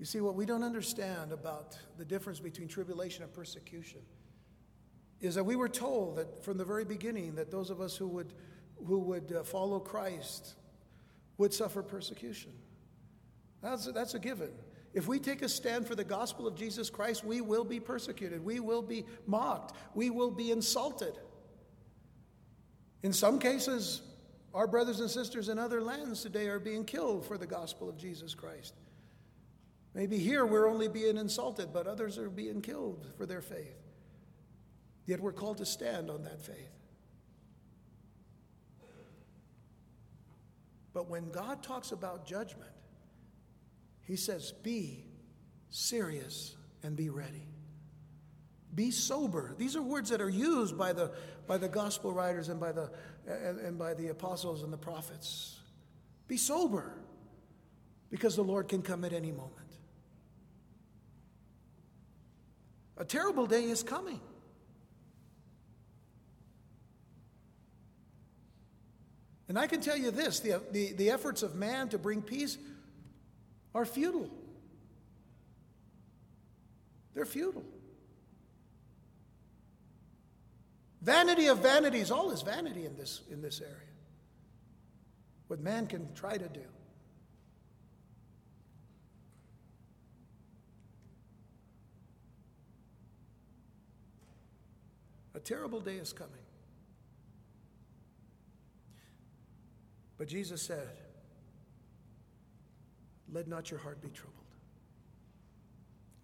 You 0.00 0.06
see, 0.06 0.22
what 0.22 0.34
we 0.34 0.46
don't 0.46 0.64
understand 0.64 1.30
about 1.30 1.76
the 1.98 2.06
difference 2.06 2.40
between 2.40 2.68
tribulation 2.68 3.22
and 3.22 3.30
persecution 3.34 4.00
is 5.20 5.34
that 5.34 5.44
we 5.44 5.56
were 5.56 5.68
told 5.68 6.16
that 6.16 6.42
from 6.42 6.56
the 6.56 6.64
very 6.64 6.86
beginning 6.86 7.34
that 7.34 7.50
those 7.50 7.68
of 7.68 7.82
us 7.82 7.98
who 7.98 8.08
would 8.08 8.32
who 8.86 8.98
would 8.98 9.30
uh, 9.30 9.42
follow 9.42 9.78
Christ 9.78 10.54
would 11.36 11.52
suffer 11.52 11.82
persecution. 11.82 12.50
That's 13.60 13.86
a, 13.88 13.92
that's 13.92 14.14
a 14.14 14.18
given. 14.18 14.48
If 14.94 15.06
we 15.06 15.18
take 15.18 15.42
a 15.42 15.50
stand 15.50 15.86
for 15.86 15.94
the 15.94 16.02
gospel 16.02 16.46
of 16.46 16.56
Jesus 16.56 16.88
Christ, 16.88 17.22
we 17.22 17.42
will 17.42 17.64
be 17.64 17.78
persecuted. 17.78 18.42
We 18.42 18.58
will 18.58 18.80
be 18.80 19.04
mocked. 19.26 19.76
We 19.94 20.08
will 20.08 20.30
be 20.30 20.50
insulted. 20.50 21.12
In 23.02 23.12
some 23.12 23.38
cases, 23.38 24.00
our 24.54 24.66
brothers 24.66 25.00
and 25.00 25.10
sisters 25.10 25.50
in 25.50 25.58
other 25.58 25.82
lands 25.82 26.22
today 26.22 26.48
are 26.48 26.58
being 26.58 26.86
killed 26.86 27.26
for 27.26 27.36
the 27.36 27.46
gospel 27.46 27.86
of 27.86 27.98
Jesus 27.98 28.34
Christ. 28.34 28.72
Maybe 29.94 30.18
here 30.18 30.46
we're 30.46 30.68
only 30.68 30.88
being 30.88 31.16
insulted, 31.16 31.72
but 31.72 31.86
others 31.86 32.16
are 32.16 32.30
being 32.30 32.62
killed 32.62 33.06
for 33.16 33.26
their 33.26 33.42
faith. 33.42 33.76
Yet 35.06 35.20
we're 35.20 35.32
called 35.32 35.58
to 35.58 35.66
stand 35.66 36.10
on 36.10 36.22
that 36.24 36.40
faith. 36.40 36.56
But 40.92 41.08
when 41.08 41.30
God 41.30 41.62
talks 41.62 41.92
about 41.92 42.26
judgment, 42.26 42.70
he 44.02 44.16
says, 44.16 44.52
be 44.62 45.04
serious 45.70 46.56
and 46.82 46.96
be 46.96 47.10
ready. 47.10 47.46
Be 48.74 48.90
sober. 48.90 49.54
These 49.58 49.76
are 49.76 49.82
words 49.82 50.10
that 50.10 50.20
are 50.20 50.28
used 50.28 50.78
by 50.78 50.92
the, 50.92 51.12
by 51.46 51.58
the 51.58 51.68
gospel 51.68 52.12
writers 52.12 52.48
and 52.48 52.60
by 52.60 52.72
the, 52.72 52.90
and, 53.26 53.58
and 53.58 53.78
by 53.78 53.94
the 53.94 54.08
apostles 54.08 54.62
and 54.62 54.72
the 54.72 54.78
prophets. 54.78 55.58
Be 56.28 56.36
sober 56.36 56.94
because 58.10 58.36
the 58.36 58.44
Lord 58.44 58.68
can 58.68 58.82
come 58.82 59.04
at 59.04 59.12
any 59.12 59.32
moment. 59.32 59.56
A 63.00 63.04
terrible 63.04 63.46
day 63.46 63.64
is 63.64 63.82
coming. 63.82 64.20
And 69.48 69.58
I 69.58 69.66
can 69.66 69.80
tell 69.80 69.96
you 69.96 70.10
this 70.10 70.40
the, 70.40 70.60
the, 70.70 70.92
the 70.92 71.10
efforts 71.10 71.42
of 71.42 71.56
man 71.56 71.88
to 71.88 71.98
bring 71.98 72.20
peace 72.20 72.58
are 73.74 73.86
futile. 73.86 74.28
They're 77.14 77.24
futile. 77.24 77.64
Vanity 81.00 81.46
of 81.46 81.60
vanities, 81.60 82.10
all 82.10 82.30
is 82.30 82.42
vanity 82.42 82.84
in 82.84 82.98
this, 82.98 83.22
in 83.30 83.40
this 83.40 83.62
area. 83.62 83.74
What 85.48 85.60
man 85.60 85.86
can 85.86 86.06
try 86.14 86.36
to 86.36 86.48
do. 86.48 86.66
A 95.40 95.42
terrible 95.42 95.80
day 95.80 95.94
is 95.94 96.12
coming. 96.12 96.34
But 100.18 100.28
Jesus 100.28 100.60
said, 100.60 100.86
Let 103.32 103.48
not 103.48 103.70
your 103.70 103.80
heart 103.80 104.02
be 104.02 104.10
troubled. 104.10 104.34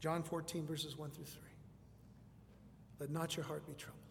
John 0.00 0.22
14, 0.22 0.66
verses 0.66 0.98
1 0.98 1.12
through 1.12 1.24
3. 1.24 1.40
Let 3.00 3.10
not 3.10 3.38
your 3.38 3.46
heart 3.46 3.66
be 3.66 3.72
troubled. 3.72 4.02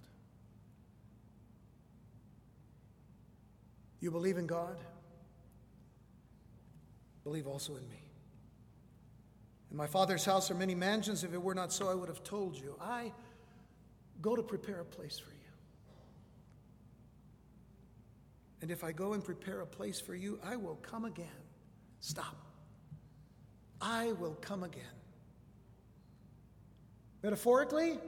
You 4.00 4.10
believe 4.10 4.38
in 4.40 4.48
God? 4.48 4.80
Believe 7.24 7.46
also 7.46 7.76
in 7.76 7.88
me. 7.90 8.02
In 9.70 9.78
my 9.78 9.86
Father's 9.86 10.26
house 10.26 10.50
are 10.50 10.56
many 10.56 10.74
mansions. 10.74 11.24
If 11.24 11.32
it 11.36 11.42
were 11.42 11.54
not 11.54 11.72
so, 11.72 11.90
I 11.90 11.94
would 11.94 12.10
have 12.10 12.24
told 12.24 12.56
you. 12.56 12.76
I 12.82 13.12
go 14.26 14.36
to 14.36 14.42
prepare 14.42 14.80
a 14.80 14.86
place 14.86 15.20
for 15.20 15.30
you. 15.30 15.52
And 18.60 18.72
if 18.72 18.84
I 18.84 18.92
go 18.92 19.14
and 19.14 19.24
prepare 19.24 19.62
a 19.62 19.68
place 19.68 20.02
for 20.02 20.16
you, 20.16 20.40
I 20.44 20.56
will 20.56 20.78
come 20.78 21.06
again. 21.06 21.28
Stop. 22.00 22.36
I 23.80 24.14
will 24.14 24.34
come 24.42 24.64
again. 24.64 24.98
Metaphorically? 27.22 28.00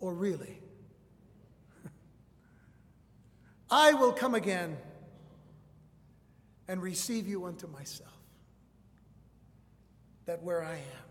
Or 0.00 0.14
really? 0.14 0.58
I 3.70 3.92
will 3.92 4.12
come 4.12 4.34
again 4.34 4.78
and 6.66 6.80
receive 6.80 7.28
you 7.28 7.44
unto 7.44 7.66
myself, 7.66 8.16
that 10.24 10.42
where 10.42 10.64
I 10.64 10.76
am, 10.76 11.06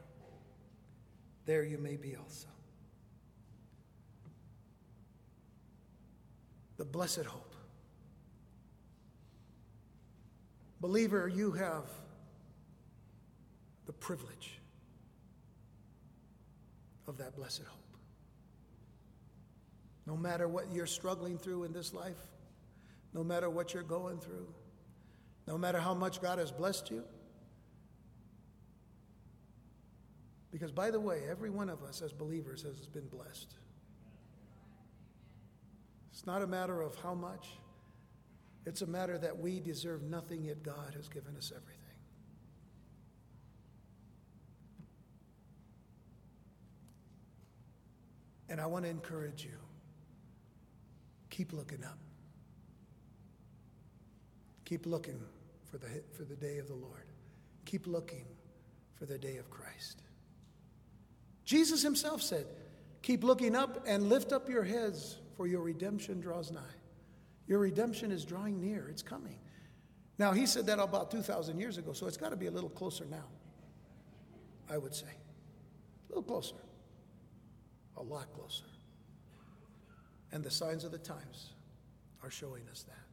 there 1.46 1.64
you 1.64 1.78
may 1.78 1.96
be 1.96 2.16
also. 2.16 2.48
The 6.78 6.86
blessed 6.86 7.26
hope. 7.26 7.56
Believer, 10.82 11.28
you 11.28 11.52
have 11.52 11.86
the 13.86 13.93
privilege 13.93 14.60
of 17.08 17.18
that 17.18 17.36
blessed 17.36 17.64
hope. 17.64 17.80
No 20.06 20.16
matter 20.18 20.48
what 20.48 20.72
you're 20.72 20.86
struggling 20.86 21.38
through 21.38 21.64
in 21.64 21.74
this 21.74 21.93
life, 21.93 22.18
no 23.14 23.24
matter 23.24 23.50
what 23.50 23.74
you're 23.74 23.84
going 23.84 24.20
through, 24.20 24.48
no 25.48 25.58
matter 25.58 25.80
how 25.80 25.93
much 25.93 26.22
God 26.22 26.39
has 26.39 26.52
blessed 26.52 26.91
you. 26.91 27.04
Because, 30.56 30.72
by 30.72 30.89
the 30.89 31.01
way, 31.01 31.24
every 31.30 31.49
one 31.49 31.70
of 31.70 31.84
us 31.84 32.01
as 32.01 32.14
believers 32.14 32.62
has 32.62 32.88
been 32.88 33.10
blessed. 33.10 33.56
It's 36.14 36.26
not 36.26 36.41
a 36.41 36.47
matter 36.47 36.82
of 36.82 36.95
how 36.95 37.14
much, 37.14 37.49
it's 38.66 38.82
a 38.82 38.86
matter 38.88 39.18
that 39.18 39.38
we 39.38 39.60
deserve 39.60 40.03
nothing, 40.03 40.45
yet 40.45 40.64
God 40.64 40.93
has 40.95 41.10
given 41.10 41.36
us 41.36 41.51
everything. 41.53 41.82
And 48.47 48.62
I 48.62 48.66
want 48.66 48.86
to 48.86 48.89
encourage 48.89 49.43
you 49.43 49.58
keep 51.32 51.51
looking 51.51 51.84
up. 51.84 51.99
Keep 54.64 54.86
looking 54.86 55.20
for 55.70 55.80
the, 55.80 56.01
for 56.14 56.24
the 56.24 56.38
day 56.38 56.60
of 56.60 56.70
the 56.70 56.76
Lord. 56.76 57.08
Keep 57.66 57.88
looking 57.88 58.24
for 58.93 59.06
the 59.06 59.18
day 59.18 59.36
of 59.36 59.49
Christ. 59.49 60.05
Jesus 61.46 61.84
himself 61.84 62.22
said, 62.22 62.48
Keep 63.04 63.24
looking 63.24 63.56
up 63.56 63.84
and 63.88 64.10
lift 64.10 64.34
up 64.34 64.50
your 64.50 64.64
heads, 64.64 65.20
for 65.38 65.46
your 65.48 65.62
redemption 65.62 66.20
draws 66.20 66.52
nigh. 66.52 66.62
Your 67.48 67.60
redemption 67.60 68.12
is 68.12 68.26
drawing 68.26 68.60
near, 68.60 68.88
it's 68.89 69.04
coming. 69.04 69.38
Now, 70.18 70.32
he 70.32 70.46
said 70.46 70.66
that 70.68 70.80
about 70.80 71.12
2,000 71.12 71.60
years 71.60 71.78
ago, 71.78 71.93
so 71.93 72.08
it's 72.08 72.18
got 72.18 72.30
to 72.30 72.36
be 72.36 72.48
a 72.48 72.52
little 72.52 72.70
closer 72.70 73.06
now, 73.06 73.26
I 74.70 74.78
would 74.78 74.96
say. 74.96 75.06
A 75.06 76.10
little 76.10 76.24
closer, 76.24 76.56
a 77.98 78.02
lot 78.02 78.34
closer. 78.34 78.64
And 80.32 80.43
the 80.43 80.52
signs 80.52 80.84
of 80.84 80.91
the 80.91 80.98
times 80.98 81.52
are 82.24 82.32
showing 82.32 82.64
us 82.72 82.84
that. 82.84 83.05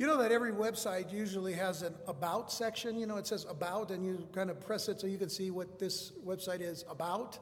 You 0.00 0.06
know 0.06 0.16
that 0.22 0.32
every 0.32 0.52
website 0.52 1.12
usually 1.12 1.52
has 1.52 1.82
an 1.82 1.94
about 2.08 2.50
section. 2.50 2.98
You 2.98 3.04
know, 3.04 3.18
it 3.18 3.26
says 3.26 3.44
about, 3.46 3.90
and 3.90 4.02
you 4.02 4.26
kind 4.32 4.48
of 4.48 4.58
press 4.58 4.88
it 4.88 4.98
so 4.98 5.06
you 5.06 5.18
can 5.18 5.28
see 5.28 5.50
what 5.50 5.78
this 5.78 6.12
website 6.24 6.62
is 6.62 6.86
about. 6.88 7.38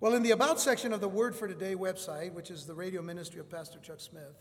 Well, 0.00 0.14
in 0.14 0.24
the 0.24 0.32
about 0.32 0.58
section 0.58 0.92
of 0.92 1.00
the 1.00 1.06
Word 1.06 1.36
for 1.36 1.46
Today 1.46 1.76
website, 1.76 2.32
which 2.32 2.50
is 2.50 2.66
the 2.66 2.74
radio 2.74 3.02
ministry 3.02 3.38
of 3.38 3.48
Pastor 3.48 3.78
Chuck 3.78 4.00
Smith, 4.00 4.34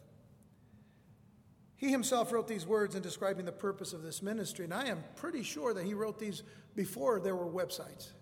he 1.75 1.91
himself 1.91 2.33
wrote 2.33 2.47
these 2.47 2.65
words 2.65 2.95
in 2.95 3.03
describing 3.03 3.45
the 3.45 3.51
purpose 3.51 3.93
of 3.93 4.01
this 4.01 4.23
ministry, 4.23 4.65
and 4.65 4.73
I 4.73 4.87
am 4.87 5.03
pretty 5.17 5.43
sure 5.43 5.71
that 5.75 5.85
he 5.85 5.93
wrote 5.93 6.17
these 6.17 6.41
before 6.75 7.19
there 7.19 7.35
were 7.35 7.45
websites, 7.45 8.13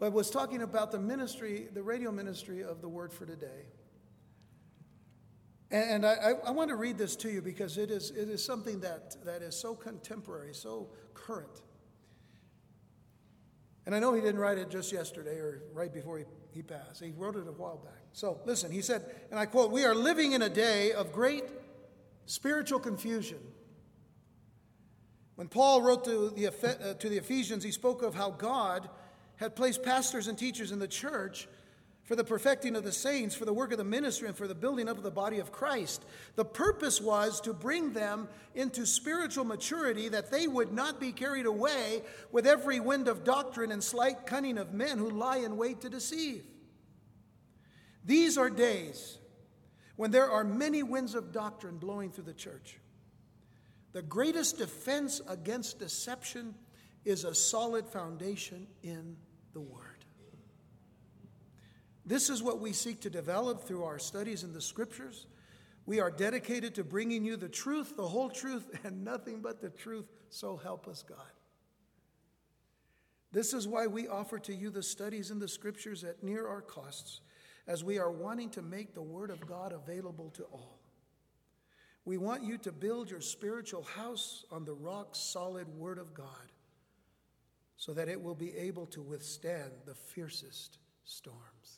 but 0.00 0.12
was 0.12 0.28
talking 0.28 0.62
about 0.62 0.90
the 0.90 0.98
ministry, 0.98 1.68
the 1.72 1.84
radio 1.84 2.10
ministry 2.10 2.64
of 2.64 2.80
the 2.80 2.88
Word 2.88 3.12
for 3.12 3.26
Today. 3.26 3.66
And 5.70 6.06
I, 6.06 6.32
I, 6.46 6.50
want 6.50 6.70
to 6.70 6.76
read 6.76 6.96
this 6.96 7.14
to 7.16 7.30
you 7.30 7.42
because 7.42 7.76
it 7.76 7.90
is, 7.90 8.10
it 8.10 8.30
is 8.30 8.42
something 8.42 8.80
that, 8.80 9.22
that 9.26 9.42
is 9.42 9.54
so 9.54 9.74
contemporary, 9.74 10.54
so 10.54 10.88
current. 11.12 11.60
And 13.84 13.94
I 13.94 13.98
know 13.98 14.14
he 14.14 14.22
didn't 14.22 14.40
write 14.40 14.56
it 14.56 14.70
just 14.70 14.92
yesterday 14.92 15.36
or 15.36 15.62
right 15.74 15.92
before 15.92 16.16
he, 16.18 16.24
he 16.52 16.62
passed. 16.62 17.04
He 17.04 17.12
wrote 17.14 17.36
it 17.36 17.46
a 17.46 17.52
while 17.52 17.76
back. 17.76 18.00
So 18.12 18.40
listen, 18.46 18.70
he 18.70 18.80
said, 18.80 19.04
and 19.30 19.38
I 19.38 19.44
quote, 19.44 19.70
We 19.70 19.84
are 19.84 19.94
living 19.94 20.32
in 20.32 20.40
a 20.40 20.48
day 20.48 20.92
of 20.92 21.12
great 21.12 21.44
spiritual 22.24 22.80
confusion. 22.80 23.38
When 25.34 25.48
Paul 25.48 25.82
wrote 25.82 26.04
to 26.06 26.30
the, 26.30 26.48
uh, 26.48 26.94
to 26.94 27.08
the 27.10 27.18
Ephesians, 27.18 27.62
he 27.62 27.72
spoke 27.72 28.02
of 28.02 28.14
how 28.14 28.30
God 28.30 28.88
had 29.36 29.54
placed 29.54 29.82
pastors 29.82 30.28
and 30.28 30.36
teachers 30.36 30.72
in 30.72 30.78
the 30.78 30.88
church 30.88 31.46
for 32.08 32.16
the 32.16 32.24
perfecting 32.24 32.74
of 32.74 32.84
the 32.84 32.90
saints, 32.90 33.34
for 33.34 33.44
the 33.44 33.52
work 33.52 33.70
of 33.70 33.76
the 33.76 33.84
ministry, 33.84 34.28
and 34.28 34.36
for 34.36 34.48
the 34.48 34.54
building 34.54 34.88
up 34.88 34.96
of 34.96 35.02
the 35.02 35.10
body 35.10 35.40
of 35.40 35.52
Christ. 35.52 36.02
The 36.36 36.44
purpose 36.44 37.02
was 37.02 37.38
to 37.42 37.52
bring 37.52 37.92
them 37.92 38.28
into 38.54 38.86
spiritual 38.86 39.44
maturity 39.44 40.08
that 40.08 40.30
they 40.30 40.48
would 40.48 40.72
not 40.72 40.98
be 41.00 41.12
carried 41.12 41.44
away 41.44 42.00
with 42.32 42.46
every 42.46 42.80
wind 42.80 43.08
of 43.08 43.24
doctrine 43.24 43.70
and 43.70 43.84
slight 43.84 44.24
cunning 44.24 44.56
of 44.56 44.72
men 44.72 44.96
who 44.96 45.10
lie 45.10 45.36
in 45.36 45.58
wait 45.58 45.82
to 45.82 45.90
deceive. 45.90 46.44
These 48.06 48.38
are 48.38 48.48
days 48.48 49.18
when 49.96 50.10
there 50.10 50.30
are 50.30 50.44
many 50.44 50.82
winds 50.82 51.14
of 51.14 51.30
doctrine 51.30 51.76
blowing 51.76 52.10
through 52.10 52.24
the 52.24 52.32
church. 52.32 52.78
The 53.92 54.00
greatest 54.00 54.56
defense 54.56 55.20
against 55.28 55.78
deception 55.78 56.54
is 57.04 57.24
a 57.24 57.34
solid 57.34 57.86
foundation 57.86 58.66
in 58.82 59.18
the 59.52 59.60
Word. 59.60 59.87
This 62.08 62.30
is 62.30 62.42
what 62.42 62.58
we 62.58 62.72
seek 62.72 63.02
to 63.02 63.10
develop 63.10 63.64
through 63.64 63.84
our 63.84 63.98
studies 63.98 64.42
in 64.42 64.54
the 64.54 64.62
scriptures. 64.62 65.26
We 65.84 66.00
are 66.00 66.10
dedicated 66.10 66.74
to 66.76 66.84
bringing 66.84 67.22
you 67.22 67.36
the 67.36 67.50
truth, 67.50 67.96
the 67.96 68.08
whole 68.08 68.30
truth, 68.30 68.66
and 68.84 69.04
nothing 69.04 69.42
but 69.42 69.60
the 69.60 69.68
truth, 69.68 70.06
so 70.30 70.56
help 70.56 70.88
us 70.88 71.02
God. 71.02 71.18
This 73.30 73.52
is 73.52 73.68
why 73.68 73.86
we 73.86 74.08
offer 74.08 74.38
to 74.38 74.54
you 74.54 74.70
the 74.70 74.82
studies 74.82 75.30
in 75.30 75.38
the 75.38 75.48
scriptures 75.48 76.02
at 76.02 76.22
near 76.22 76.48
our 76.48 76.62
costs, 76.62 77.20
as 77.66 77.84
we 77.84 77.98
are 77.98 78.10
wanting 78.10 78.48
to 78.50 78.62
make 78.62 78.94
the 78.94 79.02
Word 79.02 79.28
of 79.28 79.46
God 79.46 79.72
available 79.72 80.30
to 80.30 80.44
all. 80.44 80.78
We 82.06 82.16
want 82.16 82.42
you 82.42 82.56
to 82.56 82.72
build 82.72 83.10
your 83.10 83.20
spiritual 83.20 83.82
house 83.82 84.46
on 84.50 84.64
the 84.64 84.72
rock 84.72 85.08
solid 85.12 85.68
Word 85.68 85.98
of 85.98 86.14
God 86.14 86.52
so 87.76 87.92
that 87.92 88.08
it 88.08 88.22
will 88.22 88.34
be 88.34 88.56
able 88.56 88.86
to 88.86 89.02
withstand 89.02 89.72
the 89.84 89.94
fiercest 89.94 90.78
storms. 91.04 91.77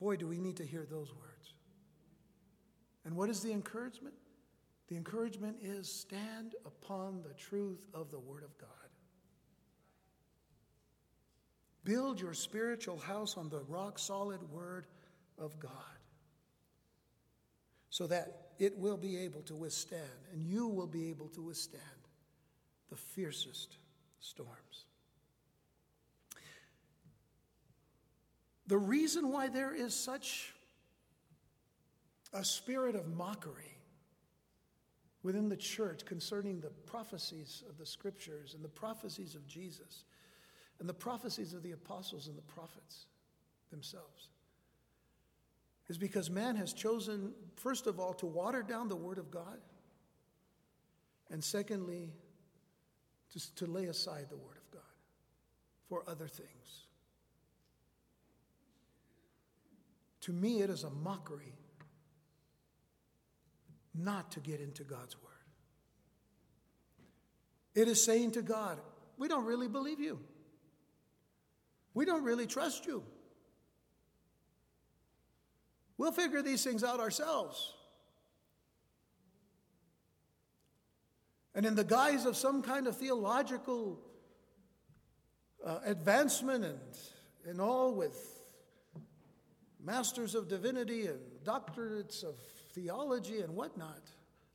Boy, 0.00 0.16
do 0.16 0.26
we 0.26 0.38
need 0.38 0.56
to 0.56 0.64
hear 0.64 0.86
those 0.88 1.12
words. 1.12 1.54
And 3.04 3.16
what 3.16 3.30
is 3.30 3.40
the 3.40 3.52
encouragement? 3.52 4.14
The 4.88 4.96
encouragement 4.96 5.56
is 5.62 5.90
stand 5.90 6.54
upon 6.64 7.22
the 7.22 7.34
truth 7.34 7.86
of 7.94 8.10
the 8.10 8.18
Word 8.18 8.42
of 8.42 8.56
God. 8.58 8.68
Build 11.84 12.20
your 12.20 12.34
spiritual 12.34 12.98
house 12.98 13.36
on 13.36 13.48
the 13.48 13.60
rock 13.60 13.98
solid 13.98 14.42
Word 14.50 14.86
of 15.38 15.58
God 15.58 15.72
so 17.90 18.06
that 18.06 18.48
it 18.58 18.76
will 18.76 18.96
be 18.96 19.16
able 19.18 19.42
to 19.42 19.54
withstand, 19.54 20.02
and 20.32 20.44
you 20.44 20.66
will 20.66 20.86
be 20.86 21.08
able 21.10 21.28
to 21.28 21.42
withstand 21.42 21.82
the 22.90 22.96
fiercest 22.96 23.78
storms. 24.20 24.85
The 28.66 28.78
reason 28.78 29.30
why 29.30 29.48
there 29.48 29.74
is 29.74 29.94
such 29.94 30.52
a 32.32 32.44
spirit 32.44 32.96
of 32.96 33.06
mockery 33.06 33.78
within 35.22 35.48
the 35.48 35.56
church 35.56 36.04
concerning 36.04 36.60
the 36.60 36.70
prophecies 36.70 37.62
of 37.68 37.78
the 37.78 37.86
scriptures 37.86 38.54
and 38.54 38.64
the 38.64 38.68
prophecies 38.68 39.34
of 39.34 39.46
Jesus 39.46 40.04
and 40.78 40.88
the 40.88 40.94
prophecies 40.94 41.52
of 41.52 41.62
the 41.62 41.72
apostles 41.72 42.26
and 42.26 42.36
the 42.36 42.42
prophets 42.42 43.06
themselves 43.70 44.28
is 45.88 45.98
because 45.98 46.30
man 46.30 46.56
has 46.56 46.72
chosen, 46.72 47.32
first 47.56 47.86
of 47.86 48.00
all, 48.00 48.12
to 48.14 48.26
water 48.26 48.62
down 48.62 48.88
the 48.88 48.96
Word 48.96 49.18
of 49.18 49.30
God, 49.30 49.58
and 51.30 51.42
secondly, 51.42 52.12
to, 53.32 53.54
to 53.54 53.66
lay 53.66 53.86
aside 53.86 54.26
the 54.28 54.36
Word 54.36 54.56
of 54.56 54.70
God 54.70 54.82
for 55.88 56.02
other 56.08 56.26
things. 56.26 56.85
To 60.26 60.32
me, 60.32 60.60
it 60.60 60.70
is 60.70 60.82
a 60.82 60.90
mockery 60.90 61.54
not 63.94 64.32
to 64.32 64.40
get 64.40 64.60
into 64.60 64.82
God's 64.82 65.14
Word. 65.22 65.32
It 67.76 67.86
is 67.86 68.04
saying 68.04 68.32
to 68.32 68.42
God, 68.42 68.80
We 69.18 69.28
don't 69.28 69.44
really 69.44 69.68
believe 69.68 70.00
you. 70.00 70.18
We 71.94 72.04
don't 72.06 72.24
really 72.24 72.48
trust 72.48 72.86
you. 72.86 73.04
We'll 75.96 76.10
figure 76.10 76.42
these 76.42 76.64
things 76.64 76.82
out 76.82 76.98
ourselves. 76.98 77.72
And 81.54 81.64
in 81.64 81.76
the 81.76 81.84
guise 81.84 82.26
of 82.26 82.36
some 82.36 82.62
kind 82.62 82.88
of 82.88 82.96
theological 82.96 84.00
uh, 85.64 85.78
advancement 85.84 86.64
and, 86.64 86.80
and 87.46 87.60
all 87.60 87.94
with 87.94 88.35
masters 89.86 90.34
of 90.34 90.48
divinity 90.48 91.06
and 91.06 91.20
doctorates 91.44 92.24
of 92.24 92.34
theology 92.72 93.40
and 93.40 93.54
whatnot. 93.54 94.02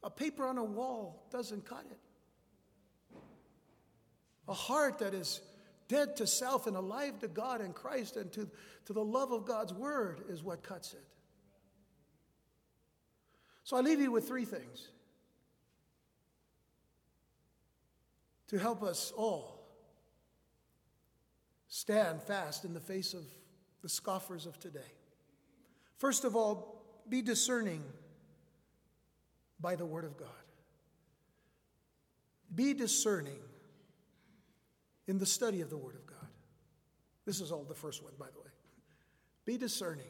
A 0.03 0.09
paper 0.09 0.45
on 0.45 0.57
a 0.57 0.63
wall 0.63 1.25
doesn't 1.32 1.65
cut 1.65 1.86
it. 1.89 3.17
A 4.47 4.53
heart 4.53 4.99
that 4.99 5.13
is 5.13 5.41
dead 5.88 6.17
to 6.17 6.27
self 6.27 6.67
and 6.67 6.75
alive 6.75 7.19
to 7.19 7.27
God 7.29 7.61
and 7.61 7.73
Christ 7.73 8.17
and 8.17 8.32
to, 8.34 8.49
to 8.86 8.93
the 8.93 9.03
love 9.03 9.32
of 9.32 9.45
God's 9.45 9.73
word 9.73 10.21
is 10.27 10.43
what 10.43 10.63
cuts 10.63 10.93
it. 10.93 11.03
So 13.63 13.77
I 13.77 13.82
leave 13.82 14.01
you 14.01 14.11
with 14.11 14.27
three 14.27 14.45
things 14.45 14.89
to 18.49 18.57
help 18.57 18.84
us 18.84 19.13
all 19.15 19.61
stand 21.69 22.21
fast 22.21 22.65
in 22.65 22.73
the 22.73 22.82
face 22.82 23.13
of 23.13 23.23
the 23.82 23.88
scoffers 23.88 24.45
of 24.45 24.59
today. 24.59 24.82
First 26.02 26.26
of 26.26 26.36
all, 26.36 26.82
be 27.08 27.22
discerning 27.22 27.84
by 29.60 29.76
the 29.76 29.86
Word 29.86 30.04
of 30.04 30.18
God. 30.18 30.30
Be 32.56 32.74
discerning 32.74 33.38
in 35.08 35.20
the 35.20 35.28
study 35.28 35.62
of 35.62 35.70
the 35.70 35.78
Word 35.78 35.93
of 35.93 36.08
God. 36.08 36.28
This 37.24 37.39
is 37.39 37.52
all 37.52 37.64
the 37.64 37.76
first 37.76 38.02
one, 38.02 38.14
by 38.18 38.26
the 38.34 38.39
way. 38.39 38.49
Be 39.45 39.60
discerning. 39.60 40.10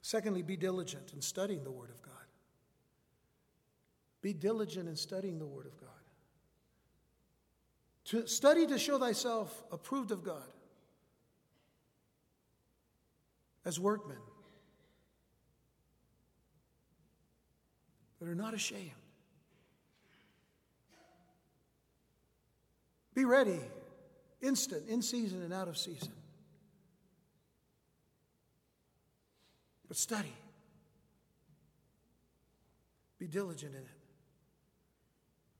Secondly, 0.00 0.40
be 0.40 0.56
diligent 0.56 1.12
in 1.12 1.20
studying 1.20 1.64
the 1.64 1.70
Word 1.70 1.90
of 1.90 2.00
God. 2.00 2.14
Be 4.22 4.32
diligent 4.32 4.88
in 4.88 4.96
studying 4.96 5.38
the 5.38 5.46
Word 5.46 5.66
of 5.66 5.76
God. 5.78 5.95
To 8.06 8.26
study 8.28 8.66
to 8.68 8.78
show 8.78 8.98
thyself 8.98 9.64
approved 9.72 10.12
of 10.12 10.22
God 10.22 10.46
as 13.64 13.80
workmen 13.80 14.18
that 18.20 18.28
are 18.28 18.34
not 18.34 18.54
ashamed. 18.54 18.90
Be 23.12 23.24
ready, 23.24 23.58
instant, 24.40 24.88
in 24.88 25.02
season 25.02 25.42
and 25.42 25.52
out 25.52 25.66
of 25.66 25.76
season. 25.76 26.12
But 29.88 29.96
study. 29.96 30.36
Be 33.18 33.26
diligent 33.26 33.74
in 33.74 33.80
it. 33.80 33.88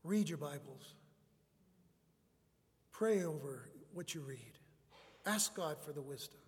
Read 0.04 0.28
your 0.28 0.38
Bibles. 0.38 0.95
Pray 2.98 3.24
over 3.24 3.68
what 3.92 4.14
you 4.14 4.22
read. 4.22 4.58
Ask 5.26 5.54
God 5.54 5.76
for 5.84 5.92
the 5.92 6.00
wisdom. 6.00 6.40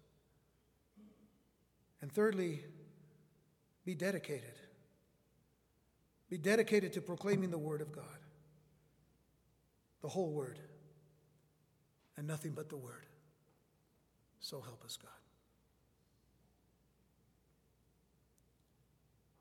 And 2.01 2.11
thirdly, 2.11 2.65
be 3.85 3.95
dedicated. 3.95 4.55
Be 6.31 6.39
dedicated 6.39 6.95
to 6.95 7.03
proclaiming 7.03 7.51
the 7.51 7.59
Word 7.59 7.83
of 7.83 7.93
God, 7.93 8.05
the 10.01 10.09
whole 10.09 10.31
Word, 10.31 10.59
and 12.17 12.27
nothing 12.27 12.53
but 12.53 12.71
the 12.71 12.77
Word. 12.77 13.05
So 14.41 14.63
help 14.63 14.83
us, 14.85 14.97
God. 14.97 15.11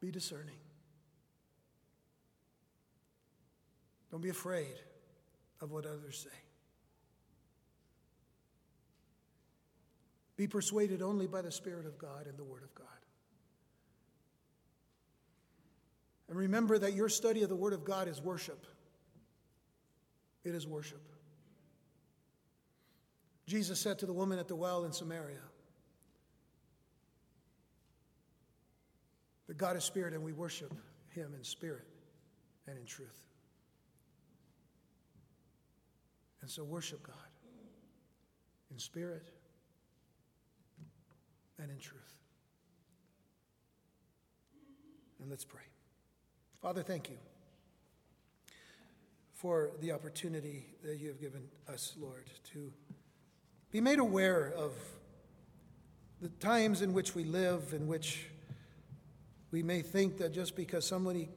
Be 0.02 0.12
discerning. 0.12 0.60
Don't 4.12 4.22
be 4.22 4.30
afraid 4.30 4.76
of 5.62 5.72
what 5.72 5.86
others 5.86 6.28
say. 6.30 6.38
Be 10.38 10.48
persuaded 10.48 11.02
only 11.02 11.26
by 11.26 11.42
the 11.42 11.52
Spirit 11.52 11.88
of 11.88 11.98
God 11.98 12.28
and 12.28 12.38
the 12.38 12.44
Word 12.44 12.64
of 12.64 12.74
God. 12.76 12.88
And 16.30 16.38
remember 16.38 16.78
that 16.78 16.94
your 16.94 17.10
study 17.10 17.42
of 17.42 17.50
the 17.50 17.56
Word 17.56 17.74
of 17.74 17.84
God 17.84 18.08
is 18.08 18.22
worship. 18.22 18.66
It 20.44 20.54
is 20.54 20.68
worship. 20.68 21.02
Jesus 23.48 23.80
said 23.80 23.98
to 24.00 24.06
the 24.06 24.14
woman 24.14 24.38
at 24.38 24.48
the 24.48 24.56
well 24.56 24.86
in 24.86 24.92
Samaria 24.92 25.40
that 29.48 29.58
God 29.58 29.78
is 29.78 29.84
spirit 29.84 30.14
and 30.14 30.22
we 30.22 30.34
worship 30.34 30.74
him 31.10 31.34
in 31.36 31.44
spirit 31.44 31.88
and 32.68 32.78
in 32.78 32.86
truth. 32.86 33.20
And 36.42 36.50
so 36.50 36.64
worship 36.64 37.02
God 37.04 37.16
in 38.70 38.78
spirit 38.78 39.26
and 41.60 41.72
in 41.72 41.78
truth. 41.78 42.16
And 45.20 45.30
let's 45.30 45.46
pray. 45.46 45.62
Father, 46.62 46.84
thank 46.84 47.10
you 47.10 47.18
for 49.34 49.72
the 49.82 49.92
opportunity 49.92 50.66
that 50.84 50.98
you 50.98 51.08
have 51.10 51.20
given 51.20 51.44
us, 51.68 51.94
Lord, 52.00 52.30
to 52.54 52.72
be 53.72 53.82
made 53.82 54.00
aware 54.00 54.54
of 54.56 54.74
the 56.22 56.30
times 56.30 56.82
in 56.82 56.94
which 56.94 57.14
we 57.14 57.24
live, 57.24 57.74
in 57.74 57.88
which 57.88 58.26
we 59.52 59.62
may 59.62 59.82
think 59.82 60.18
that 60.18 60.34
just 60.34 60.56
because 60.56 60.86
somebody 60.86 61.30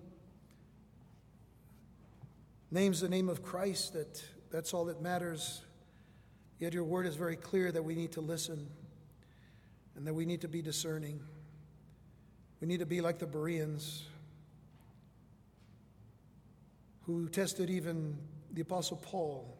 names 2.70 3.00
the 3.00 3.08
name 3.08 3.28
of 3.28 3.42
Christ, 3.42 3.92
that 3.92 4.22
that's 4.50 4.72
all 4.72 4.86
that 4.86 5.02
matters. 5.02 5.62
Yet 6.58 6.72
your 6.72 6.84
word 6.84 7.06
is 7.06 7.16
very 7.16 7.36
clear 7.36 7.70
that 7.72 7.82
we 7.82 7.94
need 7.94 8.12
to 8.12 8.20
listen 8.20 8.68
and 9.96 10.06
that 10.06 10.14
we 10.14 10.24
need 10.24 10.40
to 10.42 10.48
be 10.48 10.62
discerning. 10.62 11.20
We 12.60 12.68
need 12.68 12.80
to 12.80 12.86
be 12.86 13.00
like 13.00 13.18
the 13.18 13.26
Bereans 13.26 14.04
who 17.06 17.28
tested 17.28 17.70
even 17.70 18.16
the 18.52 18.60
Apostle 18.60 18.98
Paul 18.98 19.56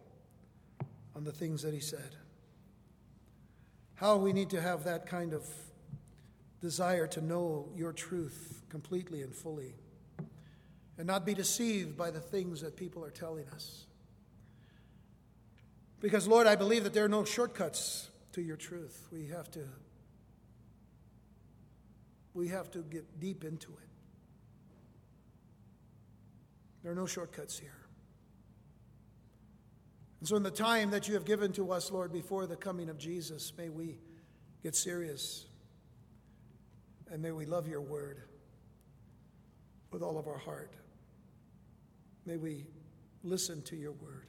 on 1.16 1.24
the 1.24 1.32
things 1.32 1.62
that 1.62 1.74
he 1.74 1.80
said. 1.80 2.16
How 3.94 4.16
we 4.16 4.32
need 4.32 4.50
to 4.50 4.60
have 4.60 4.84
that 4.84 5.06
kind 5.06 5.32
of 5.32 5.46
desire 6.60 7.06
to 7.08 7.20
know 7.20 7.68
your 7.74 7.92
truth 7.92 8.62
completely 8.68 9.22
and 9.22 9.34
fully 9.34 9.74
and 10.98 11.06
not 11.06 11.24
be 11.24 11.34
deceived 11.34 11.96
by 11.96 12.10
the 12.10 12.20
things 12.20 12.60
that 12.60 12.76
people 12.76 13.04
are 13.04 13.10
telling 13.10 13.48
us. 13.48 13.86
Because, 16.00 16.28
Lord, 16.28 16.46
I 16.46 16.56
believe 16.56 16.84
that 16.84 16.94
there 16.94 17.04
are 17.04 17.08
no 17.08 17.24
shortcuts 17.24 18.08
to 18.32 18.42
your 18.42 18.56
truth. 18.56 19.08
We 19.10 19.26
have 19.28 19.50
to 19.52 19.60
we 22.34 22.48
have 22.48 22.70
to 22.72 22.78
get 22.78 23.20
deep 23.20 23.44
into 23.44 23.70
it. 23.70 23.88
There 26.82 26.92
are 26.92 26.96
no 26.96 27.06
shortcuts 27.06 27.58
here. 27.58 27.76
And 30.20 30.28
so, 30.28 30.36
in 30.36 30.42
the 30.42 30.50
time 30.50 30.90
that 30.90 31.08
you 31.08 31.14
have 31.14 31.24
given 31.24 31.52
to 31.52 31.72
us, 31.72 31.90
Lord, 31.90 32.12
before 32.12 32.46
the 32.46 32.56
coming 32.56 32.88
of 32.88 32.98
Jesus, 32.98 33.52
may 33.56 33.68
we 33.68 33.98
get 34.62 34.74
serious 34.74 35.46
and 37.10 37.22
may 37.22 37.32
we 37.32 37.46
love 37.46 37.66
your 37.66 37.80
word 37.80 38.22
with 39.90 40.02
all 40.02 40.18
of 40.18 40.28
our 40.28 40.38
heart. 40.38 40.74
May 42.26 42.36
we 42.36 42.66
listen 43.22 43.62
to 43.62 43.76
your 43.76 43.92
word. 43.92 44.26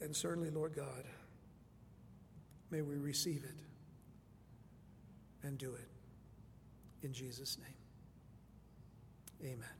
And 0.00 0.14
certainly, 0.14 0.50
Lord 0.50 0.74
God, 0.74 1.04
may 2.70 2.82
we 2.82 2.96
receive 2.96 3.44
it 3.44 3.56
and 5.46 5.56
do 5.58 5.72
it. 5.74 5.88
In 7.02 7.12
Jesus' 7.12 7.56
name, 7.58 9.52
amen. 9.52 9.75